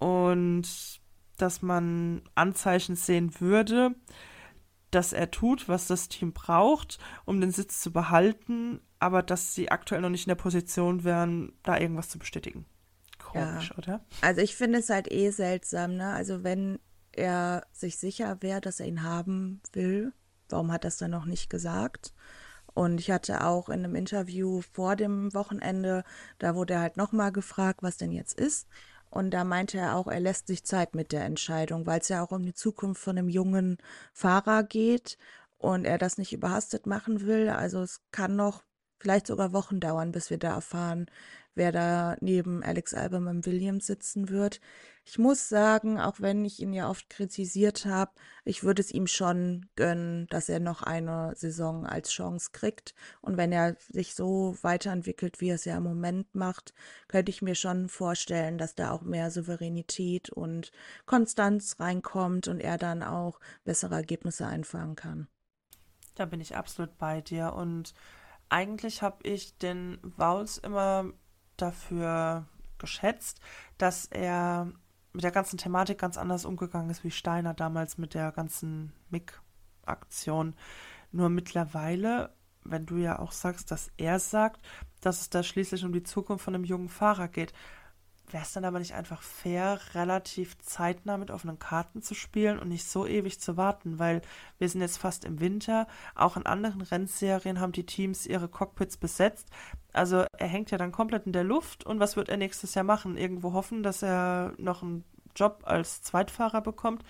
und 0.00 0.68
dass 1.38 1.62
man 1.62 2.20
Anzeichen 2.34 2.94
sehen 2.94 3.40
würde, 3.40 3.94
dass 4.90 5.14
er 5.14 5.30
tut, 5.30 5.66
was 5.66 5.86
das 5.86 6.10
Team 6.10 6.34
braucht, 6.34 6.98
um 7.24 7.40
den 7.40 7.52
Sitz 7.52 7.80
zu 7.80 7.90
behalten, 7.90 8.82
aber 8.98 9.22
dass 9.22 9.54
sie 9.54 9.70
aktuell 9.70 10.02
noch 10.02 10.10
nicht 10.10 10.26
in 10.26 10.30
der 10.30 10.34
Position 10.34 11.04
wären, 11.04 11.54
da 11.62 11.78
irgendwas 11.78 12.10
zu 12.10 12.18
bestätigen. 12.18 12.66
Komisch, 13.18 13.70
ja. 13.70 13.78
oder? 13.78 14.04
Also 14.20 14.42
ich 14.42 14.54
finde 14.54 14.80
es 14.80 14.90
halt 14.90 15.10
eh 15.10 15.30
seltsam, 15.30 15.96
ne? 15.96 16.12
Also 16.12 16.44
wenn 16.44 16.80
er 17.12 17.66
sich 17.72 17.96
sicher 17.96 18.42
wäre, 18.42 18.60
dass 18.60 18.78
er 18.78 18.88
ihn 18.88 19.02
haben 19.02 19.62
will, 19.72 20.12
warum 20.52 20.72
hat 20.72 20.84
es 20.84 20.96
dann 20.96 21.10
noch 21.10 21.26
nicht 21.26 21.50
gesagt? 21.50 22.12
Und 22.74 23.00
ich 23.00 23.10
hatte 23.10 23.44
auch 23.44 23.68
in 23.68 23.84
einem 23.84 23.96
Interview 23.96 24.60
vor 24.72 24.96
dem 24.96 25.34
Wochenende, 25.34 26.04
da 26.38 26.54
wurde 26.54 26.74
er 26.74 26.80
halt 26.80 26.96
nochmal 26.96 27.32
gefragt, 27.32 27.82
was 27.82 27.96
denn 27.96 28.12
jetzt 28.12 28.38
ist. 28.38 28.68
Und 29.10 29.32
da 29.32 29.42
meinte 29.44 29.78
er 29.78 29.96
auch, 29.96 30.06
er 30.06 30.20
lässt 30.20 30.46
sich 30.46 30.64
Zeit 30.64 30.94
mit 30.94 31.10
der 31.12 31.24
Entscheidung, 31.24 31.84
weil 31.86 32.00
es 32.00 32.08
ja 32.08 32.22
auch 32.22 32.30
um 32.30 32.44
die 32.44 32.54
Zukunft 32.54 33.02
von 33.02 33.18
einem 33.18 33.28
jungen 33.28 33.78
Fahrer 34.12 34.62
geht 34.62 35.18
und 35.58 35.84
er 35.84 35.98
das 35.98 36.16
nicht 36.16 36.32
überhastet 36.32 36.86
machen 36.86 37.26
will. 37.26 37.48
Also 37.48 37.82
es 37.82 38.00
kann 38.12 38.36
noch 38.36 38.62
vielleicht 39.00 39.26
sogar 39.26 39.52
Wochen 39.52 39.80
dauern, 39.80 40.12
bis 40.12 40.30
wir 40.30 40.38
da 40.38 40.54
erfahren, 40.54 41.06
wer 41.54 41.72
da 41.72 42.16
neben 42.20 42.62
Alex 42.62 42.94
Album 42.94 43.28
im 43.28 43.44
Williams 43.44 43.86
sitzen 43.86 44.28
wird. 44.28 44.60
Ich 45.04 45.18
muss 45.18 45.48
sagen, 45.48 45.98
auch 45.98 46.20
wenn 46.20 46.44
ich 46.44 46.60
ihn 46.60 46.72
ja 46.72 46.88
oft 46.88 47.10
kritisiert 47.10 47.86
habe, 47.86 48.12
ich 48.44 48.62
würde 48.62 48.80
es 48.80 48.92
ihm 48.92 49.06
schon 49.06 49.66
gönnen, 49.74 50.26
dass 50.28 50.48
er 50.48 50.60
noch 50.60 50.82
eine 50.82 51.32
Saison 51.36 51.86
als 51.86 52.10
Chance 52.10 52.50
kriegt. 52.52 52.94
Und 53.20 53.36
wenn 53.36 53.50
er 53.50 53.76
sich 53.88 54.14
so 54.14 54.56
weiterentwickelt, 54.62 55.40
wie 55.40 55.48
er 55.48 55.56
es 55.56 55.64
ja 55.64 55.76
im 55.76 55.82
Moment 55.82 56.34
macht, 56.34 56.74
könnte 57.08 57.30
ich 57.30 57.42
mir 57.42 57.54
schon 57.54 57.88
vorstellen, 57.88 58.58
dass 58.58 58.74
da 58.74 58.92
auch 58.92 59.02
mehr 59.02 59.30
Souveränität 59.30 60.30
und 60.30 60.70
Konstanz 61.06 61.80
reinkommt 61.80 62.46
und 62.46 62.60
er 62.60 62.78
dann 62.78 63.02
auch 63.02 63.40
bessere 63.64 63.96
Ergebnisse 63.96 64.46
einfangen 64.46 64.96
kann. 64.96 65.28
Da 66.14 66.26
bin 66.26 66.40
ich 66.40 66.56
absolut 66.56 66.98
bei 66.98 67.20
dir 67.20 67.54
und 67.54 67.94
eigentlich 68.50 69.00
habe 69.02 69.26
ich 69.26 69.56
den 69.58 69.98
Vauls 70.02 70.58
immer 70.58 71.12
dafür 71.60 72.44
geschätzt, 72.78 73.40
dass 73.78 74.06
er 74.06 74.72
mit 75.12 75.24
der 75.24 75.30
ganzen 75.30 75.58
Thematik 75.58 75.98
ganz 75.98 76.16
anders 76.16 76.44
umgegangen 76.44 76.90
ist 76.90 77.04
wie 77.04 77.10
Steiner 77.10 77.54
damals 77.54 77.98
mit 77.98 78.14
der 78.14 78.32
ganzen 78.32 78.92
Mick-Aktion. 79.10 80.54
Nur 81.12 81.28
mittlerweile, 81.28 82.32
wenn 82.64 82.86
du 82.86 82.96
ja 82.96 83.18
auch 83.18 83.32
sagst, 83.32 83.70
dass 83.70 83.90
er 83.96 84.18
sagt, 84.20 84.60
dass 85.00 85.20
es 85.20 85.30
da 85.30 85.42
schließlich 85.42 85.84
um 85.84 85.92
die 85.92 86.02
Zukunft 86.02 86.44
von 86.44 86.54
einem 86.54 86.64
jungen 86.64 86.88
Fahrer 86.88 87.28
geht, 87.28 87.52
wäre 88.32 88.42
es 88.42 88.52
dann 88.52 88.64
aber 88.64 88.78
nicht 88.78 88.94
einfach 88.94 89.22
fair, 89.22 89.80
relativ 89.94 90.58
zeitnah 90.58 91.16
mit 91.16 91.30
offenen 91.30 91.58
Karten 91.58 92.02
zu 92.02 92.14
spielen 92.14 92.58
und 92.58 92.68
nicht 92.68 92.88
so 92.88 93.06
ewig 93.06 93.40
zu 93.40 93.56
warten, 93.56 93.98
weil 93.98 94.22
wir 94.58 94.68
sind 94.68 94.80
jetzt 94.80 94.98
fast 94.98 95.24
im 95.24 95.40
Winter. 95.40 95.86
Auch 96.14 96.36
in 96.36 96.46
anderen 96.46 96.80
Rennserien 96.80 97.60
haben 97.60 97.72
die 97.72 97.86
Teams 97.86 98.26
ihre 98.26 98.48
Cockpits 98.48 98.96
besetzt. 98.96 99.48
Also 99.92 100.24
er 100.38 100.48
hängt 100.48 100.70
ja 100.70 100.78
dann 100.78 100.92
komplett 100.92 101.26
in 101.26 101.32
der 101.32 101.44
Luft 101.44 101.84
und 101.84 102.00
was 102.00 102.16
wird 102.16 102.28
er 102.28 102.36
nächstes 102.36 102.74
Jahr 102.74 102.84
machen? 102.84 103.16
Irgendwo 103.16 103.52
hoffen, 103.52 103.82
dass 103.82 104.02
er 104.02 104.54
noch 104.58 104.82
einen 104.82 105.04
Job 105.34 105.62
als 105.64 106.02
Zweitfahrer 106.02 106.60
bekommt, 106.60 107.04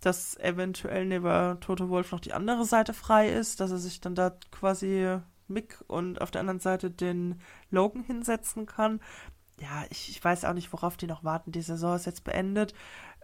dass 0.00 0.36
eventuell 0.38 1.06
neben 1.06 1.60
Toto 1.60 1.88
Wolf 1.88 2.12
noch 2.12 2.20
die 2.20 2.32
andere 2.32 2.64
Seite 2.64 2.94
frei 2.94 3.28
ist, 3.28 3.60
dass 3.60 3.70
er 3.70 3.78
sich 3.78 4.00
dann 4.00 4.14
da 4.14 4.32
quasi 4.50 5.18
Mick 5.48 5.82
und 5.86 6.20
auf 6.20 6.30
der 6.30 6.40
anderen 6.40 6.60
Seite 6.60 6.90
den 6.90 7.40
Logan 7.70 8.02
hinsetzen 8.02 8.66
kann. 8.66 9.00
Ja, 9.60 9.84
ich, 9.90 10.10
ich 10.10 10.22
weiß 10.22 10.44
auch 10.44 10.52
nicht, 10.54 10.72
worauf 10.72 10.96
die 10.96 11.06
noch 11.06 11.24
warten. 11.24 11.52
Die 11.52 11.62
Saison 11.62 11.96
ist 11.96 12.06
jetzt 12.06 12.24
beendet. 12.24 12.74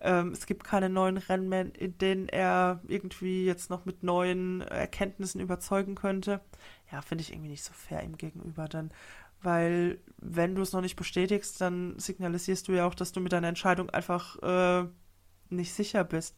Ähm, 0.01 0.31
es 0.33 0.47
gibt 0.47 0.65
keine 0.65 0.89
neuen 0.89 1.17
Rennen 1.17 1.49
mehr, 1.49 1.75
in 1.79 1.97
denen 1.99 2.29
er 2.29 2.81
irgendwie 2.89 3.45
jetzt 3.45 3.71
noch 3.71 3.85
mit 3.85 4.03
neuen 4.03 4.61
Erkenntnissen 4.63 5.41
überzeugen 5.41 5.95
könnte. 5.95 6.41
Ja, 6.91 7.03
finde 7.03 7.23
ich 7.23 7.33
irgendwie 7.33 7.51
nicht 7.51 7.65
so 7.65 7.73
fair 7.73 8.03
ihm 8.03 8.17
gegenüber 8.17 8.69
dann. 8.69 8.91
Weil, 9.43 10.01
wenn 10.19 10.55
du 10.55 10.63
es 10.63 10.73
noch 10.73 10.81
nicht 10.81 10.97
bestätigst, 10.97 11.61
dann 11.61 11.99
signalisierst 11.99 12.67
du 12.67 12.73
ja 12.73 12.87
auch, 12.87 12.95
dass 12.95 13.13
du 13.13 13.21
mit 13.21 13.33
deiner 13.33 13.49
Entscheidung 13.49 13.91
einfach 13.91 14.39
äh, 14.43 14.89
nicht 15.51 15.73
sicher 15.73 16.03
bist. 16.03 16.37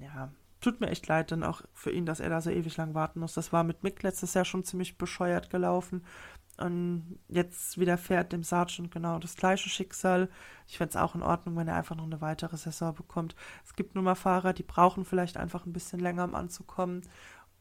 Ja, 0.00 0.30
tut 0.60 0.80
mir 0.80 0.88
echt 0.88 1.06
leid, 1.06 1.30
dann 1.30 1.44
auch 1.44 1.62
für 1.72 1.90
ihn, 1.90 2.06
dass 2.06 2.20
er 2.20 2.30
da 2.30 2.40
so 2.40 2.50
ewig 2.50 2.76
lang 2.76 2.94
warten 2.94 3.20
muss. 3.20 3.34
Das 3.34 3.52
war 3.52 3.64
mit 3.64 3.82
Mick 3.82 4.02
letztes 4.02 4.34
Jahr 4.34 4.44
schon 4.44 4.64
ziemlich 4.64 4.96
bescheuert 4.96 5.50
gelaufen. 5.50 6.04
Und 6.56 7.18
jetzt 7.28 7.78
widerfährt 7.78 8.32
dem 8.32 8.44
Sergeant 8.44 8.90
genau 8.90 9.18
das 9.18 9.36
gleiche 9.36 9.68
Schicksal. 9.68 10.28
Ich 10.68 10.78
fände 10.78 10.90
es 10.90 10.96
auch 10.96 11.14
in 11.14 11.22
Ordnung, 11.22 11.56
wenn 11.56 11.68
er 11.68 11.76
einfach 11.76 11.96
noch 11.96 12.04
eine 12.04 12.20
weitere 12.20 12.56
Saison 12.56 12.94
bekommt. 12.94 13.34
Es 13.64 13.74
gibt 13.74 13.94
nun 13.94 14.04
mal 14.04 14.14
Fahrer, 14.14 14.52
die 14.52 14.62
brauchen 14.62 15.04
vielleicht 15.04 15.36
einfach 15.36 15.66
ein 15.66 15.72
bisschen 15.72 16.00
länger, 16.00 16.24
um 16.24 16.34
anzukommen 16.34 17.02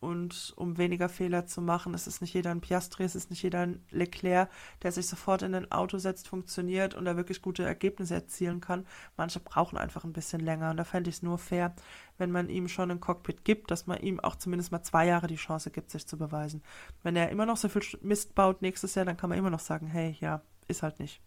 und 0.03 0.53
um 0.57 0.77
weniger 0.77 1.07
Fehler 1.07 1.45
zu 1.45 1.61
machen. 1.61 1.93
Es 1.93 2.07
ist 2.07 2.19
nicht 2.19 2.33
jeder 2.33 2.51
ein 2.51 2.59
Piastri, 2.59 3.03
es 3.05 3.15
ist 3.15 3.29
nicht 3.29 3.41
jeder 3.41 3.61
ein 3.61 3.85
Leclerc, 3.89 4.49
der 4.81 4.91
sich 4.91 5.07
sofort 5.07 5.41
in 5.41 5.55
ein 5.55 5.71
Auto 5.71 5.97
setzt, 5.97 6.27
funktioniert 6.27 6.93
und 6.93 7.05
da 7.05 7.15
wirklich 7.15 7.41
gute 7.41 7.63
Ergebnisse 7.63 8.15
erzielen 8.15 8.59
kann. 8.59 8.85
Manche 9.15 9.39
brauchen 9.39 9.77
einfach 9.77 10.03
ein 10.03 10.11
bisschen 10.11 10.41
länger 10.41 10.71
und 10.71 10.77
da 10.77 10.83
fände 10.83 11.09
ich 11.09 11.15
es 11.15 11.23
nur 11.23 11.37
fair, 11.37 11.73
wenn 12.17 12.31
man 12.31 12.49
ihm 12.49 12.67
schon 12.67 12.91
ein 12.91 12.99
Cockpit 12.99 13.45
gibt, 13.45 13.71
dass 13.71 13.87
man 13.87 14.01
ihm 14.01 14.19
auch 14.19 14.35
zumindest 14.35 14.73
mal 14.73 14.83
zwei 14.83 15.07
Jahre 15.07 15.27
die 15.27 15.37
Chance 15.37 15.71
gibt, 15.71 15.89
sich 15.89 16.05
zu 16.05 16.17
beweisen. 16.17 16.61
Wenn 17.01 17.15
er 17.15 17.29
immer 17.29 17.45
noch 17.45 17.57
so 17.57 17.69
viel 17.69 17.83
Mist 18.01 18.35
baut 18.35 18.61
nächstes 18.61 18.95
Jahr, 18.95 19.05
dann 19.05 19.15
kann 19.15 19.29
man 19.29 19.39
immer 19.39 19.49
noch 19.49 19.61
sagen, 19.61 19.87
hey, 19.87 20.17
ja, 20.19 20.41
ist 20.67 20.83
halt 20.83 20.99
nicht. 20.99 21.21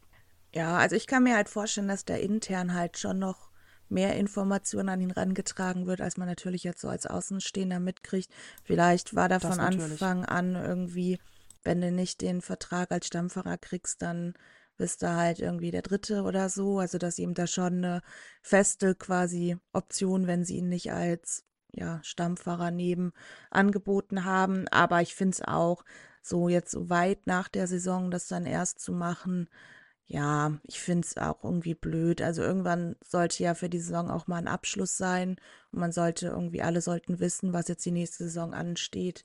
Ja, 0.54 0.76
also 0.76 0.96
ich 0.96 1.06
kann 1.06 1.22
mir 1.22 1.34
halt 1.34 1.48
vorstellen, 1.48 1.88
dass 1.88 2.04
der 2.04 2.20
intern 2.20 2.74
halt 2.74 2.98
schon 2.98 3.18
noch 3.18 3.50
mehr 3.88 4.16
Informationen 4.16 4.88
an 4.88 5.00
ihn 5.00 5.10
rangetragen 5.10 5.86
wird, 5.86 6.00
als 6.00 6.16
man 6.16 6.28
natürlich 6.28 6.64
jetzt 6.64 6.80
so 6.80 6.88
als 6.88 7.06
Außenstehender 7.06 7.80
mitkriegt. 7.80 8.30
Vielleicht 8.64 9.14
war 9.14 9.28
da 9.28 9.40
von 9.40 9.60
Anfang 9.60 10.24
an 10.24 10.54
irgendwie, 10.54 11.18
wenn 11.62 11.80
du 11.80 11.90
nicht 11.90 12.20
den 12.20 12.40
Vertrag 12.40 12.90
als 12.90 13.06
Stammfahrer 13.06 13.58
kriegst, 13.58 14.02
dann 14.02 14.34
bist 14.76 15.02
du 15.02 15.14
halt 15.14 15.38
irgendwie 15.38 15.70
der 15.70 15.82
Dritte 15.82 16.22
oder 16.22 16.48
so. 16.48 16.78
Also 16.78 16.98
dass 16.98 17.18
ihm 17.18 17.34
da 17.34 17.46
schon 17.46 17.84
eine 17.84 18.02
feste 18.42 18.94
quasi 18.94 19.56
Option, 19.72 20.26
wenn 20.26 20.44
sie 20.44 20.58
ihn 20.58 20.68
nicht 20.68 20.92
als 20.92 21.44
ja, 21.72 22.00
Stammfahrer 22.02 22.70
neben 22.70 23.12
angeboten 23.50 24.24
haben. 24.24 24.66
Aber 24.68 25.02
ich 25.02 25.14
finde 25.14 25.34
es 25.34 25.42
auch 25.42 25.84
so 26.22 26.48
jetzt 26.48 26.70
so 26.70 26.90
weit 26.90 27.26
nach 27.26 27.48
der 27.48 27.66
Saison, 27.66 28.10
das 28.10 28.26
dann 28.26 28.46
erst 28.46 28.80
zu 28.80 28.92
machen, 28.92 29.48
ja, 30.08 30.58
ich 30.62 30.80
finde 30.80 31.06
es 31.06 31.16
auch 31.16 31.42
irgendwie 31.42 31.74
blöd. 31.74 32.22
Also 32.22 32.42
irgendwann 32.42 32.96
sollte 33.04 33.42
ja 33.42 33.54
für 33.54 33.68
die 33.68 33.80
Saison 33.80 34.10
auch 34.10 34.26
mal 34.28 34.36
ein 34.36 34.48
Abschluss 34.48 34.96
sein 34.96 35.36
und 35.72 35.80
man 35.80 35.92
sollte 35.92 36.28
irgendwie, 36.28 36.62
alle 36.62 36.80
sollten 36.80 37.18
wissen, 37.18 37.52
was 37.52 37.68
jetzt 37.68 37.84
die 37.84 37.90
nächste 37.90 38.24
Saison 38.24 38.54
ansteht. 38.54 39.24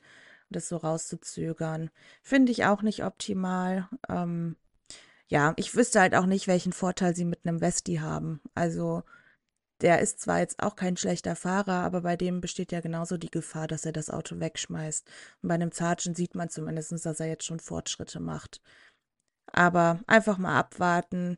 Das 0.50 0.68
so 0.68 0.78
rauszuzögern, 0.78 1.92
finde 2.24 2.52
ich 2.52 2.66
auch 2.66 2.82
nicht 2.82 3.06
optimal. 3.06 3.88
Ähm, 4.10 4.58
ja, 5.28 5.54
ich 5.56 5.76
wüsste 5.76 6.02
halt 6.02 6.16
auch 6.16 6.26
nicht, 6.26 6.48
welchen 6.48 6.74
Vorteil 6.74 7.16
sie 7.16 7.26
mit 7.26 7.46
einem 7.46 7.62
Westi 7.62 7.98
haben. 7.98 8.42
Also 8.54 9.04
der 9.82 10.00
ist 10.02 10.20
zwar 10.22 10.40
jetzt 10.40 10.62
auch 10.62 10.76
kein 10.76 10.98
schlechter 10.98 11.36
Fahrer, 11.36 11.84
aber 11.84 12.02
bei 12.02 12.18
dem 12.18 12.42
besteht 12.42 12.72
ja 12.72 12.82
genauso 12.82 13.18
die 13.18 13.32
Gefahr, 13.32 13.68
dass 13.68 13.86
er 13.86 13.94
das 13.94 14.10
Auto 14.10 14.40
wegschmeißt. 14.40 15.08
Und 15.42 15.50
bei 15.50 15.56
einem 15.56 15.72
Sergeant 15.72 16.18
sieht 16.18 16.36
man 16.36 16.50
zumindest, 16.50 17.06
dass 17.06 17.20
er 17.20 17.28
jetzt 17.28 17.46
schon 17.46 17.60
Fortschritte 17.60 18.20
macht. 18.20 18.62
Aber 19.48 20.00
einfach 20.08 20.38
mal 20.38 20.58
abwarten. 20.58 21.38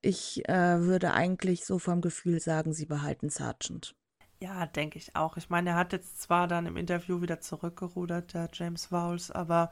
Ich 0.00 0.48
äh, 0.48 0.80
würde 0.80 1.12
eigentlich 1.12 1.64
so 1.64 1.78
vom 1.78 2.00
Gefühl 2.00 2.40
sagen, 2.40 2.72
sie 2.72 2.86
behalten 2.86 3.30
Sargent. 3.30 3.94
Ja, 4.40 4.66
denke 4.66 4.98
ich 4.98 5.14
auch. 5.14 5.36
Ich 5.36 5.50
meine, 5.50 5.70
er 5.70 5.76
hat 5.76 5.92
jetzt 5.92 6.20
zwar 6.20 6.48
dann 6.48 6.66
im 6.66 6.76
Interview 6.76 7.20
wieder 7.20 7.40
zurückgerudert, 7.40 8.34
der 8.34 8.48
James 8.52 8.90
Vowles, 8.90 9.30
aber 9.30 9.70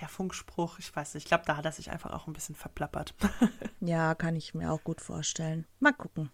der 0.00 0.08
Funkspruch, 0.08 0.78
ich 0.78 0.94
weiß 0.94 1.14
nicht, 1.14 1.24
ich 1.24 1.28
glaube, 1.28 1.44
da 1.46 1.56
hat 1.56 1.64
er 1.64 1.72
sich 1.72 1.90
einfach 1.90 2.12
auch 2.12 2.26
ein 2.26 2.34
bisschen 2.34 2.54
verplappert. 2.54 3.14
ja, 3.80 4.14
kann 4.14 4.36
ich 4.36 4.54
mir 4.54 4.70
auch 4.70 4.84
gut 4.84 5.00
vorstellen. 5.00 5.66
Mal 5.78 5.92
gucken. 5.92 6.30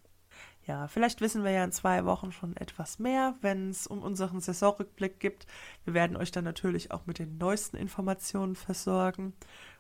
Ja, 0.67 0.89
vielleicht 0.89 1.21
wissen 1.21 1.45
wir 1.45 1.53
ja 1.53 1.63
in 1.63 1.71
zwei 1.71 2.05
Wochen 2.05 2.33
schon 2.33 2.57
etwas 2.57 2.99
mehr, 2.99 3.37
wenn 3.41 3.71
es 3.71 3.87
um 3.87 4.03
unseren 4.03 4.41
Saisonrückblick 4.41 5.21
geht. 5.21 5.47
Wir 5.85 5.95
werden 5.95 6.17
euch 6.17 6.33
dann 6.33 6.45
natürlich 6.45 6.91
auch 6.91 7.07
mit 7.07 7.21
den 7.21 7.39
neuesten 7.39 7.77
Informationen 7.77 8.57
versorgen. 8.57 9.35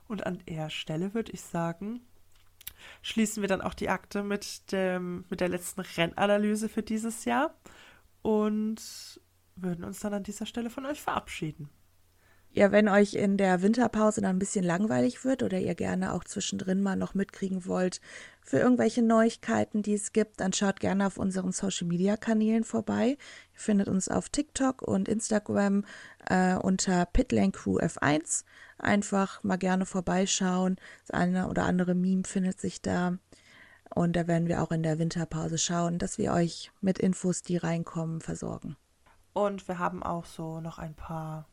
Und 0.08 0.26
an 0.26 0.38
der 0.46 0.70
Stelle 0.70 1.14
würde 1.14 1.32
ich 1.32 1.42
sagen, 1.42 2.00
schließen 3.02 3.42
wir 3.42 3.48
dann 3.48 3.60
auch 3.60 3.74
die 3.74 3.88
Akte 3.88 4.22
mit, 4.22 4.72
dem, 4.72 5.24
mit 5.28 5.40
der 5.40 5.48
letzten 5.48 5.80
Rennanalyse 5.80 6.68
für 6.68 6.82
dieses 6.82 7.24
Jahr 7.24 7.54
und 8.22 9.20
würden 9.56 9.84
uns 9.84 10.00
dann 10.00 10.14
an 10.14 10.22
dieser 10.22 10.46
Stelle 10.46 10.70
von 10.70 10.86
euch 10.86 11.00
verabschieden. 11.00 11.70
Ja, 12.56 12.72
wenn 12.72 12.88
euch 12.88 13.12
in 13.12 13.36
der 13.36 13.60
Winterpause 13.60 14.22
dann 14.22 14.36
ein 14.36 14.38
bisschen 14.38 14.64
langweilig 14.64 15.26
wird 15.26 15.42
oder 15.42 15.58
ihr 15.58 15.74
gerne 15.74 16.14
auch 16.14 16.24
zwischendrin 16.24 16.80
mal 16.80 16.96
noch 16.96 17.12
mitkriegen 17.12 17.66
wollt 17.66 18.00
für 18.40 18.58
irgendwelche 18.58 19.02
Neuigkeiten, 19.02 19.82
die 19.82 19.92
es 19.92 20.14
gibt, 20.14 20.40
dann 20.40 20.54
schaut 20.54 20.80
gerne 20.80 21.06
auf 21.06 21.18
unseren 21.18 21.52
Social 21.52 21.86
Media 21.86 22.16
Kanälen 22.16 22.64
vorbei. 22.64 23.18
Ihr 23.52 23.60
findet 23.60 23.88
uns 23.88 24.08
auf 24.08 24.30
TikTok 24.30 24.80
und 24.80 25.06
Instagram 25.06 25.84
äh, 26.30 26.54
unter 26.54 27.04
Pitlane 27.04 27.52
Crew 27.52 27.78
F1. 27.78 28.44
Einfach 28.78 29.44
mal 29.44 29.58
gerne 29.58 29.84
vorbeischauen. 29.84 30.76
Das 31.06 31.10
eine 31.10 31.48
oder 31.48 31.64
andere 31.64 31.94
Meme 31.94 32.24
findet 32.24 32.58
sich 32.58 32.80
da. 32.80 33.18
Und 33.94 34.16
da 34.16 34.28
werden 34.28 34.48
wir 34.48 34.62
auch 34.62 34.72
in 34.72 34.82
der 34.82 34.98
Winterpause 34.98 35.58
schauen, 35.58 35.98
dass 35.98 36.16
wir 36.16 36.32
euch 36.32 36.70
mit 36.80 36.98
Infos, 37.00 37.42
die 37.42 37.58
reinkommen, 37.58 38.22
versorgen. 38.22 38.78
Und 39.34 39.68
wir 39.68 39.78
haben 39.78 40.02
auch 40.02 40.24
so 40.24 40.62
noch 40.62 40.78
ein 40.78 40.94
paar 40.94 41.46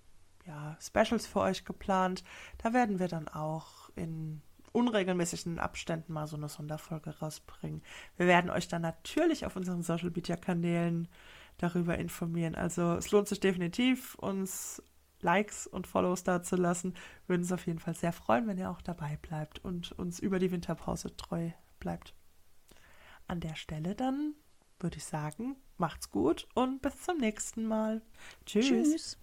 ja, 0.45 0.77
Specials 0.79 1.25
für 1.25 1.39
euch 1.39 1.65
geplant. 1.65 2.23
Da 2.57 2.73
werden 2.73 2.99
wir 2.99 3.07
dann 3.07 3.27
auch 3.27 3.89
in 3.95 4.41
unregelmäßigen 4.71 5.59
Abständen 5.59 6.13
mal 6.13 6.27
so 6.27 6.35
eine 6.35 6.49
Sonderfolge 6.49 7.19
rausbringen. 7.19 7.83
Wir 8.17 8.27
werden 8.27 8.49
euch 8.49 8.67
dann 8.67 8.81
natürlich 8.81 9.45
auf 9.45 9.55
unseren 9.55 9.83
Social 9.83 10.09
Media 10.09 10.35
Kanälen 10.35 11.07
darüber 11.57 11.97
informieren. 11.97 12.55
Also 12.55 12.95
es 12.95 13.11
lohnt 13.11 13.27
sich 13.27 13.39
definitiv, 13.39 14.15
uns 14.15 14.81
Likes 15.21 15.67
und 15.67 15.87
Follows 15.87 16.23
da 16.23 16.41
zu 16.41 16.55
lassen. 16.55 16.95
Würden 17.27 17.43
uns 17.43 17.51
auf 17.51 17.65
jeden 17.67 17.79
Fall 17.79 17.95
sehr 17.95 18.11
freuen, 18.11 18.47
wenn 18.47 18.57
ihr 18.57 18.69
auch 18.69 18.81
dabei 18.81 19.17
bleibt 19.21 19.63
und 19.63 19.91
uns 19.93 20.19
über 20.19 20.39
die 20.39 20.51
Winterpause 20.51 21.15
treu 21.15 21.51
bleibt. 21.79 22.13
An 23.27 23.39
der 23.39 23.55
Stelle 23.55 23.95
dann 23.95 24.33
würde 24.79 24.97
ich 24.97 25.05
sagen, 25.05 25.55
macht's 25.77 26.09
gut 26.09 26.47
und 26.55 26.81
bis 26.81 27.01
zum 27.01 27.17
nächsten 27.17 27.65
Mal. 27.65 28.01
Tschüss. 28.45 28.67
Tschüss. 28.67 29.22